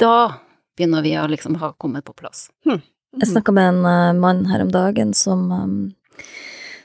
Da 0.00 0.40
begynner 0.76 1.04
vi 1.04 1.14
å 1.18 1.28
liksom 1.30 1.58
ha 1.60 1.72
kommet 1.78 2.06
på 2.06 2.16
plass. 2.16 2.48
Hm. 2.66 2.80
Jeg 3.20 3.32
snakka 3.32 3.52
med 3.52 3.68
en 3.68 3.80
uh, 3.84 4.18
mann 4.18 4.44
her 4.50 4.62
om 4.62 4.70
dagen 4.72 5.12
som, 5.14 5.48
um, 5.50 5.78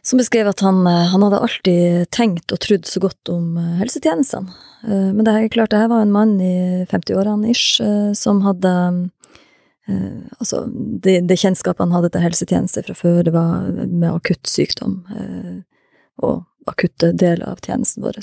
som 0.05 0.19
beskrev 0.21 0.49
at 0.49 0.63
han, 0.65 0.81
uh, 0.87 1.05
han, 1.11 1.25
hadde 1.25 1.41
alltid 1.47 2.09
tenkt 2.13 2.53
og 2.53 2.61
trodd 2.65 2.89
så 2.89 3.01
godt 3.03 3.31
om 3.33 3.57
uh, 3.57 3.75
helsetjenestene. 3.81 4.61
men 4.85 5.23
det 5.25 5.31
er 5.33 5.47
klart, 5.49 5.71
det 5.71 5.79
her 5.81 5.89
var 5.89 6.03
en 6.03 6.11
mann 6.13 6.35
i 6.37 6.85
50-årene 6.91 7.49
ish 7.49 7.79
som 8.13 8.43
hadde 8.45 8.73
eh, 9.87 10.25
Altså, 10.39 10.65
det, 11.03 11.19
det 11.29 11.39
kjennskapet 11.41 11.83
han 11.85 11.95
hadde 11.95 12.11
til 12.13 12.25
helsetjenester 12.25 12.87
fra 12.87 12.97
før, 12.97 13.21
det 13.27 13.33
var 13.35 13.69
med 13.85 14.09
akutt 14.11 14.49
sykdom 14.49 14.99
eh, 15.15 15.55
og 16.25 16.43
akutte 16.69 17.11
deler 17.13 17.45
av 17.51 17.61
tjenesten 17.61 18.03
vår. 18.05 18.19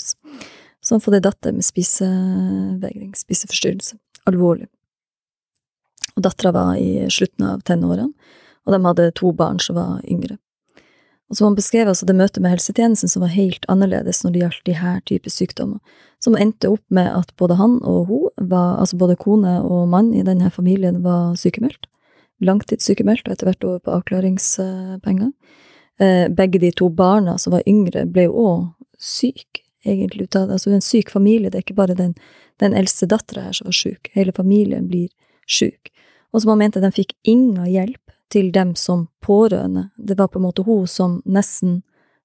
Så 0.83 0.95
han 0.95 1.03
fikk 1.03 1.19
ei 1.19 1.23
datter 1.23 1.55
med 1.55 1.65
spisevegring, 1.65 3.13
spiseforstyrrelse. 3.15 3.99
Alvorlig. 4.27 4.67
Og 6.17 6.25
dattera 6.25 6.51
var 6.53 6.73
i 6.77 7.05
slutten 7.11 7.45
av 7.47 7.63
tenårene, 7.65 8.11
og 8.63 8.75
de 8.75 8.79
hadde 8.85 9.11
to 9.17 9.31
barn 9.35 9.59
som 9.63 9.79
var 9.79 10.03
yngre. 10.03 10.37
Og 11.31 11.37
som 11.37 11.47
han 11.47 11.57
beskrev 11.57 11.89
altså 11.89 12.05
det 12.05 12.15
møtet 12.17 12.43
med 12.43 12.53
helsetjenesten 12.53 13.09
som 13.09 13.23
var 13.23 13.33
helt 13.33 13.65
annerledes 13.71 14.21
når 14.23 14.33
det 14.33 14.41
gjaldt 14.43 14.67
de 14.67 14.75
her 14.77 14.99
type 15.09 15.31
sykdommer, 15.31 15.79
som 16.23 16.37
endte 16.39 16.69
opp 16.71 16.83
med 16.93 17.09
at 17.11 17.33
både 17.39 17.57
han 17.59 17.79
og 17.81 18.05
hun, 18.11 18.27
var, 18.37 18.77
altså 18.79 18.99
både 18.99 19.17
kone 19.19 19.57
og 19.63 19.87
mann 19.91 20.13
i 20.15 20.23
denne 20.23 20.51
familien, 20.53 21.01
var 21.03 21.33
sykemeldt. 21.39 21.87
Langtidssykemeldt 22.43 23.27
og 23.27 23.35
etter 23.35 23.49
hvert 23.49 23.67
over 23.67 23.81
på 23.83 23.95
avklaringspenger. 23.97 25.31
Eh, 26.01 26.27
begge 26.33 26.59
de 26.59 26.71
to 26.75 26.89
barna 26.89 27.37
som 27.37 27.55
var 27.55 27.65
yngre, 27.69 28.05
ble 28.09 28.27
jo 28.27 28.45
òg 28.45 28.61
syke, 28.99 29.63
egentlig. 29.85 30.23
ut 30.23 30.35
av 30.35 30.47
det. 30.47 30.53
Altså 30.53 30.71
en 30.71 30.81
syk 30.81 31.09
familie, 31.11 31.49
det 31.49 31.59
er 31.59 31.65
ikke 31.65 31.79
bare 31.81 31.95
den, 31.95 32.15
den 32.59 32.73
eldste 32.73 33.07
dattera 33.07 33.47
her 33.47 33.57
som 33.57 33.67
var 33.67 33.77
syk, 33.77 34.09
hele 34.13 34.31
familien 34.31 34.87
blir 34.87 35.09
syk. 35.47 35.91
Og 36.33 36.41
som 36.41 36.53
han 36.53 36.63
mente, 36.63 36.81
de 36.81 36.91
fikk 36.91 37.13
ingen 37.23 37.65
hjelp 37.69 38.02
til 38.31 38.51
dem 38.51 38.75
som 38.75 39.07
pårørende. 39.21 39.89
Det 39.97 40.17
var 40.17 40.31
på 40.31 40.39
en 40.39 40.47
måte 40.47 40.65
hun 40.65 40.87
som 40.87 41.21
nesten 41.25 41.81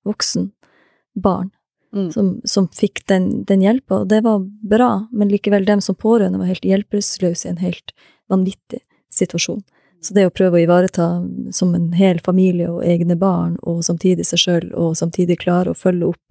voksen 0.07 0.53
barn 1.15 1.51
mm. 1.93 2.13
som, 2.13 2.41
som, 2.45 2.69
fikk 2.69 3.07
den, 3.07 3.45
den 3.45 3.63
hjelpa, 3.63 4.03
og 4.03 4.09
det 4.09 4.23
var 4.25 4.45
bra, 4.63 5.09
men 5.13 5.29
likevel, 5.33 5.65
dem 5.65 5.81
som 5.81 5.97
pårørende 5.99 6.41
var 6.41 6.53
helt 6.53 6.65
hjelpeløse 6.65 7.49
i 7.49 7.53
en 7.53 7.63
helt 7.63 7.95
vanvittig 8.29 8.81
situasjon. 9.15 9.63
Så 10.01 10.15
det 10.15 10.29
å 10.29 10.35
prøve 10.35 10.61
å 10.61 10.63
ivareta 10.63 11.09
som 11.55 11.75
en 11.75 11.91
hel 11.99 12.21
familie 12.23 12.71
og 12.71 12.85
egne 12.87 13.17
barn, 13.19 13.57
og 13.67 13.83
samtidig 13.87 14.29
seg 14.29 14.43
sjøl, 14.45 14.69
og 14.79 14.97
samtidig 14.99 15.41
klare 15.43 15.75
å 15.75 15.79
følge 15.79 16.13
opp 16.13 16.25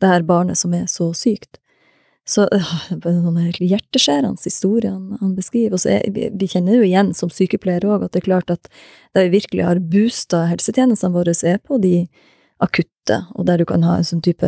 det 0.00 0.08
her 0.08 0.24
barnet 0.26 0.58
som 0.58 0.72
er 0.74 0.88
så 0.90 1.10
sykt, 1.14 1.60
så 2.28 2.44
noen 3.02 3.40
helt 3.42 3.58
hjerteskjærende 3.58 4.38
historier 4.44 4.92
han, 4.94 5.16
han 5.20 5.32
beskriver. 5.34 5.74
Og 5.74 5.82
så 5.82 5.96
er, 5.96 6.04
vi, 6.14 6.28
vi 6.38 6.48
kjenner 6.50 6.78
jo 6.78 6.86
igjen 6.86 7.10
som 7.18 7.32
sykepleiere 7.32 7.90
òg 7.90 8.06
at 8.06 8.14
det 8.14 8.22
er 8.22 8.28
klart 8.28 8.52
at 8.54 8.70
der 9.16 9.26
vi 9.26 9.40
virkelig 9.40 9.66
har 9.66 9.82
boosta 9.92 10.44
helsetjenestene 10.50 11.16
våre, 11.16 11.34
er 11.34 11.58
på 11.58 11.80
de 11.82 12.06
akutte, 12.62 13.18
og 13.34 13.46
der 13.48 13.58
du 13.58 13.66
kan 13.66 13.82
ha 13.82 13.96
en 13.98 14.06
sånn 14.06 14.22
type 14.22 14.46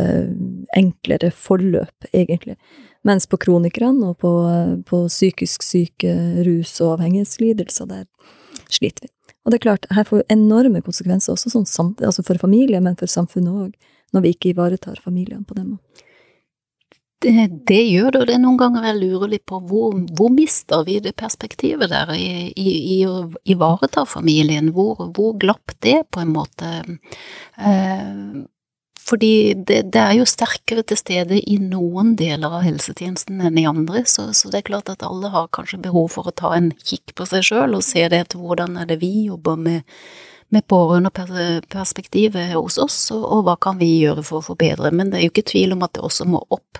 enklere 0.77 1.33
forløp, 1.35 2.07
egentlig. 2.13 2.55
Mens 3.05 3.27
på 3.29 3.37
kronikerne 3.43 4.13
og 4.13 4.21
på, 4.23 4.31
på 4.87 5.01
psykisk 5.11 5.65
syke, 5.65 6.13
rus- 6.47 6.79
og 6.79 6.95
avhengighetslidelser, 6.95 7.91
der 7.91 8.07
sliter 8.71 9.09
vi. 9.09 9.11
Og 9.45 9.51
det 9.51 9.59
er 9.59 9.65
klart, 9.67 9.85
her 9.93 10.07
får 10.07 10.23
enorme 10.33 10.79
konsekvenser 10.81 11.35
også 11.35 11.51
sånn, 11.53 11.91
altså 11.99 12.23
for 12.25 12.39
familie, 12.41 12.79
men 12.81 12.95
for 12.97 13.11
samfunnet 13.11 13.67
òg, 13.67 13.91
når 14.15 14.23
vi 14.23 14.31
ikke 14.33 14.53
ivaretar 14.55 14.97
familiene 15.03 15.45
på 15.45 15.59
den 15.59 15.75
måten. 15.75 16.05
Det, 17.25 17.47
det, 17.65 17.81
gjør 17.89 18.11
det, 18.11 18.19
og 18.21 18.27
det 18.29 18.33
er 18.35 18.41
noen 18.43 18.57
ganger 18.59 18.83
jeg 18.85 18.97
lurer 18.99 19.31
litt 19.31 19.45
på 19.49 19.57
hvor, 19.65 19.95
hvor 20.13 20.29
mister 20.29 20.83
vi 20.85 20.99
det 21.01 21.15
perspektivet 21.17 21.89
der 21.89 22.11
i, 22.13 22.51
i, 22.53 22.73
i 22.95 22.97
å 23.09 23.31
ivareta 23.49 24.03
familien? 24.05 24.69
Hvor, 24.75 25.07
hvor, 25.15 25.31
glapp 25.41 25.73
det, 25.81 26.03
på 26.13 26.21
en 26.21 26.35
måte? 26.35 26.69
Eh, 27.57 28.43
fordi 29.05 29.31
det, 29.57 29.79
det, 29.95 30.03
er 30.03 30.19
jo 30.19 30.27
sterkere 30.29 30.85
til 30.85 31.01
stede 31.01 31.41
i 31.41 31.57
noen 31.61 32.13
deler 32.19 32.59
av 32.59 32.67
helsetjenesten 32.67 33.41
enn 33.41 33.57
i 33.57 33.65
andre, 33.69 34.05
så, 34.05 34.27
så, 34.37 34.53
det 34.53 34.61
er 34.61 34.69
klart 34.69 34.93
at 34.93 35.05
alle 35.05 35.33
har 35.33 35.49
kanskje 35.55 35.81
behov 35.81 36.11
for 36.19 36.29
å 36.29 36.35
ta 36.43 36.53
en 36.53 36.71
kikk 36.77 37.17
på 37.17 37.25
seg 37.29 37.49
sjøl 37.49 37.77
og 37.77 37.85
se 37.89 38.05
det 38.05 38.21
etter 38.27 38.41
hvordan 38.45 38.77
er 38.83 38.93
det 38.93 39.01
vi 39.01 39.13
jobber 39.31 39.57
med 39.65 39.81
med 40.53 40.67
pårørendeperspektivet 40.69 42.53
hos 42.53 42.77
oss, 42.77 42.99
og, 43.11 43.41
hva 43.47 43.55
kan 43.61 43.79
vi 43.81 43.89
gjøre 44.03 44.23
for 44.25 44.39
å 44.39 44.47
forbedre. 44.53 44.91
Men 44.93 45.09
det 45.11 45.19
er 45.19 45.27
jo 45.27 45.33
ikke 45.33 45.49
tvil 45.51 45.73
om 45.75 45.83
at 45.85 45.95
det 45.97 46.05
også 46.05 46.27
må 46.29 46.43
opp 46.53 46.79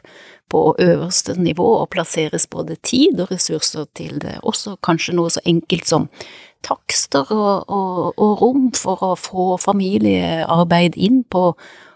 på 0.51 0.75
øverste 0.81 1.35
nivå 1.39 1.67
og 1.81 1.89
plasseres 1.95 2.47
både 2.51 2.77
tid 2.85 3.19
og 3.23 3.31
ressurser 3.33 3.87
til 3.97 4.19
det. 4.21 4.37
Også 4.43 4.75
kanskje 4.85 5.15
noe 5.17 5.33
så 5.33 5.43
enkelt 5.45 5.89
som 5.89 6.09
takster 6.65 7.29
og, 7.33 7.69
og, 7.69 8.13
og 8.17 8.41
rom 8.41 8.69
for 8.77 9.03
å 9.05 9.13
få 9.19 9.55
familiearbeid 9.61 10.97
inn 10.97 11.23
på 11.29 11.51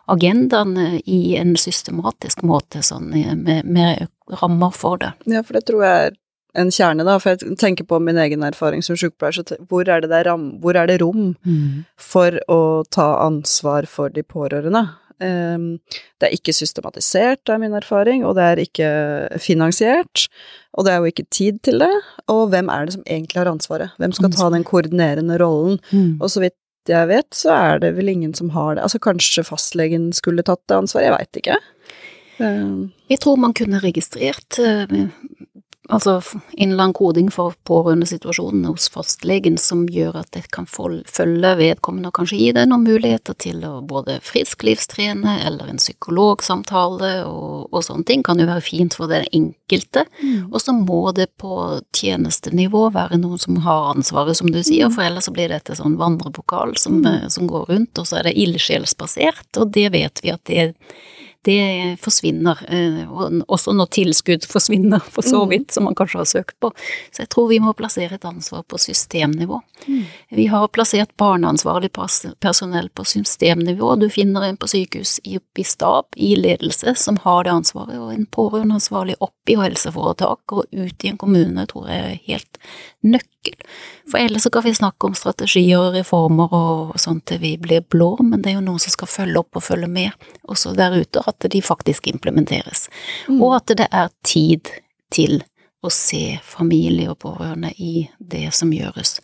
agendaen 0.09 1.01
i 1.05 1.35
en 1.37 1.53
systematisk 1.57 2.41
måte, 2.45 2.81
sånn 2.85 3.11
med, 3.13 3.51
med 3.65 4.07
rammer 4.41 4.73
for 4.73 5.01
det. 5.01 5.13
Ja, 5.29 5.43
for 5.45 5.57
det 5.57 5.67
tror 5.69 5.85
jeg 5.85 6.09
er 6.09 6.17
en 6.57 6.71
kjerne, 6.73 7.05
da. 7.05 7.17
For 7.21 7.35
jeg 7.35 7.57
tenker 7.61 7.85
på 7.89 7.99
min 8.01 8.17
egen 8.21 8.45
erfaring 8.45 8.81
som 8.85 8.97
sykepleier, 8.97 9.37
så 9.37 9.59
hvor 9.69 9.89
er 9.89 10.05
det, 10.05 10.23
ram, 10.25 10.51
hvor 10.63 10.77
er 10.79 10.89
det 10.89 10.99
rom 11.03 11.35
mm. 11.45 11.85
for 12.01 12.39
å 12.49 12.61
ta 12.89 13.11
ansvar 13.25 13.89
for 13.89 14.13
de 14.13 14.25
pårørende? 14.25 14.87
Ehm, 15.23 15.79
det 16.19 16.27
er 16.27 16.35
ikke 16.35 16.55
systematisert, 16.55 17.49
er 17.49 17.59
min 17.61 17.75
erfaring, 17.75 18.23
og 18.25 18.37
det 18.37 18.45
er 18.45 18.61
ikke 18.63 18.89
finansiert. 19.41 20.27
Og 20.73 20.85
det 20.85 20.93
er 20.93 21.03
jo 21.03 21.11
ikke 21.11 21.27
tid 21.31 21.59
til 21.65 21.81
det. 21.83 21.91
Og 22.31 22.47
hvem 22.53 22.71
er 22.71 22.87
det 22.87 22.95
som 22.95 23.05
egentlig 23.05 23.41
har 23.41 23.51
ansvaret? 23.51 23.95
Hvem 23.99 24.15
skal 24.15 24.31
ta 24.35 24.49
den 24.53 24.63
koordinerende 24.67 25.39
rollen? 25.41 25.79
Mm. 25.91 26.17
Og 26.21 26.31
så 26.31 26.45
vidt 26.45 26.57
jeg 26.89 27.09
vet, 27.11 27.27
så 27.35 27.53
er 27.53 27.81
det 27.83 27.91
vel 27.97 28.09
ingen 28.09 28.33
som 28.33 28.49
har 28.55 28.75
det. 28.75 28.85
Altså 28.85 29.01
kanskje 29.03 29.45
fastlegen 29.45 30.09
skulle 30.15 30.45
tatt 30.45 30.61
det 30.71 30.77
ansvaret, 30.77 31.09
jeg 31.09 31.17
veit 31.17 31.41
ikke. 31.41 31.57
Ehm. 32.39 32.89
Jeg 33.11 33.19
tror 33.21 33.37
man 33.37 33.53
kunne 33.53 33.81
registrert 33.83 34.59
eh, 34.63 34.87
altså 35.89 36.19
innland 36.51 36.95
koding 36.97 37.29
for 37.33 37.55
pårørendesituasjonen 37.67 38.67
hos 38.69 38.87
fastlegen 38.93 39.57
som 39.61 39.85
gjør 39.89 40.19
at 40.21 40.31
det 40.35 40.45
kan 40.53 40.67
følge 40.69 41.53
vedkommende 41.59 42.11
og 42.11 42.19
kanskje 42.19 42.39
gi 42.39 42.51
deg 42.55 42.69
noen 42.69 42.85
muligheter 42.85 43.37
til 43.41 43.63
å 43.67 43.79
både 43.85 44.19
frisklivstrene 44.25 45.39
eller 45.47 45.71
en 45.71 45.81
psykologsamtale 45.81 47.11
og, 47.25 47.69
og 47.73 47.85
sånne 47.85 48.07
ting 48.09 48.23
kan 48.25 48.41
jo 48.41 48.47
være 48.49 48.65
fint 48.65 48.97
for 48.97 49.11
den 49.11 49.25
enkelte. 49.33 50.05
Mm. 50.21 50.49
Og 50.53 50.59
så 50.61 50.75
må 50.75 51.01
det 51.17 51.29
på 51.41 51.53
tjenestenivå 51.95 52.87
være 52.95 53.19
noen 53.21 53.41
som 53.41 53.59
har 53.65 53.93
ansvaret, 53.95 54.37
som 54.37 54.49
du 54.53 54.61
sier, 54.61 54.89
mm. 54.89 54.97
for 54.97 55.05
ellers 55.05 55.29
så 55.29 55.35
blir 55.35 55.51
dette 55.51 55.77
sånn 55.77 55.97
vandrepokal 55.99 56.75
som, 56.79 57.01
mm. 57.05 57.29
som 57.33 57.49
går 57.49 57.69
rundt, 57.73 57.97
og 57.97 58.09
så 58.09 58.19
er 58.19 58.29
det 58.29 58.37
ildsjelsbasert, 58.45 59.49
og 59.57 59.73
det 59.75 59.89
vet 59.95 60.23
vi 60.23 60.33
at 60.33 60.45
det 60.49 60.69
det 61.45 61.97
forsvinner. 62.01 62.59
Eh, 62.67 63.11
også 63.47 63.73
når 63.73 63.89
tilskudd 63.95 64.45
forsvinner, 64.49 64.99
for 64.99 65.25
så 65.25 65.43
mm. 65.45 65.49
vidt, 65.49 65.71
som 65.71 65.87
man 65.87 65.95
kanskje 65.95 66.19
har 66.19 66.27
søkt 66.27 66.57
på. 66.59 66.71
Så 67.11 67.23
jeg 67.23 67.31
tror 67.31 67.47
vi 67.51 67.61
må 67.63 67.73
plassere 67.77 68.17
et 68.17 68.27
ansvar 68.27 68.65
på 68.67 68.79
systemnivå. 68.81 69.61
Mm. 69.87 70.03
Vi 70.35 70.47
har 70.51 70.67
plassert 70.75 71.15
barneansvarlig 71.17 71.91
personell 72.39 72.89
på 72.89 73.05
systemnivå. 73.07 73.95
Du 73.95 74.09
finner 74.11 74.49
en 74.49 74.59
på 74.59 74.67
sykehus 74.67 75.19
i, 75.23 75.39
i 75.39 75.63
stab, 75.63 76.11
i 76.15 76.35
ledelse, 76.35 76.95
som 76.99 77.21
har 77.23 77.47
det 77.47 77.55
ansvaret, 77.55 77.95
og 77.99 78.11
en 78.13 78.27
pårørendeansvarlig 78.27 79.15
opp 79.23 79.49
i 79.49 79.57
helseforetak 79.59 80.57
og 80.57 80.65
ut 80.71 81.05
i 81.05 81.13
en 81.13 81.17
kommune, 81.19 81.65
tror 81.71 81.87
jeg 81.89 82.03
er 82.03 82.23
helt 82.27 82.59
nøkkel. 83.05 83.55
For 84.09 84.19
ellers 84.19 84.43
så 84.43 84.51
kan 84.53 84.65
vi 84.65 84.73
snakke 84.75 85.07
om 85.07 85.15
strategier 85.15 85.79
og 85.79 85.95
reformer 85.95 86.53
og 86.55 86.97
sånt 86.99 87.25
til 87.29 87.41
vi 87.43 87.53
blir 87.61 87.85
blå, 87.87 88.15
men 88.23 88.41
det 88.41 88.51
er 88.51 88.59
jo 88.59 88.65
noen 88.65 88.81
som 88.83 88.95
skal 88.95 89.11
følge 89.11 89.43
opp 89.43 89.59
og 89.59 89.65
følge 89.65 89.87
med 89.91 90.27
også 90.49 90.73
der 90.77 90.97
ute 90.99 91.23
at 91.29 91.47
de 91.51 91.61
faktisk 91.63 92.09
implementeres. 92.11 92.87
Mm. 93.29 93.39
Og 93.39 93.55
at 93.61 93.77
det 93.79 93.87
er 93.91 94.11
tid 94.27 94.73
til 95.13 95.39
å 95.81 95.91
se 95.93 96.39
familie 96.43 97.07
og 97.11 97.21
pårørende 97.23 97.71
i 97.79 98.09
det 98.19 98.49
som 98.55 98.73
gjøres. 98.75 99.19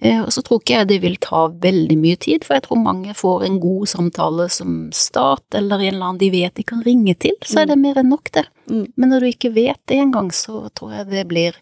Eh, 0.00 0.20
og 0.20 0.32
så 0.32 0.42
tror 0.44 0.60
ikke 0.60 0.78
jeg 0.78 0.88
det 0.88 0.98
vil 1.02 1.16
ta 1.20 1.46
veldig 1.62 1.96
mye 2.00 2.18
tid, 2.20 2.44
for 2.44 2.56
jeg 2.56 2.64
tror 2.66 2.80
mange 2.80 3.14
får 3.16 3.44
en 3.46 3.58
god 3.60 3.90
samtale 3.92 4.48
som 4.52 4.78
stat, 4.96 5.44
eller 5.56 5.80
en 5.80 5.94
eller 5.94 6.06
annen 6.06 6.22
de 6.22 6.30
vet 6.32 6.56
de 6.56 6.64
kan 6.64 6.84
ringe 6.84 7.14
til, 7.20 7.36
så 7.44 7.62
er 7.62 7.70
det 7.70 7.76
mm. 7.76 7.84
mer 7.84 8.00
enn 8.00 8.12
nok, 8.12 8.32
det. 8.36 8.46
Mm. 8.70 8.86
Men 8.96 9.12
når 9.12 9.20
du 9.20 9.30
ikke 9.30 9.52
vet 9.56 9.80
det 9.92 10.00
engang, 10.00 10.32
så 10.32 10.66
tror 10.76 10.96
jeg 10.96 11.10
det 11.12 11.26
blir 11.28 11.58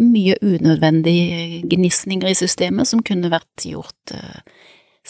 mye 0.00 0.36
unødvendige 0.42 1.62
gnisninger 1.70 2.30
i 2.30 2.38
systemet 2.38 2.88
som 2.90 3.02
kunne 3.06 3.30
vært 3.32 3.66
gjort 3.66 4.14
uh, 4.16 4.40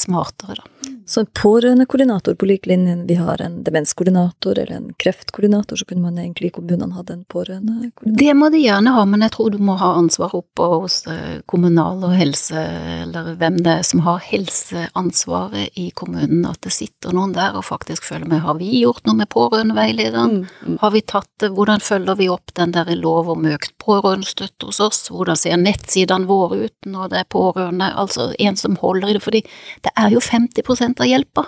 smartere, 0.01 0.61
da. 0.63 0.97
Så 1.11 1.21
en 1.21 1.27
pårørendekoordinator 1.43 2.35
på 2.39 2.47
lik 2.47 2.67
linje 2.71 2.93
vi 3.09 3.15
har 3.19 3.41
en 3.43 3.65
demenskoordinator 3.67 4.59
eller 4.59 4.77
en 4.77 4.93
kreftkoordinator, 4.95 5.77
så 5.77 5.85
kunne 5.85 6.05
man 6.05 6.19
egentlig 6.23 6.47
i 6.47 6.53
kommunene 6.55 6.95
hatt 6.95 7.11
en 7.11 7.25
pårørendekoordinator? 7.25 8.19
Det 8.21 8.35
må 8.39 8.47
de 8.55 8.61
gjerne 8.63 8.93
ha, 8.95 9.03
men 9.11 9.25
jeg 9.27 9.35
tror 9.35 9.51
du 9.51 9.59
må 9.59 9.75
ha 9.81 9.89
ansvar 9.99 10.37
oppe 10.39 10.69
hos 10.71 11.01
eh, 11.11 11.41
kommunal 11.51 12.05
og 12.07 12.15
helse, 12.15 12.63
eller 13.03 13.33
hvem 13.41 13.59
det 13.59 13.73
er 13.73 13.89
som 13.89 14.05
har 14.07 14.21
helseansvaret 14.23 15.81
i 15.83 15.89
kommunen, 15.99 16.45
at 16.47 16.61
det 16.63 16.77
sitter 16.77 17.17
noen 17.17 17.35
der 17.35 17.59
og 17.59 17.67
faktisk 17.67 18.07
følger 18.07 18.31
med. 18.31 18.45
Har 18.47 18.61
vi 18.61 18.71
gjort 18.85 19.03
noe 19.11 19.19
med 19.19 19.31
pårørendeveilederen? 19.35 20.45
Mm, 20.45 20.47
mm. 20.69 20.79
Har 20.85 20.95
vi 20.95 21.03
tatt 21.03 21.31
det, 21.43 21.51
hvordan 21.59 21.83
følger 21.83 22.21
vi 22.23 22.31
opp 22.31 22.55
den 22.55 22.77
der 22.77 22.95
lov 22.95 23.33
om 23.35 23.51
økt 23.51 23.75
pårørendestøtte 23.83 24.71
hos 24.71 24.79
oss? 24.87 25.03
Hvordan 25.11 25.43
ser 25.43 25.59
nettsidene 25.59 26.31
våre 26.31 26.69
ut 26.69 26.91
når 26.95 27.11
det 27.11 27.25
er 27.25 27.31
pårørende? 27.35 27.91
Altså 27.99 28.31
en 28.39 28.63
som 28.63 28.79
holder 28.79 29.11
i 29.11 29.19
det, 29.19 29.27
fordi 29.27 29.43
det 29.83 29.90
er 29.97 30.15
jo 30.15 30.21
50% 30.25 31.03
av 31.03 31.09
hjelpa. 31.09 31.47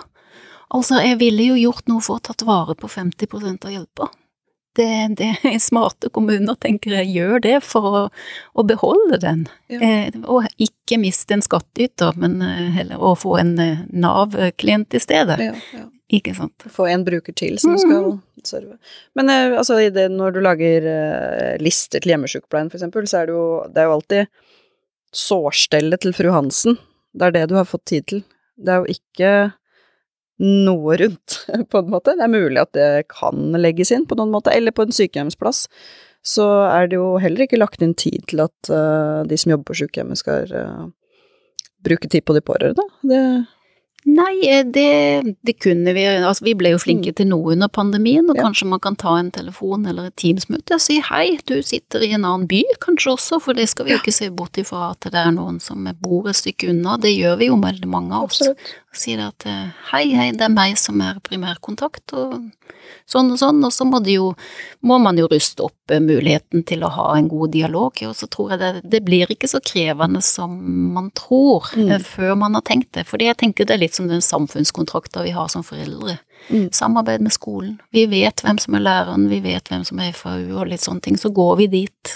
Altså, 0.73 0.97
jeg 1.05 1.19
ville 1.21 1.51
jo 1.51 1.59
gjort 1.59 1.89
noe 1.91 2.01
for 2.01 2.17
å 2.17 2.25
tatt 2.25 2.45
vare 2.47 2.75
på 2.79 2.89
50% 2.89 3.67
av 3.67 3.73
hjelpa. 3.75 4.09
det, 4.75 5.15
det 5.17 5.59
smarte 5.61 6.09
kommuner, 6.09 6.55
tenker 6.55 6.95
jeg, 6.97 7.11
gjør 7.13 7.41
det 7.45 7.57
for 7.65 7.89
å, 7.89 8.03
å 8.57 8.65
beholde 8.65 9.19
den. 9.21 9.45
Ja. 9.69 9.79
Eh, 9.85 10.15
og 10.25 10.47
ikke 10.61 10.97
miste 11.01 11.35
en 11.35 11.45
skattyter, 11.45 12.17
men 12.17 12.41
eh, 12.41 12.71
heller 12.79 13.01
å 13.01 13.13
få 13.19 13.37
en 13.41 13.53
eh, 13.61 13.83
Nav-klient 13.93 14.97
i 14.97 15.03
stedet. 15.03 15.37
Ja, 15.41 15.53
ja. 15.77 15.87
Ikke 16.13 16.33
sant? 16.37 16.65
Få 16.69 16.85
en 16.91 17.05
bruker 17.05 17.33
til 17.37 17.55
som 17.61 17.77
skal 17.79 18.17
serve. 18.45 18.75
Men 19.17 19.29
eh, 19.33 19.53
altså, 19.57 19.77
det, 19.93 20.09
når 20.13 20.35
du 20.35 20.41
lager 20.45 20.89
eh, 20.89 21.53
lister 21.61 22.03
til 22.03 22.13
hjemmesykepleien, 22.13 22.69
for 22.73 22.81
eksempel, 22.81 23.07
så 23.09 23.21
er 23.21 23.29
det 23.29 23.37
jo, 23.37 23.47
det 23.69 23.81
er 23.81 23.89
jo 23.89 23.95
alltid 23.99 24.33
sårstellet 25.13 26.03
til 26.03 26.17
fru 26.17 26.33
Hansen. 26.33 26.77
Det 27.13 27.29
er 27.29 27.37
det 27.37 27.47
du 27.51 27.57
har 27.59 27.69
fått 27.69 27.85
tid 27.89 28.09
til. 28.09 28.23
Det 28.57 28.73
er 28.73 28.81
jo 28.83 28.95
ikke 28.95 29.33
noe 30.43 30.97
rundt, 30.99 31.37
på 31.71 31.81
en 31.81 31.91
måte. 31.93 32.15
Det 32.17 32.25
er 32.25 32.33
mulig 32.33 32.61
at 32.61 32.73
det 32.77 32.89
kan 33.13 33.53
legges 33.59 33.93
inn 33.95 34.07
på 34.09 34.17
noen 34.19 34.33
måte, 34.33 34.53
eller 34.53 34.75
på 34.75 34.87
en 34.87 34.95
sykehjemsplass. 34.95 35.67
Så 36.23 36.45
er 36.69 36.87
det 36.87 36.97
jo 36.99 37.17
heller 37.19 37.45
ikke 37.45 37.59
lagt 37.59 37.83
inn 37.83 37.95
tid 37.99 38.23
til 38.31 38.45
at 38.45 38.71
uh, 38.71 39.23
de 39.27 39.37
som 39.39 39.51
jobber 39.51 39.73
på 39.73 39.81
sykehjemmet 39.81 40.21
skal 40.21 40.53
uh, 40.55 40.85
bruke 41.83 42.07
tid 42.07 42.23
på 42.23 42.35
de 42.37 42.43
pårørende. 42.45 42.85
Det 43.03 43.23
Nei, 44.05 44.33
eh, 44.51 44.63
det, 44.67 45.35
det 45.47 45.53
kunne 45.63 45.93
vi 45.95 46.03
Altså, 46.05 46.43
vi 46.43 46.53
ble 46.59 46.73
jo 46.73 46.79
flinke 46.81 47.13
til 47.15 47.29
noe 47.31 47.53
under 47.53 47.69
pandemien, 47.71 48.27
og 48.29 48.35
Ja. 48.37 48.43
kanskje 48.49 48.67
man 48.67 48.79
kan 48.83 48.95
ta 48.99 49.15
en 49.19 49.31
telefon 49.31 49.85
eller 49.87 50.09
et 50.09 50.15
Teams-møte 50.19 50.75
og 50.75 50.81
si 50.83 50.99
hei, 50.99 51.37
du 51.47 51.61
sitter 51.63 52.03
i 52.03 52.11
en 52.13 52.25
annen 52.25 52.47
by, 52.47 52.63
kanskje 52.83 53.13
også, 53.15 53.39
for 53.41 53.53
det 53.53 53.69
skal 53.71 53.85
vi 53.87 53.93
jo 53.95 54.01
ikke 54.01 54.13
se 54.15 54.29
bort 54.29 54.59
ifra 54.59 54.91
at 54.91 55.07
det 55.11 55.15
er 55.21 55.31
noen 55.31 55.61
som 55.63 55.87
bor 56.01 56.27
et 56.27 56.35
stykke 56.35 56.69
unna. 56.73 56.97
Det 56.99 57.13
gjør 57.15 57.37
vi 57.39 57.47
jo 57.47 57.55
veldig 57.61 57.87
mange 57.87 58.11
av 58.13 58.23
oss. 58.27 58.41
Absolutt. 58.41 58.73
Og 58.93 58.99
sier 58.99 59.23
at 59.25 59.45
eh, 59.49 59.71
hei, 59.93 60.03
hei, 60.13 60.31
det 60.35 60.41
er 60.41 60.53
meg 60.53 60.75
som 60.77 60.99
er 61.01 61.17
primærkontakt, 61.25 62.13
og 62.13 62.51
sånn 63.09 63.31
og 63.33 63.39
sånn, 63.39 63.63
og 63.65 63.71
så 63.73 63.85
må, 63.87 63.99
det 64.03 64.13
jo, 64.19 64.33
må 64.85 64.99
man 65.01 65.17
jo 65.17 65.25
ruste 65.31 65.63
opp 65.65 65.91
eh, 65.91 65.99
muligheten 66.03 66.63
til 66.67 66.83
å 66.85 66.91
ha 66.93 67.07
en 67.17 67.27
god 67.31 67.51
dialog, 67.55 67.97
og 68.07 68.13
så 68.15 68.27
tror 68.31 68.53
jeg 68.53 68.59
det, 68.61 68.71
det 68.93 69.01
blir 69.07 69.31
ikke 69.33 69.49
så 69.49 69.59
krevende 69.63 70.21
som 70.21 70.59
man 70.93 71.09
tror 71.15 71.71
Mm. 71.73 71.99
før 72.05 72.35
man 72.37 72.53
har 72.53 72.61
tenkt 72.61 72.91
det, 72.93 73.05
fordi 73.07 73.25
jeg 73.25 73.37
tenker 73.37 73.65
det 73.65 73.73
er 73.75 73.81
litt 73.81 73.92
som 73.95 74.07
den 74.11 74.21
samfunnskontrakta 74.21 75.23
vi 75.23 75.33
har 75.35 75.47
som 75.51 75.63
foreldre. 75.63 76.17
Mm. 76.49 76.69
Samarbeid 76.75 77.21
med 77.23 77.31
skolen. 77.35 77.77
Vi 77.95 78.05
vet 78.11 78.41
hvem 78.43 78.57
som 78.59 78.75
er 78.75 78.83
læreren, 78.83 79.29
vi 79.31 79.39
vet 79.45 79.69
hvem 79.71 79.83
som 79.87 79.99
er 80.03 80.11
FAU 80.17 80.57
og 80.59 80.67
litt 80.71 80.83
sånne 80.83 81.01
ting, 81.05 81.17
så 81.17 81.31
går 81.33 81.55
vi 81.61 81.67
dit 81.67 82.15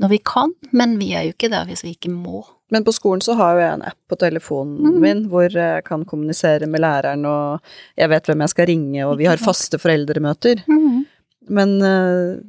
når 0.00 0.12
vi 0.12 0.18
kan, 0.24 0.52
men 0.76 0.98
vi 1.00 1.12
er 1.16 1.26
jo 1.28 1.34
ikke 1.34 1.50
der 1.52 1.66
hvis 1.68 1.84
vi 1.84 1.94
ikke 1.96 2.12
må. 2.12 2.44
Men 2.72 2.82
på 2.84 2.92
skolen 2.92 3.22
så 3.22 3.36
har 3.38 3.54
jo 3.54 3.60
jeg 3.62 3.74
en 3.76 3.84
app 3.86 3.98
på 4.10 4.16
telefonen 4.18 4.80
Mm. 4.82 5.00
min 5.00 5.24
hvor 5.30 5.46
jeg 5.52 5.84
kan 5.84 6.04
kommunisere 6.04 6.66
med 6.66 6.80
læreren, 6.80 7.24
og 7.24 7.60
jeg 7.96 8.10
vet 8.10 8.26
hvem 8.26 8.40
jeg 8.40 8.48
skal 8.48 8.66
ringe, 8.66 9.06
og 9.06 9.18
vi 9.18 9.24
har 9.28 9.36
faste 9.36 9.78
foreldremøter. 9.78 10.64
Men 11.48 11.76
eh, 11.82 12.40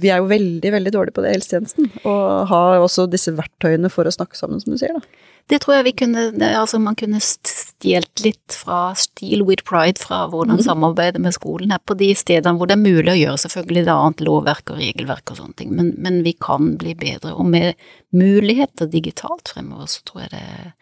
vi 0.00 0.10
er 0.12 0.22
jo 0.22 0.30
veldig, 0.30 0.72
veldig 0.72 0.92
dårlige 0.94 1.16
på 1.16 1.24
det 1.24 1.32
i 1.32 1.36
helsetjenesten, 1.36 1.90
og 2.08 2.48
har 2.52 2.80
også 2.80 3.08
disse 3.10 3.34
verktøyene 3.36 3.90
for 3.92 4.08
å 4.08 4.14
snakke 4.14 4.38
sammen, 4.38 4.62
som 4.62 4.72
du 4.72 4.80
sier, 4.80 4.96
da. 4.96 5.28
Det 5.50 5.58
tror 5.58 5.74
jeg 5.74 5.84
vi 5.88 5.92
kunne, 6.04 6.22
altså 6.54 6.78
man 6.78 6.94
kunne 6.96 7.18
stjelt 7.20 8.22
litt 8.22 8.54
fra 8.54 8.92
Steal 8.96 9.42
with 9.42 9.66
pride 9.66 9.98
fra 9.98 10.20
hvordan 10.30 10.60
mm. 10.60 10.62
samarbeidet 10.68 11.20
med 11.20 11.34
skolen 11.34 11.74
er 11.74 11.82
på 11.82 11.96
de 11.98 12.12
stedene 12.16 12.54
hvor 12.60 12.70
det 12.70 12.76
er 12.76 12.84
mulig 12.84 13.10
å 13.10 13.18
gjøre, 13.18 13.40
selvfølgelig 13.42 13.82
det 13.82 13.90
er 13.90 14.04
annet 14.06 14.22
lovverk 14.28 14.70
og 14.70 14.78
regelverk 14.78 15.34
og 15.34 15.40
sånne 15.42 15.58
ting, 15.58 15.74
men, 15.74 15.90
men 15.98 16.22
vi 16.22 16.36
kan 16.38 16.76
bli 16.80 16.94
bedre, 16.98 17.34
og 17.34 17.50
med 17.50 17.74
muligheter 18.14 18.88
digitalt 18.92 19.50
fremover, 19.50 19.90
så 19.90 20.06
tror 20.06 20.24
jeg 20.24 20.32
det 20.36 20.44
er 20.46 20.72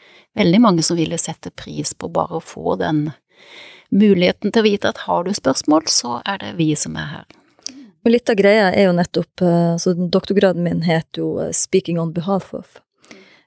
veldig 0.44 0.62
mange 0.68 0.84
som 0.86 1.00
ville 1.00 1.18
sette 1.18 1.54
pris 1.56 1.96
på 1.96 2.12
bare 2.12 2.38
å 2.38 2.44
få 2.44 2.76
den 2.84 3.08
muligheten 3.90 4.52
til 4.52 4.62
å 4.62 4.68
vite 4.68 4.92
at 4.92 5.04
har 5.08 5.24
du 5.26 5.32
spørsmål, 5.34 5.88
så 5.90 6.20
er 6.28 6.42
det 6.44 6.54
vi 6.60 6.72
som 6.78 7.00
er 7.00 7.14
her. 7.16 7.39
Men 8.04 8.12
litt 8.14 8.30
av 8.32 8.38
greia 8.40 8.70
er 8.72 8.88
jo 8.88 8.92
nettopp 8.96 9.42
så 9.42 9.50
altså 9.74 9.92
Doktorgraden 10.12 10.62
min 10.64 10.82
heter 10.86 11.20
jo 11.20 11.38
eh, 11.40 11.52
'Speaking 11.52 11.98
on 12.00 12.12
behalf 12.12 12.54
of'. 12.54 12.80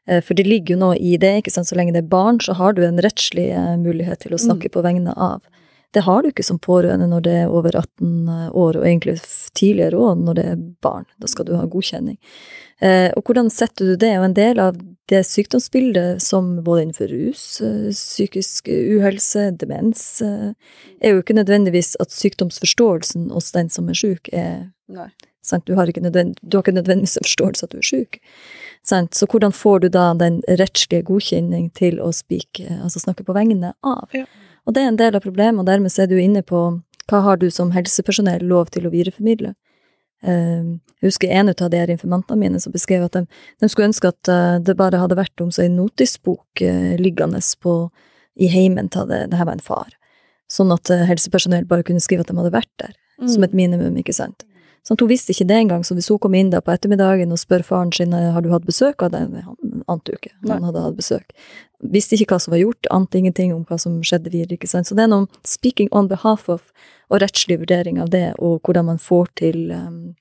Eh, 0.07 0.21
For 0.21 0.33
det 0.33 0.47
ligger 0.47 0.75
jo 0.75 0.79
nå 0.79 0.91
i 0.95 1.17
det, 1.17 1.43
ikke 1.43 1.51
sant, 1.51 1.67
så 1.67 1.75
lenge 1.75 1.93
det 1.93 2.03
er 2.03 2.11
barn, 2.11 2.39
så 2.39 2.53
har 2.53 2.73
du 2.73 2.83
en 2.85 3.01
rettslig 3.01 3.49
eh, 3.51 3.75
mulighet 3.77 4.19
til 4.25 4.33
å 4.33 4.41
snakke 4.41 4.69
på 4.69 4.83
vegne 4.83 5.13
av. 5.15 5.41
Det 5.93 6.01
har 6.01 6.23
du 6.23 6.29
ikke 6.31 6.43
som 6.43 6.57
pårørende 6.59 7.07
når 7.07 7.21
det 7.21 7.33
er 7.43 7.51
over 7.53 7.75
18 7.77 8.29
år, 8.49 8.77
og 8.79 8.83
egentlig 8.83 9.19
tidligere 9.53 9.99
òg 10.01 10.23
når 10.25 10.33
det 10.39 10.45
er 10.45 10.63
barn. 10.81 11.05
Da 11.21 11.27
skal 11.27 11.45
du 11.45 11.55
ha 11.55 11.65
godkjenning. 11.65 12.17
Eh, 12.81 13.11
Og 13.15 13.23
hvordan 13.23 13.49
setter 13.49 13.85
du 13.85 13.95
det? 13.95 14.17
Og 14.17 14.25
en 14.25 14.33
del 14.33 14.59
av 14.59 14.75
det 15.11 15.23
sykdomsbildet 15.27 16.21
som 16.23 16.63
både 16.63 16.85
innenfor 16.85 17.11
rus, 17.11 17.61
eh, 17.61 17.91
psykisk 17.91 18.69
uhelse, 18.71 19.51
demens, 19.59 20.21
eh, 20.21 20.53
er 21.01 21.13
jo 21.13 21.21
ikke 21.21 21.35
nødvendigvis 21.35 21.95
at 21.99 22.11
sykdomsforståelsen 22.11 23.29
hos 23.31 23.51
den 23.51 23.69
som 23.69 23.89
er 23.89 23.99
syk, 23.99 24.29
er 24.33 24.71
Nei. 24.87 25.09
Sant? 25.43 25.65
Du, 25.65 25.75
har 25.75 25.87
ikke 25.87 25.99
du 25.99 26.57
har 26.57 26.63
ikke 26.63 26.71
nødvendigvis 26.71 27.17
en 27.17 27.27
forståelse 27.27 27.65
at 27.65 27.71
du 27.71 27.77
er 27.77 27.87
syk. 27.87 28.19
Sant? 28.83 29.11
Så 29.15 29.27
hvordan 29.27 29.51
får 29.51 29.81
du 29.81 29.89
da 29.89 30.13
den 30.13 30.41
rettslige 30.47 31.03
godkjenning 31.03 31.73
til 31.75 31.99
å 31.99 32.13
speak, 32.15 32.61
altså 32.79 33.03
snakke 33.03 33.25
på 33.27 33.35
vegne 33.35 33.73
av? 33.83 34.07
Ja. 34.15 34.23
Og 34.63 34.73
det 34.73 34.83
er 34.83 34.87
en 34.93 34.99
del 35.01 35.15
av 35.15 35.21
problemet, 35.25 35.59
og 35.59 35.67
dermed 35.67 35.91
er 35.99 36.07
du 36.07 36.15
inne 36.15 36.43
på 36.47 36.79
hva 37.11 37.19
har 37.25 37.37
du 37.37 37.49
som 37.51 37.73
helsepersonell 37.75 38.45
lov 38.47 38.71
til 38.71 38.87
å 38.87 38.93
videreformidle? 38.93 39.53
Eh, 40.23 40.73
Jeg 41.03 41.11
husker 41.11 41.31
en 41.35 41.49
av 41.51 41.69
de 41.69 41.79
her 41.81 41.91
informantene 41.91 42.39
mine 42.39 42.59
som 42.63 42.71
beskrev 42.71 43.03
at 43.03 43.17
de, 43.17 43.25
de 43.59 43.67
skulle 43.67 43.89
ønske 43.89 44.07
at 44.07 44.29
eh, 44.31 44.59
det 44.63 44.77
bare 44.79 45.01
hadde 45.01 45.17
vært 45.19 45.41
om 45.43 45.49
så 45.51 45.65
en 45.65 45.75
notisbok 45.75 46.61
eh, 46.63 46.93
liggende 46.95 47.41
på, 47.59 47.89
i 48.39 48.47
heimen 48.47 48.87
til 48.89 49.09
det, 49.09 49.25
det 49.31 49.37
her 49.37 49.49
var 49.49 49.57
en 49.59 49.65
far. 49.67 49.91
Sånn 50.47 50.71
at 50.71 50.89
eh, 50.89 51.03
helsepersonell 51.09 51.67
bare 51.67 51.83
kunne 51.83 51.99
skrive 51.99 52.23
at 52.23 52.31
de 52.31 52.37
hadde 52.39 52.55
vært 52.55 52.71
der 52.79 52.95
som 53.29 53.43
et 53.45 53.53
minimum, 53.53 53.93
ikke 53.99 54.15
sant. 54.15 54.41
Sånn 54.83 54.97
at 54.97 55.03
hun 55.03 55.11
visste 55.11 55.31
ikke 55.31 55.45
det 55.47 55.57
engang, 55.61 55.83
så 55.83 55.95
hvis 55.95 56.09
hun 56.11 56.17
kom 56.19 56.33
inn 56.35 56.49
da 56.51 56.59
på 56.63 56.71
ettermiddagen 56.73 57.31
og 57.31 57.39
spør 57.39 57.61
faren 57.63 57.91
sin 57.95 58.11
har 58.11 58.41
du 58.43 58.49
hatt 58.51 58.65
besøk 58.67 59.03
av 59.05 59.11
dem, 59.13 59.35
han 59.45 59.59
ante 59.91 60.13
jo 60.13 60.19
ikke, 60.19 60.33
han 60.47 60.65
hadde 60.67 60.83
hatt 60.83 60.97
besøk. 60.97 61.33
Visste 61.93 62.15
ikke 62.15 62.35
hva 62.35 62.39
som 62.43 62.53
var 62.55 62.61
gjort, 62.61 62.89
ante 62.95 63.19
ingenting 63.19 63.53
om 63.55 63.63
hva 63.67 63.77
som 63.81 63.97
skjedde 64.05 64.31
videre, 64.31 64.57
ikke 64.57 64.69
sant. 64.71 64.87
Så 64.87 64.97
det 64.97 65.05
er 65.05 65.11
noe 65.11 65.27
speaking 65.47 65.91
on 65.91 66.09
behalf 66.11 66.47
of, 66.51 66.69
og 67.11 67.23
rettslig 67.23 67.59
vurdering 67.61 67.99
av 68.01 68.13
det, 68.13 68.29
og 68.39 68.61
hvordan 68.63 68.87
man 68.93 69.01
får 69.01 69.33
til, 69.41 69.65
um, 69.75 70.13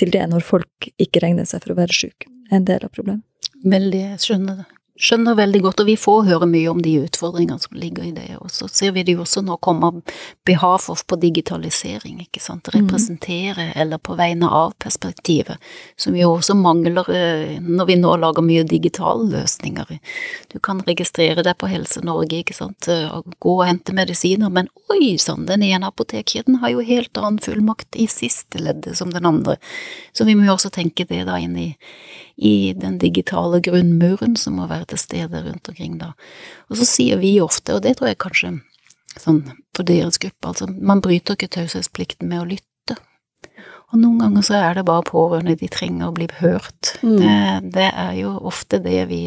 til 0.00 0.12
det 0.14 0.24
når 0.32 0.46
folk 0.46 0.92
ikke 1.02 1.24
regner 1.24 1.48
seg 1.48 1.64
for 1.64 1.74
å 1.74 1.80
være 1.82 1.96
syke, 1.96 2.30
er 2.50 2.60
en 2.60 2.68
del 2.68 2.86
av 2.86 2.94
problemet. 2.94 3.26
Veldig, 3.62 4.06
jeg 4.14 4.24
skjønner 4.24 4.62
det. 4.62 4.70
Skjønner 5.00 5.38
veldig 5.38 5.62
godt, 5.64 5.80
og 5.80 5.88
vi 5.88 5.96
får 5.96 6.26
høre 6.28 6.46
mye 6.50 6.68
om 6.70 6.82
de 6.84 6.98
utfordringene 7.00 7.60
som 7.62 7.78
ligger 7.78 8.10
i 8.10 8.14
det, 8.16 8.28
og 8.40 8.50
så 8.52 8.68
ser 8.68 8.92
vi 8.92 9.06
det 9.06 9.16
jo 9.16 9.24
også 9.24 9.40
nå 9.44 9.56
kommer 9.64 10.02
behov 10.46 10.82
for 10.84 11.00
på 11.06 11.16
digitalisering, 11.22 12.20
ikke 12.26 12.42
sant, 12.42 12.68
Representere 12.72 13.12
representere 13.12 13.72
eller 13.72 13.98
på 13.98 14.14
vegne 14.14 14.48
av 14.48 14.72
perspektivet, 14.78 15.56
som 15.96 16.16
jo 16.16 16.32
også 16.36 16.54
mangler 16.54 17.10
eh, 17.10 17.60
når 17.60 17.86
vi 17.86 17.96
nå 17.96 18.16
lager 18.16 18.42
mye 18.42 18.64
digitale 18.64 19.28
løsninger. 19.30 19.98
Du 20.52 20.58
kan 20.58 20.82
registrere 20.86 21.42
deg 21.42 21.56
på 21.58 21.70
Helse 21.70 22.02
Norge, 22.04 22.42
ikke 22.42 22.54
sant, 22.54 22.88
eh, 22.88 23.08
og 23.10 23.34
gå 23.38 23.56
og 23.60 23.66
hente 23.66 23.92
medisiner, 23.92 24.50
men 24.50 24.68
oi 24.90 25.16
sann, 25.18 25.46
den 25.46 25.62
ene 25.62 25.88
apotekkjeden 25.88 26.60
har 26.62 26.74
jo 26.74 26.80
helt 26.86 27.16
annen 27.18 27.40
fullmakt 27.42 27.96
i 27.96 28.06
siste 28.06 28.60
leddet 28.62 28.96
som 28.98 29.12
den 29.12 29.26
andre, 29.26 29.56
så 30.12 30.24
vi 30.24 30.36
må 30.36 30.46
jo 30.46 30.56
også 30.56 30.72
tenke 30.72 31.06
det 31.08 31.24
da 31.28 31.38
inn 31.40 31.56
i 31.56 31.70
i 32.36 32.72
den 32.76 32.98
digitale 32.98 33.60
grunnmuren 33.64 34.36
som 34.36 34.58
må 34.58 34.66
være 34.70 34.92
til 34.92 35.02
stede 35.02 35.42
rundt 35.44 35.68
omkring 35.68 35.98
da. 36.00 36.12
Og 36.70 36.80
så 36.80 36.88
sier 36.88 37.20
vi 37.22 37.36
ofte, 37.44 37.76
og 37.76 37.84
det 37.84 37.96
tror 37.98 38.12
jeg 38.12 38.22
kanskje 38.22 38.52
sånn 39.20 39.42
for 39.76 39.84
deres 39.88 40.18
gruppe, 40.20 40.48
altså 40.48 40.68
man 40.72 41.02
bryter 41.04 41.36
ikke 41.36 41.50
taushetsplikten 41.52 42.30
med 42.30 42.42
å 42.42 42.48
lytte. 42.54 42.96
Og 43.92 44.00
noen 44.00 44.22
ganger 44.22 44.44
så 44.46 44.56
er 44.56 44.78
det 44.78 44.86
bare 44.88 45.04
pårørende 45.04 45.58
de 45.60 45.68
trenger 45.68 46.08
å 46.08 46.16
bli 46.16 46.28
hørt. 46.38 46.94
Mm. 47.04 47.18
Det, 47.20 47.34
det 47.74 47.88
er 47.90 48.14
jo 48.22 48.32
ofte 48.48 48.80
det 48.80 49.02
vi, 49.10 49.20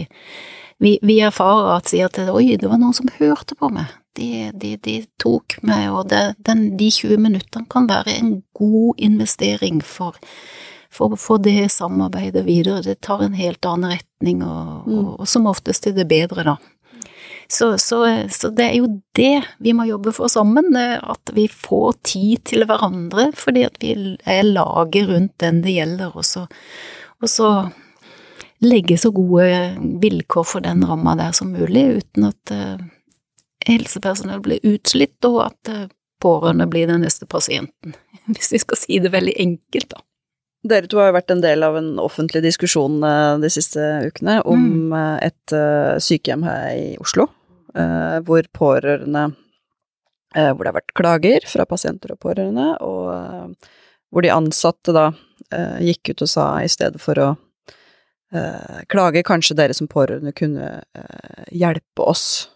vi, 0.81 0.95
vi 1.05 1.19
erfarer 1.21 1.75
at 1.75 1.91
sier 1.91 2.09
at 2.09 2.17
oi, 2.33 2.55
det 2.57 2.71
var 2.71 2.81
noen 2.81 2.97
som 2.97 3.11
hørte 3.19 3.57
på 3.59 3.69
meg. 3.73 3.93
De, 4.15 4.49
de, 4.55 4.77
de 4.79 4.99
tok 5.19 5.57
meg, 5.67 5.89
og 5.91 6.07
det, 6.09 6.37
den, 6.47 6.69
de 6.79 6.87
20 6.87 7.19
minuttene 7.19 7.67
kan 7.69 7.85
være 7.89 8.15
en 8.15 8.37
god 8.55 9.01
investering 9.03 9.81
for 9.83 10.15
for 10.95 11.13
å 11.15 11.19
få 11.19 11.37
det 11.43 11.67
samarbeidet 11.73 12.45
videre. 12.47 12.83
Det 12.85 13.01
tar 13.05 13.25
en 13.25 13.35
helt 13.37 13.65
annen 13.67 13.97
retning, 13.97 14.41
og, 14.45 14.87
Mm. 14.87 14.97
og, 14.97 15.19
og 15.19 15.27
som 15.27 15.47
oftest 15.51 15.87
er 15.87 15.95
det 15.97 16.07
bedre, 16.07 16.43
da. 16.47 16.57
Så, 17.47 17.77
så, 17.77 17.99
så 18.33 18.49
det 18.49 18.65
er 18.65 18.77
jo 18.79 18.87
det 19.13 19.43
vi 19.61 19.73
må 19.77 19.85
jobbe 19.85 20.09
for 20.15 20.31
sammen, 20.31 20.73
at 20.75 21.29
vi 21.35 21.45
får 21.51 21.93
tid 22.07 22.43
til 22.49 22.65
hverandre, 22.65 23.27
fordi 23.37 23.65
at 23.67 23.77
vi 23.83 23.91
er 24.25 24.47
laget 24.47 25.09
rundt 25.11 25.35
den 25.43 25.61
det 25.61 25.75
gjelder, 25.75 26.15
og 26.17 26.25
så, 26.25 26.47
og 27.21 27.29
så 27.29 27.51
legge 28.65 28.97
så 28.97 29.11
gode 29.13 29.45
vilkår 30.01 30.47
for 30.47 30.65
den 30.65 30.81
ramma 30.89 31.13
der 31.19 31.35
som 31.37 31.53
mulig, 31.53 31.85
uten 31.99 32.31
at 32.31 32.55
eh, 32.55 32.81
helsepersonell 33.67 34.41
blir 34.41 34.65
utslitt, 34.65 35.19
og 35.29 35.43
at 35.51 35.71
eh, 35.71 35.85
pårørende 36.23 36.65
blir 36.71 36.89
den 36.89 37.05
neste 37.05 37.27
pasienten. 37.29 37.93
Hvis 38.33 38.53
vi 38.55 38.63
skal 38.63 38.81
si 38.81 38.99
det 39.03 39.13
veldig 39.13 39.35
enkelt, 39.45 39.91
da. 39.93 40.01
Dere 40.65 40.89
to 40.89 40.97
har 40.97 41.11
jo 41.11 41.17
vært 41.19 41.31
en 41.33 41.43
del 41.43 41.63
av 41.65 41.77
en 41.77 41.95
offentlig 42.01 42.41
diskusjon 42.45 42.97
eh, 43.05 43.37
de 43.43 43.49
siste 43.53 43.81
ukene 44.07 44.39
om 44.49 44.63
mm. 44.89 44.95
et 45.25 45.53
eh, 45.53 45.95
sykehjem 46.01 46.45
her 46.47 46.69
i 46.73 46.87
Oslo, 47.01 47.27
eh, 47.77 48.17
hvor 48.25 48.47
pårørende 48.55 49.27
eh, 50.33 50.49
Hvor 50.49 50.63
det 50.63 50.71
har 50.71 50.79
vært 50.79 50.95
klager 50.97 51.45
fra 51.49 51.67
pasienter 51.69 52.15
og 52.15 52.21
pårørende, 52.25 52.71
og 52.81 53.11
eh, 53.13 53.73
hvor 54.09 54.25
de 54.25 54.33
ansatte 54.33 54.95
da 54.95 55.09
eh, 55.53 55.85
gikk 55.91 56.15
ut 56.15 56.25
og 56.25 56.33
sa 56.33 56.47
i 56.63 56.71
stedet 56.71 57.01
for 57.03 57.21
å 57.21 57.29
eh, 58.33 58.81
klage, 58.89 59.25
kanskje 59.27 59.57
dere 59.59 59.77
som 59.77 59.91
pårørende 59.91 60.33
kunne 60.33 60.71
eh, 60.81 61.45
hjelpe 61.53 62.09
oss. 62.09 62.47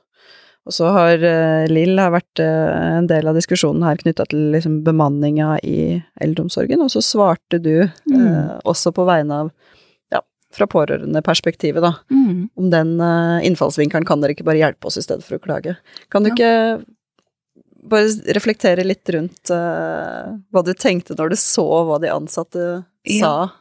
Og 0.69 0.73
så 0.75 0.89
har 0.93 1.23
eh, 1.25 1.65
Lill 1.71 1.97
har 1.97 2.11
vært 2.13 2.41
eh, 2.43 2.97
en 2.99 3.07
del 3.09 3.25
av 3.31 3.33
diskusjonen 3.39 3.81
her 3.87 3.97
knytta 3.97 4.27
til 4.29 4.51
liksom 4.53 4.83
bemanninga 4.85 5.55
i 5.65 5.79
eldreomsorgen, 6.21 6.83
og 6.85 6.91
så 6.93 7.01
svarte 7.01 7.57
du 7.63 7.87
Mm. 8.09 8.21
eh, 8.21 8.59
også 8.69 8.91
på 8.93 9.05
vegne 9.09 9.31
av 9.43 9.49
ja, 10.13 10.21
fra 10.53 10.67
pårørendeperspektivet, 10.69 11.81
da. 11.81 11.95
Mm. 12.13 12.49
Om 12.57 12.69
den 12.73 12.93
innfallsvinkelen 13.49 14.05
kan 14.05 14.21
dere 14.21 14.33
ikke 14.37 14.45
bare 14.47 14.61
hjelpe 14.61 14.89
oss 14.89 14.97
i 15.01 15.05
stedet 15.05 15.25
for 15.25 15.37
å 15.39 15.43
klage. 15.43 15.75
Kan 16.13 16.23
du 16.23 16.29
Ja. 16.29 16.35
ikke 16.35 16.85
bare 17.89 18.33
reflektere 18.35 18.83
litt 18.85 19.07
rundt 19.15 19.49
eh, 19.55 20.37
hva 20.53 20.63
du 20.65 20.73
tenkte 20.77 21.15
når 21.17 21.29
du 21.33 21.35
så 21.39 21.65
hva 21.87 21.99
de 22.01 22.09
ansatte 22.13 22.83
Ja. 23.07 23.19
sa? 23.21 23.51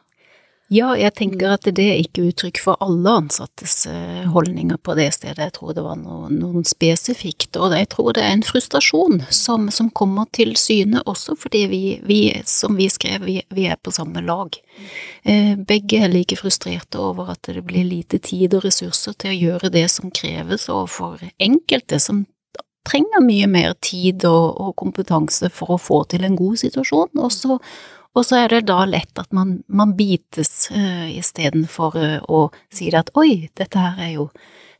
Ja, 0.69 0.91
jeg 0.93 1.15
tenker 1.17 1.55
at 1.55 1.65
det 1.65 1.81
er 1.81 1.97
ikke 1.97 2.27
uttrykk 2.29 2.59
for 2.61 2.77
alle 2.85 3.15
ansattes 3.23 3.87
eh, 3.89 4.27
holdninger 4.29 4.77
på 4.85 4.93
det 4.99 5.07
stedet. 5.15 5.41
Jeg 5.41 5.55
tror 5.55 5.73
det 5.73 5.81
var 5.81 5.97
noe, 5.97 6.29
noen 6.29 6.61
spesifikt, 6.67 7.57
og 7.57 7.73
jeg 7.73 7.89
tror 7.89 8.13
det 8.13 8.21
er 8.21 8.35
en 8.35 8.45
frustrasjon 8.45 9.23
som, 9.33 9.65
som 9.73 9.89
kommer 9.89 10.29
til 10.37 10.53
syne 10.61 11.01
også 11.09 11.33
fordi 11.41 11.63
vi, 11.73 11.81
vi 12.05 12.21
som 12.45 12.77
vi 12.77 12.85
skrev, 12.93 13.25
vi, 13.25 13.39
vi 13.49 13.65
er 13.65 13.81
på 13.81 13.95
samme 13.95 14.21
lag. 14.21 14.61
Eh, 15.25 15.55
begge 15.57 16.03
er 16.05 16.13
like 16.13 16.37
frustrerte 16.37 17.01
over 17.01 17.33
at 17.33 17.49
det 17.49 17.65
blir 17.65 17.89
lite 17.89 18.21
tid 18.21 18.53
og 18.53 18.69
ressurser 18.69 19.17
til 19.17 19.33
å 19.33 19.39
gjøre 19.39 19.73
det 19.73 19.87
som 19.89 20.13
kreves, 20.13 20.69
og 20.69 20.85
for 20.93 21.29
enkelte 21.41 21.97
som 21.97 22.27
trenger 22.85 23.25
mye 23.25 23.49
mer 23.49 23.73
tid 23.81 24.21
og, 24.29 24.53
og 24.61 24.75
kompetanse 24.77 25.49
for 25.49 25.73
å 25.73 25.81
få 25.81 26.03
til 26.13 26.29
en 26.29 26.37
god 26.37 26.61
situasjon. 26.61 27.09
Og 27.17 27.33
så, 27.33 27.57
og 28.17 28.25
så 28.25 28.43
er 28.43 28.53
det 28.53 28.61
da 28.69 28.83
lett 28.89 29.21
at 29.21 29.29
man, 29.35 29.59
man 29.67 29.93
bites 29.97 30.69
uh, 30.73 31.09
istedenfor 31.11 31.97
uh, 31.99 32.17
å 32.25 32.47
si 32.73 32.89
det 32.89 33.03
at 33.05 33.11
oi, 33.19 33.49
dette 33.59 33.79
her 33.79 33.99
er 34.01 34.15
jo 34.15 34.29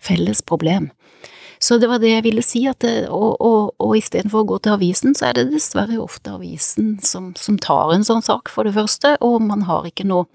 felles 0.01 0.41
problem. 0.41 0.89
Så 1.59 1.75
det 1.77 1.89
var 1.91 1.99
det 1.99 2.13
jeg 2.13 2.23
ville 2.23 2.43
si, 2.43 2.63
at 2.71 2.79
det, 2.85 3.09
og, 3.11 3.35
og, 3.43 3.73
og 3.83 3.97
istedenfor 3.99 4.45
å 4.45 4.49
gå 4.53 4.59
til 4.63 4.77
avisen, 4.77 5.15
så 5.15 5.29
er 5.29 5.37
det 5.37 5.49
dessverre 5.51 5.99
ofte 5.99 6.31
avisen 6.37 6.93
som, 7.03 7.33
som 7.35 7.59
tar 7.59 7.91
en 7.93 8.05
sånn 8.07 8.23
sak, 8.23 8.51
for 8.51 8.63
det 8.67 8.77
første, 8.77 9.17
og 9.19 9.41
man 9.43 9.65
har 9.67 9.87
ikke 9.89 10.07
noe 10.07 10.29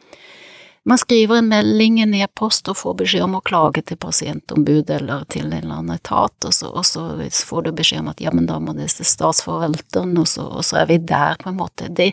man 0.84 0.98
skriver 0.98 1.38
en 1.38 1.48
melding, 1.48 2.00
en 2.00 2.14
e-post, 2.14 2.68
og 2.68 2.76
får 2.76 2.96
beskjed 3.00 3.24
om 3.24 3.38
å 3.38 3.42
klage 3.44 3.82
til 3.88 3.96
pasientombud 4.00 4.90
eller 4.92 5.24
til 5.32 5.46
en 5.46 5.56
eller 5.56 5.78
annen 5.78 5.96
etat, 5.96 6.36
og 6.44 6.52
så, 6.52 6.68
og 6.68 6.84
så 6.84 7.06
får 7.48 7.64
du 7.64 7.72
beskjed 7.78 8.04
om 8.04 8.10
at 8.12 8.20
ja, 8.20 8.32
men 8.34 8.48
da 8.50 8.58
må 8.60 8.76
det 8.76 8.90
til 8.92 9.08
statsforvalteren, 9.08 10.16
og 10.20 10.28
og 10.44 10.64
så 10.64 10.82
er 10.82 10.90
vi 10.92 10.98
der, 11.00 11.38
på 11.40 11.50
en 11.50 11.60
måte. 11.60 11.88
De, 11.88 12.10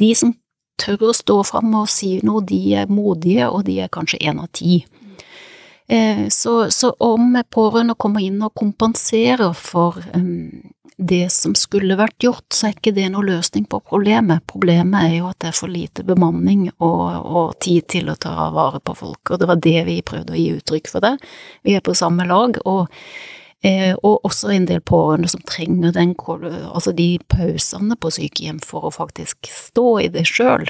de 0.00 0.10
som 0.18 0.34
tør 0.80 1.08
å 1.08 1.16
stå 1.16 1.38
fram 1.46 1.72
og 1.78 1.88
si 1.92 2.18
noe, 2.26 2.44
de 2.44 2.60
er 2.82 2.92
modige, 2.92 3.48
og 3.48 3.64
de 3.68 3.80
er 3.84 3.92
kanskje 3.92 4.20
én 4.28 4.40
av 4.42 4.50
ti. 4.52 4.82
Eh, 5.88 6.28
så, 6.28 6.70
så 6.70 6.92
om 7.00 7.36
pårørende 7.50 7.96
kommer 7.98 8.24
inn 8.24 8.42
og 8.44 8.54
kompenserer 8.56 9.52
for 9.56 9.98
um, 10.16 10.71
det 10.96 11.32
som 11.32 11.54
skulle 11.54 11.96
vært 11.96 12.22
gjort, 12.22 12.46
så 12.52 12.68
er 12.68 12.76
ikke 12.76 12.94
det 12.96 13.08
noe 13.12 13.24
løsning 13.26 13.64
på 13.70 13.80
problemet. 13.88 14.44
Problemet 14.50 15.08
er 15.08 15.18
jo 15.18 15.28
at 15.30 15.40
det 15.42 15.52
er 15.52 15.58
for 15.58 15.72
lite 15.72 16.04
bemanning 16.06 16.68
og, 16.72 17.04
og 17.22 17.52
tid 17.64 17.88
til 17.96 18.12
å 18.12 18.18
ta 18.20 18.50
vare 18.54 18.82
på 18.84 18.96
folk, 18.98 19.30
og 19.30 19.40
det 19.40 19.50
var 19.50 19.62
det 19.62 19.78
vi 19.88 20.00
prøvde 20.06 20.34
å 20.34 20.40
gi 20.40 20.50
uttrykk 20.58 20.90
for 20.92 21.04
der. 21.04 21.22
Vi 21.64 21.76
er 21.76 21.84
på 21.84 21.96
samme 21.96 22.26
lag, 22.28 22.60
og, 22.68 22.92
eh, 23.64 23.94
og 24.02 24.28
også 24.28 24.52
en 24.52 24.68
del 24.68 24.82
pårørende 24.84 25.32
som 25.32 25.42
trenger 25.48 25.96
den, 25.96 26.12
altså 26.18 26.92
de 26.96 27.16
pausene 27.32 27.96
på 27.96 28.12
sykehjem 28.12 28.60
for 28.64 28.88
å 28.88 28.94
faktisk 28.94 29.48
stå 29.48 29.88
i 30.04 30.10
det 30.12 30.26
sjøl, 30.28 30.68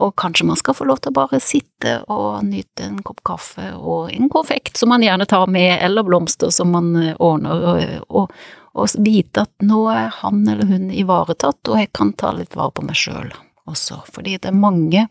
og 0.00 0.14
kanskje 0.16 0.46
man 0.48 0.56
skal 0.56 0.78
få 0.78 0.86
lov 0.88 1.02
til 1.02 1.12
å 1.12 1.18
bare 1.18 1.42
sitte 1.44 1.98
og 2.08 2.46
nyte 2.46 2.86
en 2.86 3.02
kopp 3.04 3.20
kaffe 3.26 3.66
og 3.76 4.14
en 4.14 4.30
konfekt 4.32 4.80
som 4.80 4.88
man 4.94 5.04
gjerne 5.04 5.26
tar 5.28 5.50
med, 5.50 5.74
eller 5.82 6.06
blomster 6.06 6.54
som 6.54 6.72
man 6.72 6.94
ordner, 7.18 7.66
og, 7.74 8.06
og, 8.08 8.40
og 8.74 8.96
vite 9.02 9.44
at 9.46 9.66
nå 9.66 9.82
er 9.92 10.10
han 10.20 10.42
eller 10.48 10.68
hun 10.70 10.90
ivaretatt, 10.94 11.60
og 11.68 11.78
jeg 11.80 11.92
kan 11.96 12.12
ta 12.18 12.32
litt 12.36 12.56
vare 12.58 12.74
på 12.74 12.86
meg 12.86 12.98
sjøl 12.98 13.32
også, 13.70 14.02
fordi 14.10 14.38
det 14.38 14.50
er 14.50 14.58
mange 14.58 15.06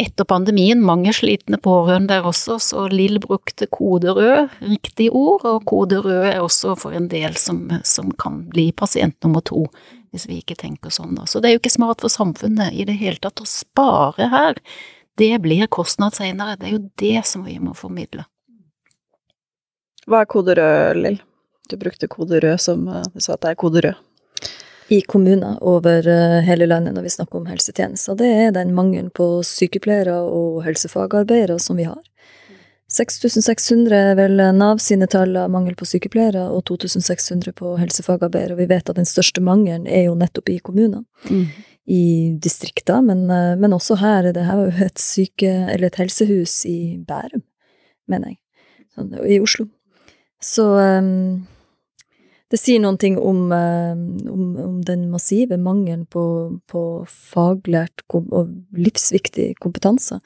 etter 0.00 0.24
pandemien, 0.24 0.80
mange 0.80 1.12
slitne 1.12 1.58
pårørende 1.60 2.14
der 2.14 2.26
også, 2.28 2.56
så 2.64 2.86
Lill 2.88 3.18
brukte 3.20 3.68
kode 3.68 4.14
rød, 4.16 4.54
riktig 4.64 5.10
ord, 5.12 5.44
og 5.44 5.66
kode 5.68 6.00
rød 6.00 6.30
er 6.30 6.40
også 6.40 6.76
for 6.80 6.96
en 6.96 7.10
del 7.12 7.36
som, 7.36 7.66
som 7.84 8.12
kan 8.16 8.40
bli 8.48 8.70
pasient 8.72 9.18
nummer 9.24 9.44
to, 9.44 9.66
hvis 10.12 10.24
vi 10.30 10.40
ikke 10.40 10.56
tenker 10.60 10.92
sånn 10.92 11.12
da. 11.16 11.26
Så 11.28 11.40
det 11.40 11.50
er 11.50 11.56
jo 11.56 11.62
ikke 11.62 11.74
smart 11.76 12.04
for 12.04 12.12
samfunnet 12.12 12.72
i 12.72 12.86
det 12.88 12.96
hele 13.00 13.20
tatt 13.20 13.44
å 13.44 13.48
spare 13.48 14.30
her. 14.32 14.60
Det 15.20 15.34
blir 15.44 15.68
kostnad 15.72 16.16
senere, 16.16 16.56
det 16.56 16.70
er 16.70 16.78
jo 16.78 16.86
det 17.00 17.26
som 17.28 17.44
vi 17.44 17.58
må 17.60 17.76
formidle. 17.76 18.24
Hva 20.08 20.24
er 20.24 20.32
kode 20.32 20.56
rød, 20.56 21.02
Lill? 21.04 21.20
Du 21.70 21.76
brukte 21.76 22.08
kode 22.10 22.40
rød 22.42 22.60
som 22.60 22.86
Du 23.14 23.20
sa 23.20 23.34
at 23.34 23.42
det 23.44 23.50
er 23.50 23.60
kode 23.60 23.80
rød. 23.84 23.94
i 24.88 25.00
kommuner 25.00 25.56
over 25.62 26.06
eh, 26.08 26.42
hele 26.44 26.66
landet 26.66 26.92
når 26.94 27.02
vi 27.02 27.10
snakker 27.14 27.38
om 27.38 27.46
helsetjenester, 27.46 28.14
det 28.18 28.26
er 28.26 28.50
den 28.52 28.74
mangelen 28.74 29.10
på 29.10 29.42
sykepleiere 29.46 30.18
og 30.28 30.64
helsefagarbeidere 30.66 31.58
som 31.62 31.76
vi 31.76 31.86
har. 31.88 32.02
6600 32.92 33.96
er 33.96 34.16
vel 34.18 34.42
Nav 34.52 34.82
sine 34.84 35.06
tall 35.08 35.32
av 35.40 35.48
mangel 35.52 35.74
på 35.78 35.86
sykepleiere, 35.88 36.42
og 36.52 36.66
2600 36.68 37.54
på 37.56 37.76
helsefagarbeidere. 37.80 38.58
Vi 38.58 38.68
vet 38.68 38.90
at 38.90 38.98
den 38.98 39.08
største 39.08 39.40
mangelen 39.40 39.86
er 39.86 40.10
jo 40.10 40.16
nettopp 40.18 40.52
i 40.52 40.58
kommunene. 40.60 41.06
I 41.88 42.36
distrikter, 42.38 43.00
men, 43.02 43.24
eh, 43.30 43.56
men 43.56 43.72
også 43.72 43.96
her. 43.96 44.32
Det 44.32 44.44
her 44.44 44.56
var 44.56 44.68
jo 44.68 44.84
et 44.84 44.98
syke, 44.98 45.48
eller 45.72 45.86
et 45.86 45.96
helsehus 45.96 46.66
i 46.66 46.98
Bærum, 47.08 47.42
mener 48.08 48.34
jeg. 48.34 48.38
Sånn, 48.94 49.14
I 49.24 49.40
Oslo. 49.40 49.66
Så 50.42 50.64
um, 50.78 51.46
det 52.50 52.58
sier 52.60 52.82
noen 52.82 52.98
ting 53.00 53.14
om, 53.18 53.46
um, 53.52 54.00
om, 54.28 54.42
om 54.64 54.80
den 54.84 55.06
massive 55.12 55.56
mangelen 55.56 56.04
på, 56.10 56.24
på 56.68 56.82
faglært 57.08 58.02
og 58.12 58.50
livsviktig 58.76 59.54
kompetanse, 59.62 60.18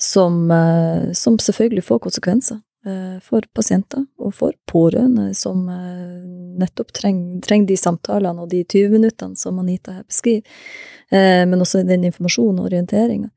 som, 0.00 0.46
uh, 0.50 1.12
som 1.12 1.36
selvfølgelig 1.38 1.84
får 1.86 2.00
konsekvenser 2.08 2.58
uh, 2.88 3.20
for 3.22 3.44
pasienter 3.54 4.06
og 4.18 4.32
for 4.38 4.56
pårørende, 4.70 5.28
som 5.36 5.68
uh, 5.68 6.56
nettopp 6.58 6.94
trenger 6.96 7.44
treng 7.44 7.68
de 7.68 7.76
samtalene 7.78 8.46
og 8.46 8.50
de 8.50 8.64
20 8.64 8.96
minuttene 8.96 9.38
som 9.38 9.60
Anita 9.60 10.00
her 10.00 10.08
beskriver, 10.08 10.42
men 11.10 11.58
også 11.58 11.80
den 11.82 12.04
informasjonen 12.06 12.60
og 12.62 12.68
orienteringa. 12.68 13.32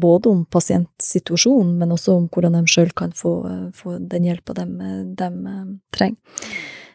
Både 0.00 0.28
om 0.28 0.44
pasientsituasjonen, 0.46 1.76
men 1.80 1.92
også 1.94 2.16
om 2.16 2.28
hvordan 2.32 2.54
de 2.58 2.70
sjøl 2.70 2.92
kan 2.96 3.12
få, 3.16 3.32
få 3.74 3.96
den 3.98 4.28
hjelpa 4.28 4.54
de, 4.58 4.66
de 5.18 5.28
trenger. 5.94 6.18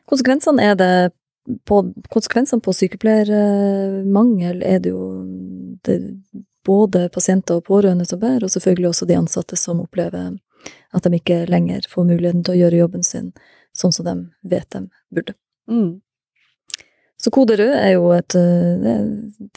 Konsekvensene 0.07 0.69
det 0.79 0.91
på, 1.67 1.81
konsekvensene 2.13 2.63
på 2.63 2.73
sykepleiermangel 2.75 4.63
er 4.63 4.79
det 4.83 4.91
jo 4.93 5.03
det, 5.87 5.97
både 6.67 7.07
pasienter 7.13 7.59
og 7.59 7.67
pårørende 7.67 8.07
som 8.07 8.19
bærer, 8.19 8.43
og 8.43 8.51
selvfølgelig 8.51 8.89
også 8.89 9.07
de 9.07 9.19
ansatte 9.19 9.59
som 9.59 9.83
opplever 9.83 10.35
at 10.95 11.05
de 11.05 11.19
ikke 11.19 11.45
lenger 11.51 11.87
får 11.91 12.07
muligheten 12.09 12.43
til 12.43 12.55
å 12.55 12.59
gjøre 12.61 12.81
jobben 12.81 13.05
sin 13.05 13.31
sånn 13.77 13.93
som 13.95 14.07
de 14.07 14.15
vet 14.49 14.67
de 14.73 14.83
burde. 15.13 15.35
Mm. 15.69 15.99
Så 17.17 17.31
kode 17.33 17.57
rød 17.57 17.73
er 17.75 17.93
jo 17.95 18.11
et 18.15 18.35
det, 18.35 18.95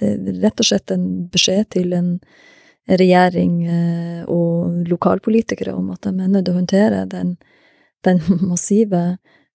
det 0.00 0.10
er 0.10 0.40
rett 0.44 0.62
og 0.62 0.68
slett 0.70 0.94
en 0.94 1.06
beskjed 1.32 1.70
til 1.76 1.92
en 1.96 2.14
regjering 2.98 3.54
og 4.30 4.88
lokalpolitikere 4.90 5.74
om 5.76 5.92
at 5.94 6.06
de 6.06 6.14
er 6.14 6.32
nødt 6.32 6.46
til 6.48 6.54
å 6.54 6.58
håndtere 6.58 7.04
den, 7.10 7.36
den 8.06 8.22
massive 8.50 9.04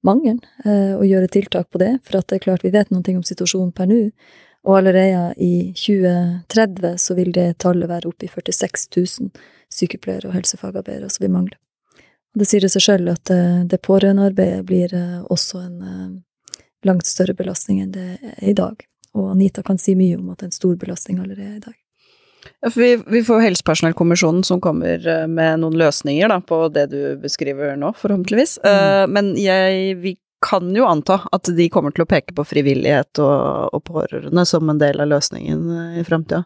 mangelen, 0.05 0.39
og 0.65 1.05
gjøre 1.07 1.31
tiltak 1.33 1.71
på 1.73 1.81
det. 1.81 1.95
For 2.05 2.19
at 2.19 2.29
det 2.29 2.38
er 2.38 2.45
klart 2.45 2.65
vi 2.65 2.73
vet 2.75 2.91
noe 2.93 3.15
om 3.17 3.25
situasjonen 3.25 3.73
per 3.75 3.89
nå, 3.89 3.99
og 4.65 4.79
allerede 4.79 5.33
i 5.41 5.73
2030 5.77 6.95
så 7.01 7.17
vil 7.17 7.33
det 7.33 7.57
tallet 7.61 7.89
være 7.89 8.09
oppe 8.09 8.25
i 8.25 8.31
46 8.31 8.88
000 8.97 9.31
sykepleiere 9.73 10.29
og 10.29 10.38
helsefagarbeidere 10.38 11.09
som 11.13 11.25
vi 11.25 11.33
mangler. 11.33 11.59
Det 12.36 12.47
sier 12.49 12.65
det 12.65 12.71
seg 12.73 12.83
sjøl 12.83 13.11
at 13.13 13.29
det 13.69 13.81
pårørendearbeidet 13.86 14.65
blir 14.67 14.95
også 15.31 15.61
en 15.61 16.23
langt 16.86 17.07
større 17.07 17.33
belastning 17.38 17.81
enn 17.83 17.93
det 17.95 18.07
er 18.19 18.51
i 18.51 18.57
dag. 18.57 18.81
Og 19.15 19.31
Anita 19.31 19.63
kan 19.63 19.79
si 19.81 19.95
mye 19.97 20.17
om 20.19 20.29
at 20.31 20.41
det 20.41 20.49
er 20.49 20.51
en 20.51 20.59
stor 20.59 20.75
belastning 20.79 21.21
allerede 21.23 21.55
i 21.55 21.63
dag. 21.63 21.77
Vi, 22.75 22.91
vi 23.07 23.23
får 23.23 23.43
Helsepersonellkommisjonen 23.43 24.43
som 24.43 24.61
kommer 24.61 25.01
med 25.27 25.61
noen 25.61 25.77
løsninger 25.79 26.29
da, 26.31 26.39
på 26.41 26.65
det 26.73 26.87
du 26.93 26.99
beskriver 27.21 27.75
nå, 27.79 27.93
forhåpentligvis. 27.99 28.57
Mm. 28.63 28.71
Uh, 28.71 29.03
men 29.13 29.33
jeg, 29.39 29.97
vi 30.01 30.15
kan 30.45 30.71
jo 30.75 30.85
anta 30.85 31.21
at 31.33 31.49
de 31.57 31.69
kommer 31.73 31.93
til 31.95 32.05
å 32.05 32.09
peke 32.09 32.35
på 32.37 32.45
frivillighet 32.45 33.21
og, 33.23 33.75
og 33.75 33.85
pårørende 33.87 34.45
som 34.45 34.69
en 34.69 34.81
del 34.81 35.01
av 35.01 35.09
løsningen 35.13 35.69
i 36.01 36.05
framtida. 36.05 36.43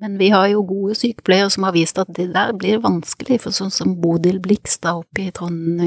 Men 0.00 0.18
vi 0.18 0.30
har 0.32 0.46
jo 0.48 0.62
gode 0.64 0.94
sykepleiere 0.96 1.50
som 1.52 1.66
har 1.66 1.74
vist 1.76 1.98
at 2.00 2.08
det 2.16 2.30
der 2.32 2.54
blir 2.56 2.78
vanskelig, 2.80 3.36
for 3.42 3.52
sånn 3.52 3.72
som 3.74 3.98
Bodil 4.00 4.38
Blikstad 4.40 5.02
oppe 5.02 5.26
i, 5.26 5.32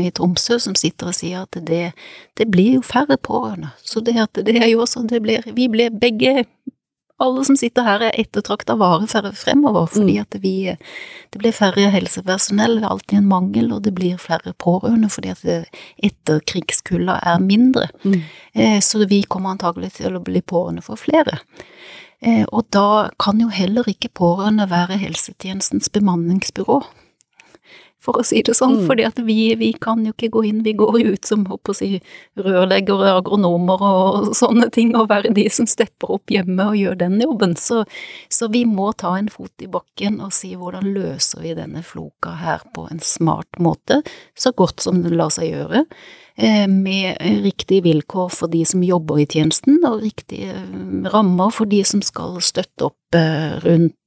i 0.05 0.11
Tromsø, 0.13 0.59
som 0.61 0.75
sitter 0.77 1.09
og 1.09 1.17
sier 1.17 1.47
at 1.47 1.57
det, 1.65 1.95
det 2.37 2.45
blir 2.53 2.75
jo 2.77 2.83
færre 2.85 3.17
pårørende. 3.17 3.71
Så 3.81 4.03
det, 4.05 4.13
det 4.37 4.59
er 4.59 4.69
jo 4.69 4.83
også 4.85 5.01
det 5.09 5.23
blir 5.25 5.41
Vi 5.57 5.65
blir 5.65 5.89
begge 5.89 6.45
alle 7.23 7.43
som 7.47 7.57
sitter 7.59 7.85
her 7.87 8.03
er 8.07 8.19
ettertrakta 8.19 8.75
vare 8.79 9.07
fremover, 9.33 9.87
fordi 9.87 10.17
at 10.21 10.35
vi 10.41 10.75
Det 11.33 11.39
blir 11.39 11.51
færre 11.51 11.89
helsepersonell, 11.89 12.75
det 12.77 12.85
er 12.85 12.91
alltid 12.91 13.17
en 13.17 13.27
mangel, 13.27 13.71
og 13.73 13.81
det 13.81 13.95
blir 13.95 14.17
flere 14.21 14.53
pårørende 14.53 15.09
fordi 15.09 15.29
at 15.29 15.67
etterkrigskulla 15.97 17.15
er 17.25 17.39
mindre. 17.41 17.87
Mm. 18.03 18.21
Eh, 18.53 18.79
så 18.79 19.01
vi 19.09 19.23
kommer 19.23 19.49
antagelig 19.49 19.93
til 19.93 20.13
å 20.13 20.21
bli 20.21 20.41
pårørende 20.41 20.83
for 20.85 20.95
flere. 20.95 21.39
Eh, 22.21 22.45
og 22.51 22.67
da 22.69 23.09
kan 23.17 23.41
jo 23.41 23.49
heller 23.49 23.89
ikke 23.89 24.13
pårørende 24.13 24.69
være 24.69 24.99
helsetjenestens 25.01 25.89
bemanningsbyrå 25.89 26.83
for 28.03 28.19
å 28.19 28.25
si 28.27 28.41
det 28.45 28.55
sånn. 28.57 28.81
Mm. 28.81 28.85
fordi 28.89 29.05
at 29.07 29.19
vi, 29.27 29.37
vi, 29.59 29.71
kan 29.83 30.03
jo 30.05 30.13
ikke 30.13 30.31
gå 30.35 30.43
inn, 30.49 30.61
vi 30.65 30.75
går 30.79 30.99
jo 31.01 31.13
ut 31.15 31.29
som 31.29 31.45
håper 31.49 31.73
å 31.73 31.77
si, 31.77 31.89
rørleggere, 32.39 33.13
agronomer 33.19 33.85
og 33.87 34.31
sånne 34.37 34.69
ting, 34.75 34.93
og 34.99 35.09
være 35.11 35.33
de 35.35 35.47
som 35.53 35.69
stepper 35.69 36.17
opp 36.17 36.33
hjemme 36.33 36.69
og 36.71 36.79
gjør 36.79 36.99
den 37.05 37.19
jobben. 37.23 37.55
Så, 37.59 37.83
så, 38.33 38.49
vi 38.53 38.65
må 38.69 38.91
ta 38.99 39.15
en 39.17 39.31
fot 39.31 39.63
i 39.63 39.69
bakken 39.71 40.19
og 40.23 40.33
si 40.35 40.53
hvordan 40.59 40.91
løser 40.95 41.43
vi 41.45 41.55
denne 41.57 41.83
floka 41.85 42.35
her 42.41 42.65
på 42.75 42.87
en 42.91 43.01
smart 43.03 43.61
måte, 43.63 44.01
så 44.35 44.53
godt 44.55 44.83
som 44.83 45.01
det 45.05 45.15
lar 45.15 45.31
seg 45.33 45.53
gjøre. 45.53 45.85
Eh, 46.35 46.67
med 46.67 47.17
riktige 47.19 47.81
vilkår 47.81 48.29
for 48.29 48.47
de 48.47 48.65
som 48.65 48.83
jobber 48.83 49.19
i 49.21 49.25
tjenesten, 49.29 49.77
og 49.85 50.01
riktige 50.01 50.55
eh, 50.55 51.11
rammer 51.13 51.51
for 51.53 51.69
de 51.69 51.83
som 51.85 52.01
skal 52.01 52.39
støtte 52.41 52.87
opp 52.87 53.17
eh, 53.17 53.59
rundt 53.61 53.99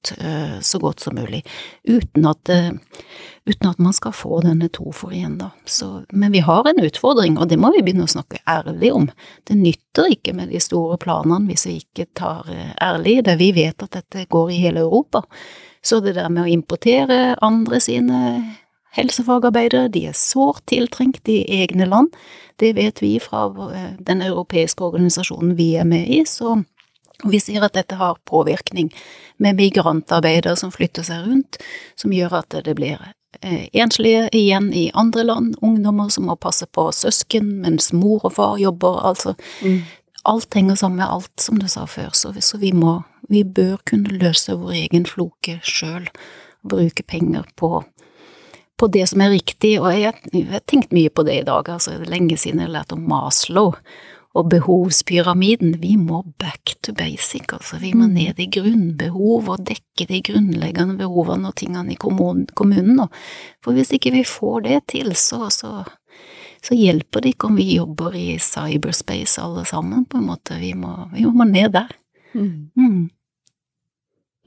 så 0.63 0.79
godt 0.79 1.03
som 1.03 1.17
mulig, 1.19 1.41
uten 1.83 2.29
at, 2.31 2.47
uten 2.47 3.67
at 3.67 3.81
man 3.83 3.95
skal 3.97 4.13
få 4.15 4.37
denne 4.45 4.69
to 4.71 4.93
for 4.95 5.11
igjen, 5.11 5.33
da. 5.41 5.49
Så, 5.67 6.05
men 6.15 6.31
vi 6.31 6.45
har 6.47 6.69
en 6.71 6.79
utfordring, 6.79 7.41
og 7.43 7.49
det 7.51 7.59
må 7.59 7.73
vi 7.75 7.81
begynne 7.83 8.07
å 8.07 8.13
snakke 8.13 8.39
ærlig 8.47 8.93
om. 8.95 9.09
Det 9.51 9.57
nytter 9.59 10.13
ikke 10.15 10.37
med 10.39 10.55
de 10.55 10.61
store 10.63 10.95
planene 11.03 11.51
hvis 11.51 11.67
vi 11.67 11.75
ikke 11.81 12.07
tar 12.15 12.47
ærlig 12.79 13.17
det. 13.27 13.35
Vi 13.43 13.51
vet 13.57 13.83
at 13.83 13.99
dette 13.99 14.29
går 14.31 14.55
i 14.55 14.61
hele 14.63 14.85
Europa. 14.87 15.25
Så 15.83 15.99
det 16.05 16.15
der 16.21 16.31
med 16.31 16.45
å 16.45 16.55
importere 16.55 17.35
andre 17.43 17.83
sine 17.83 18.21
helsefagarbeidere, 18.97 19.91
de 19.93 20.07
er 20.11 20.17
sårt 20.17 20.65
tiltrengt 20.71 21.29
i 21.29 21.43
egne 21.63 21.89
land. 21.89 22.15
Det 22.61 22.73
vet 22.77 23.03
vi 23.03 23.17
fra 23.21 23.47
eh, 23.71 23.93
den 23.99 24.25
europeiske 24.25 24.85
organisasjonen 24.85 25.57
vi 25.59 25.75
er 25.77 25.89
med 25.89 26.09
i, 26.09 26.23
så 26.29 26.59
vi 27.25 27.41
sier 27.41 27.65
at 27.65 27.77
dette 27.77 27.97
har 27.97 28.19
påvirkning 28.29 28.91
med 29.41 29.57
migrantarbeidere 29.57 30.57
som 30.57 30.73
flytter 30.73 31.07
seg 31.07 31.29
rundt, 31.29 31.61
som 31.97 32.13
gjør 32.13 32.41
at 32.43 32.59
det 32.65 32.77
blir 32.77 33.01
eh, 33.41 33.69
enslige 33.73 34.27
igjen 34.37 34.73
i 34.77 34.91
andre 34.95 35.25
land, 35.25 35.55
ungdommer 35.65 36.11
som 36.13 36.29
må 36.29 36.37
passe 36.41 36.69
på 36.69 36.89
søsken 36.93 37.57
mens 37.65 37.93
mor 37.97 38.25
og 38.25 38.37
far 38.41 38.59
jobber, 38.63 39.01
altså 39.13 39.37
mm. 39.63 39.85
Alt 40.27 40.57
henger 40.59 40.75
sammen 40.75 40.99
med 40.99 41.07
alt, 41.07 41.39
som 41.39 41.55
du 41.55 41.69
sa 41.71 41.85
før, 41.87 42.09
så, 42.11 42.33
så 42.43 42.59
vi 42.59 42.73
må 42.75 43.03
Vi 43.31 43.45
bør 43.45 43.77
kunne 43.87 44.19
løse 44.19 44.55
vår 44.55 44.73
egen 44.73 45.07
floke 45.07 45.57
sjøl, 45.63 46.05
bruke 46.63 47.03
penger 47.03 47.43
på 47.59 47.85
på 48.77 48.89
det 48.93 49.07
som 49.09 49.23
er 49.25 49.33
riktig, 49.33 49.77
og 49.81 49.89
jeg 49.95 50.13
har 50.51 50.67
tenkt 50.69 50.93
mye 50.95 51.13
på 51.13 51.25
det 51.27 51.41
i 51.41 51.47
dag, 51.47 51.69
altså 51.73 51.97
det 51.97 52.07
er 52.07 52.13
lenge 52.17 52.37
siden 52.41 52.61
jeg 52.61 52.69
har 52.69 52.79
lært 52.81 52.95
om 52.95 53.07
Maslow 53.09 53.73
og 54.37 54.51
behovspyramiden. 54.53 55.79
Vi 55.81 55.95
må 55.97 56.21
back 56.41 56.75
to 56.85 56.93
basic, 56.97 57.49
altså 57.57 57.81
vi 57.81 57.95
må 57.97 58.05
mm. 58.11 58.17
ned 58.19 58.43
i 58.43 58.49
grunnbehov 58.53 59.49
og 59.55 59.65
dekke 59.69 60.09
de 60.11 60.21
grunnleggende 60.29 60.99
behovene 61.01 61.49
og 61.49 61.57
tingene 61.57 61.95
i 61.95 62.01
kommunen, 62.01 63.05
for 63.65 63.77
hvis 63.77 63.95
ikke 63.97 64.13
vi 64.19 64.27
får 64.29 64.67
det 64.69 64.81
til, 64.93 65.15
så, 65.17 65.49
så, 65.53 65.87
så 66.65 66.77
hjelper 66.77 67.25
det 67.25 67.33
ikke 67.35 67.49
om 67.49 67.57
vi 67.57 67.71
jobber 67.79 68.17
i 68.19 68.29
cyberspace 68.43 69.41
alle 69.41 69.65
sammen, 69.69 70.05
på 70.05 70.21
en 70.21 70.29
måte, 70.29 70.61
vi 70.61 70.75
må, 70.77 70.99
vi 71.15 71.25
må 71.25 71.49
ned 71.49 71.73
der. 71.79 71.97
Mm. 72.37 72.69
Mm. 72.77 73.07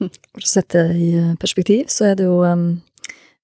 For 0.30 0.46
å 0.46 0.48
sette 0.48 0.86
det 0.86 1.02
i 1.02 1.10
perspektiv, 1.42 1.90
så 1.90 2.12
er 2.12 2.22
det 2.22 2.30
jo 2.30 2.44
um 2.46 2.70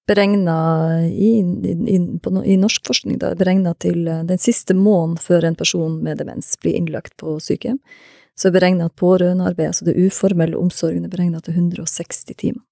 beregna 0.07 0.57
i, 1.05 1.39
i, 1.39 1.97
i, 2.45 2.57
norsk 2.57 2.87
forskning 2.87 3.19
da, 3.21 3.33
beregna 3.35 3.73
til 3.79 4.07
eh, 4.07 4.23
den 4.27 4.39
siste 4.41 4.75
måneden 4.77 5.17
før 5.21 5.49
en 5.49 5.57
person 5.59 5.99
med 6.03 6.21
demens 6.21 6.55
blir 6.61 6.77
innlagt 6.79 7.17
på 7.19 7.37
sykehjem. 7.43 7.79
Så 8.37 8.49
er 8.49 8.55
beregna 8.55 8.87
at 8.87 8.95
pårørendearbeid, 9.01 9.71
altså 9.71 9.87
det 9.87 9.97
uformelle 9.97 10.59
omsorgen, 10.59 11.05
er 11.05 11.11
beregna 11.11 11.41
til 11.43 11.57
160 11.57 12.23
timer. 12.37 12.63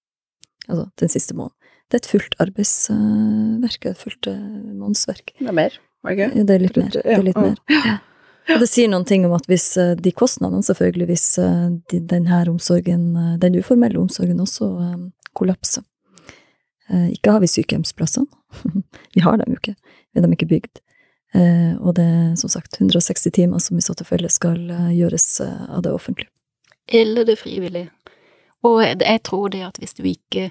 Altså 0.67 0.88
den 1.01 1.11
siste 1.11 1.38
måneden. 1.38 1.57
Det 1.89 1.97
er 1.97 2.03
et 2.03 2.09
fullt 2.09 2.36
arbeidsverk, 2.41 3.88
et 3.91 4.01
fullt 4.01 4.29
eh, 4.31 4.43
månedsverk. 4.73 5.36
Det 5.39 5.49
er 5.51 5.57
mer, 5.57 5.79
var 6.05 6.15
det 6.15 6.29
ikke? 6.29 6.45
Det 6.45 6.55
er 6.55 6.63
litt 6.63 6.79
mer. 6.81 6.91
Det 6.93 7.05
er 7.05 7.25
litt 7.31 7.41
mer. 7.41 7.57
Ja. 7.86 7.97
Og 8.53 8.61
det 8.61 8.69
sier 8.69 8.89
noen 8.91 9.07
ting 9.09 9.23
om 9.25 9.33
at 9.33 9.47
hvis 9.49 9.71
eh, 9.81 9.95
de 9.97 10.13
kostnadene, 10.13 10.63
selvfølgelig, 10.63 11.09
hvis 11.11 11.27
denne 11.91 12.07
den 12.31 12.53
omsorgen, 12.53 13.09
den 13.41 13.59
uformelle 13.59 13.99
omsorgen 13.99 14.39
også 14.41 14.69
kollapser, 15.36 15.83
ikke 16.86 17.31
har 17.33 17.41
vi 17.41 17.49
sykehjemsplassene. 17.49 18.27
vi 19.15 19.23
har 19.25 19.39
dem 19.41 19.55
jo 19.55 19.61
ikke. 19.61 19.75
Vi 20.13 20.19
har 20.19 20.25
dem 20.27 20.36
ikke 20.36 20.49
bygd. 20.51 20.81
Eh, 21.36 21.75
og 21.81 21.95
det 21.97 22.05
er 22.05 22.36
som 22.39 22.51
sagt 22.51 22.77
160 22.79 23.31
timer 23.36 23.59
som 23.59 23.77
i 23.77 23.83
så 23.83 23.95
tilfelle 23.97 24.29
skal 24.31 24.69
eh, 24.71 24.91
gjøres 24.95 25.27
av 25.43 25.81
det 25.83 25.91
offentlige. 25.91 26.31
Eller 26.88 27.25
det 27.27 27.39
frivillige. 27.41 27.89
Og 28.65 28.79
jeg 28.86 29.21
tror 29.25 29.49
det 29.53 29.65
at 29.65 29.81
hvis 29.81 29.97
du 29.97 30.05
ikke 30.07 30.49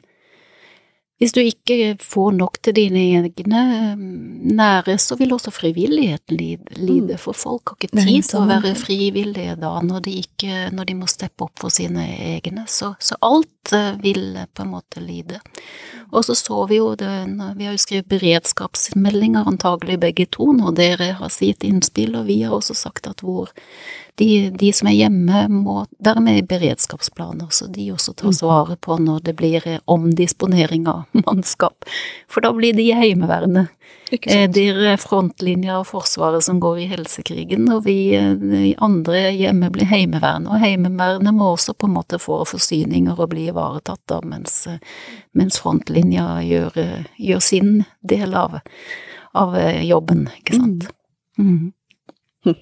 hvis 1.22 1.32
du 1.32 1.38
ikke 1.40 1.94
får 2.02 2.32
nok 2.34 2.58
til 2.66 2.74
dine 2.74 2.98
egne 3.14 3.60
nære, 3.94 4.96
så 4.98 5.14
vil 5.16 5.32
også 5.36 5.52
frivilligheten 5.54 6.36
lide, 6.36 7.14
mm. 7.14 7.20
for 7.22 7.38
folk 7.38 7.70
har 7.70 7.78
ikke 7.78 8.02
tid 8.02 8.26
til 8.26 8.40
å 8.40 8.48
være 8.50 8.72
frivillige 8.76 9.54
da, 9.62 9.70
når 9.86 10.02
de, 10.08 10.16
ikke, 10.24 10.66
når 10.74 10.90
de 10.90 10.96
må 10.98 11.08
steppe 11.08 11.46
opp 11.46 11.62
for 11.62 11.72
sine 11.72 12.08
egne. 12.34 12.66
Så, 12.68 12.96
så, 12.98 13.16
alt 13.22 13.72
vil 14.02 14.40
på 14.52 14.66
en 14.66 14.72
måte 14.74 15.00
lide. 15.00 15.38
Og 16.14 16.24
så 16.24 16.36
så 16.38 16.62
vi 16.70 16.78
jo 16.78 16.92
det, 16.98 17.10
vi 17.58 17.66
har 17.66 17.74
jo 17.74 17.82
skrevet 17.82 18.08
beredskapsmeldinger 18.12 19.48
antagelig 19.50 19.98
begge 20.00 20.26
to, 20.30 20.52
når 20.54 20.76
dere 20.78 21.12
har 21.18 21.32
sitt 21.32 21.66
innspill, 21.66 22.14
og 22.18 22.28
vi 22.30 22.42
har 22.42 22.54
også 22.54 22.76
sagt 22.78 23.10
at 23.10 23.24
hvor 23.24 23.50
de, 24.14 24.50
de, 24.54 24.70
som 24.72 24.88
er 24.88 24.94
hjemme, 24.94 25.44
må 25.50 25.84
være 26.04 26.22
med 26.22 26.38
i 26.38 26.46
beredskapsplaner, 26.46 27.48
så 27.50 27.66
de 27.66 27.88
også 27.90 28.14
tas 28.14 28.38
svaret 28.38 28.54
vare 28.54 28.78
på 28.86 28.98
når 29.02 29.24
det 29.26 29.34
blir 29.40 29.66
eh, 29.66 29.80
omdisponering 29.90 30.86
av 30.90 31.02
mannskap. 31.24 31.88
For 32.30 32.44
da 32.44 32.52
blir 32.54 32.76
de 32.76 32.92
heimeværende. 32.94 33.66
Eh, 34.12 34.46
det 34.50 34.68
er 34.70 35.00
frontlinja 35.02 35.80
av 35.80 35.88
Forsvaret 35.90 36.44
som 36.46 36.60
går 36.62 36.84
i 36.84 36.86
helsekrigen, 36.92 37.66
og 37.74 37.84
vi, 37.88 38.14
eh, 38.14 38.70
andre 38.78 39.32
hjemme 39.34 39.72
blir 39.74 39.90
heimeværende. 39.90 40.52
Og 40.52 40.62
heimevernet 40.62 41.34
må 41.34 41.50
også 41.56 41.74
på 41.74 41.90
en 41.90 41.96
måte 41.98 42.22
få 42.22 42.44
forsyninger 42.46 43.18
og 43.18 43.32
bli 43.34 43.48
ivaretatt, 43.50 44.04
da, 44.06 44.20
mens, 44.22 44.68
mens 45.34 45.58
frontlinja 45.58 46.03
gjør, 46.12 46.76
gjør, 47.16 47.42
sin 47.44 47.72
del 48.02 48.34
av, 48.38 48.60
av 49.32 49.56
jobben, 49.84 50.28
ikke 50.40 50.60
sant. 50.60 50.90
Mm. 51.38 51.72
Mm. 52.44 52.58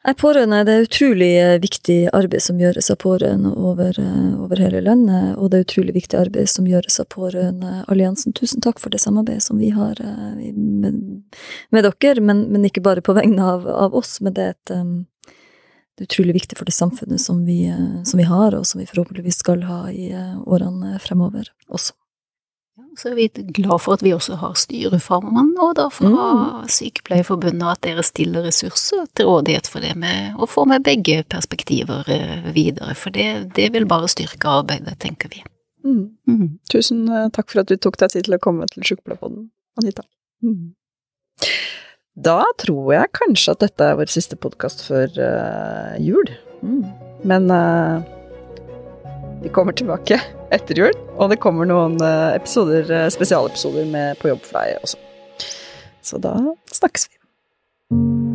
Nei, 0.00 0.14
pårørende 0.16 0.62
det 0.64 0.74
er 0.74 0.86
utrolig 0.86 1.28
eh, 1.36 1.58
viktig 1.60 1.98
arbeid 2.16 2.40
som 2.40 2.60
gjøres 2.60 2.88
av 2.88 2.96
pårørende 3.02 3.50
over, 3.52 3.98
eh, 4.00 4.30
over, 4.40 4.62
hele 4.62 4.80
landet, 4.86 5.34
og 5.36 5.50
det 5.52 5.58
er 5.58 5.66
utrolig 5.66 5.94
viktig 5.98 6.16
arbeid 6.16 6.48
som 6.48 6.68
gjøres 6.68 6.96
av 7.02 7.10
Pårørendealliansen. 7.12 8.32
Tusen 8.38 8.64
takk 8.64 8.80
for 8.80 8.94
det 8.94 9.02
samarbeidet 9.04 9.44
som 9.44 9.60
vi 9.60 9.68
har 9.76 10.00
eh, 10.00 10.48
med, 10.56 11.02
med 11.68 11.88
dere, 11.90 12.24
men, 12.24 12.46
men, 12.48 12.64
ikke 12.64 12.84
bare 12.86 13.04
på 13.04 13.12
vegne 13.18 13.44
av, 13.44 13.68
av 13.68 14.00
oss, 14.00 14.16
men 14.24 14.38
det 14.38 14.48
er, 14.48 14.56
et, 14.56 15.36
det 16.00 16.06
er 16.06 16.08
utrolig 16.08 16.38
viktig 16.38 16.56
for 16.56 16.70
det 16.70 16.78
samfunnet 16.78 17.20
som 17.20 17.44
vi, 17.44 17.66
som 18.08 18.24
vi 18.24 18.30
har, 18.30 18.56
og 18.56 18.64
som 18.64 18.80
vi 18.80 18.88
forhåpentligvis 18.88 19.44
skal 19.44 19.68
ha 19.68 19.82
i 19.92 20.14
årene 20.48 20.96
fremover 21.04 21.52
også 21.68 21.99
så 22.98 23.10
er 23.10 23.16
vi 23.18 23.28
glad 23.56 23.80
for 23.82 23.96
at 23.96 24.02
vi 24.04 24.12
også 24.14 24.36
har 24.40 24.56
styreformann 24.58 25.52
og 25.62 25.76
da 25.78 25.86
fra 25.92 26.08
mm. 26.10 26.68
Sykepleierforbundet, 26.72 27.66
at 27.68 27.82
dere 27.86 28.04
stiller 28.06 28.46
ressurser 28.48 29.06
til 29.14 29.30
rådighet 29.30 29.70
for 29.70 29.84
det 29.84 29.94
med 30.00 30.38
å 30.40 30.48
få 30.50 30.66
med 30.70 30.84
begge 30.86 31.22
perspektiver 31.30 32.08
eh, 32.10 32.50
videre. 32.56 32.96
For 32.98 33.14
det, 33.14 33.54
det 33.56 33.70
vil 33.76 33.88
bare 33.90 34.10
styrke 34.10 34.58
arbeidet, 34.60 34.98
tenker 35.02 35.32
vi. 35.32 35.44
Mm. 35.86 36.04
Mm. 36.28 36.46
Tusen 36.72 37.06
eh, 37.08 37.30
takk 37.34 37.52
for 37.52 37.62
at 37.62 37.70
du 37.70 37.78
tok 37.78 38.00
deg 38.00 38.12
tid 38.14 38.28
til 38.28 38.36
å 38.36 38.42
komme 38.42 38.68
til 38.72 38.84
Sykepleierpodden, 38.86 39.48
Anita. 39.80 40.04
Mm. 40.44 40.72
Da 42.20 42.42
tror 42.60 42.92
jeg 42.92 43.14
kanskje 43.16 43.54
at 43.54 43.62
dette 43.64 43.86
er 43.86 43.98
vår 44.00 44.10
siste 44.12 44.36
podkast 44.36 44.82
før 44.84 45.12
uh, 45.14 45.94
jul. 46.02 46.26
Mm. 46.60 46.82
Men 47.24 47.46
uh, 47.54 48.02
vi 49.42 49.48
kommer 49.48 49.72
tilbake 49.72 50.20
etter 50.52 50.78
jul, 50.78 50.96
og 51.16 51.30
det 51.32 51.40
kommer 51.40 51.68
noen 51.68 51.96
eh, 52.04 52.36
episoder, 52.36 52.90
eh, 52.92 53.08
spesialepisoder 53.12 53.88
med 53.88 54.18
På 54.20 54.32
jobb 54.32 54.42
for 54.44 54.60
deg 54.60 54.80
også. 54.82 55.00
Så 56.04 56.20
da 56.20 56.36
snakkes 56.72 57.08
vi. 57.10 58.29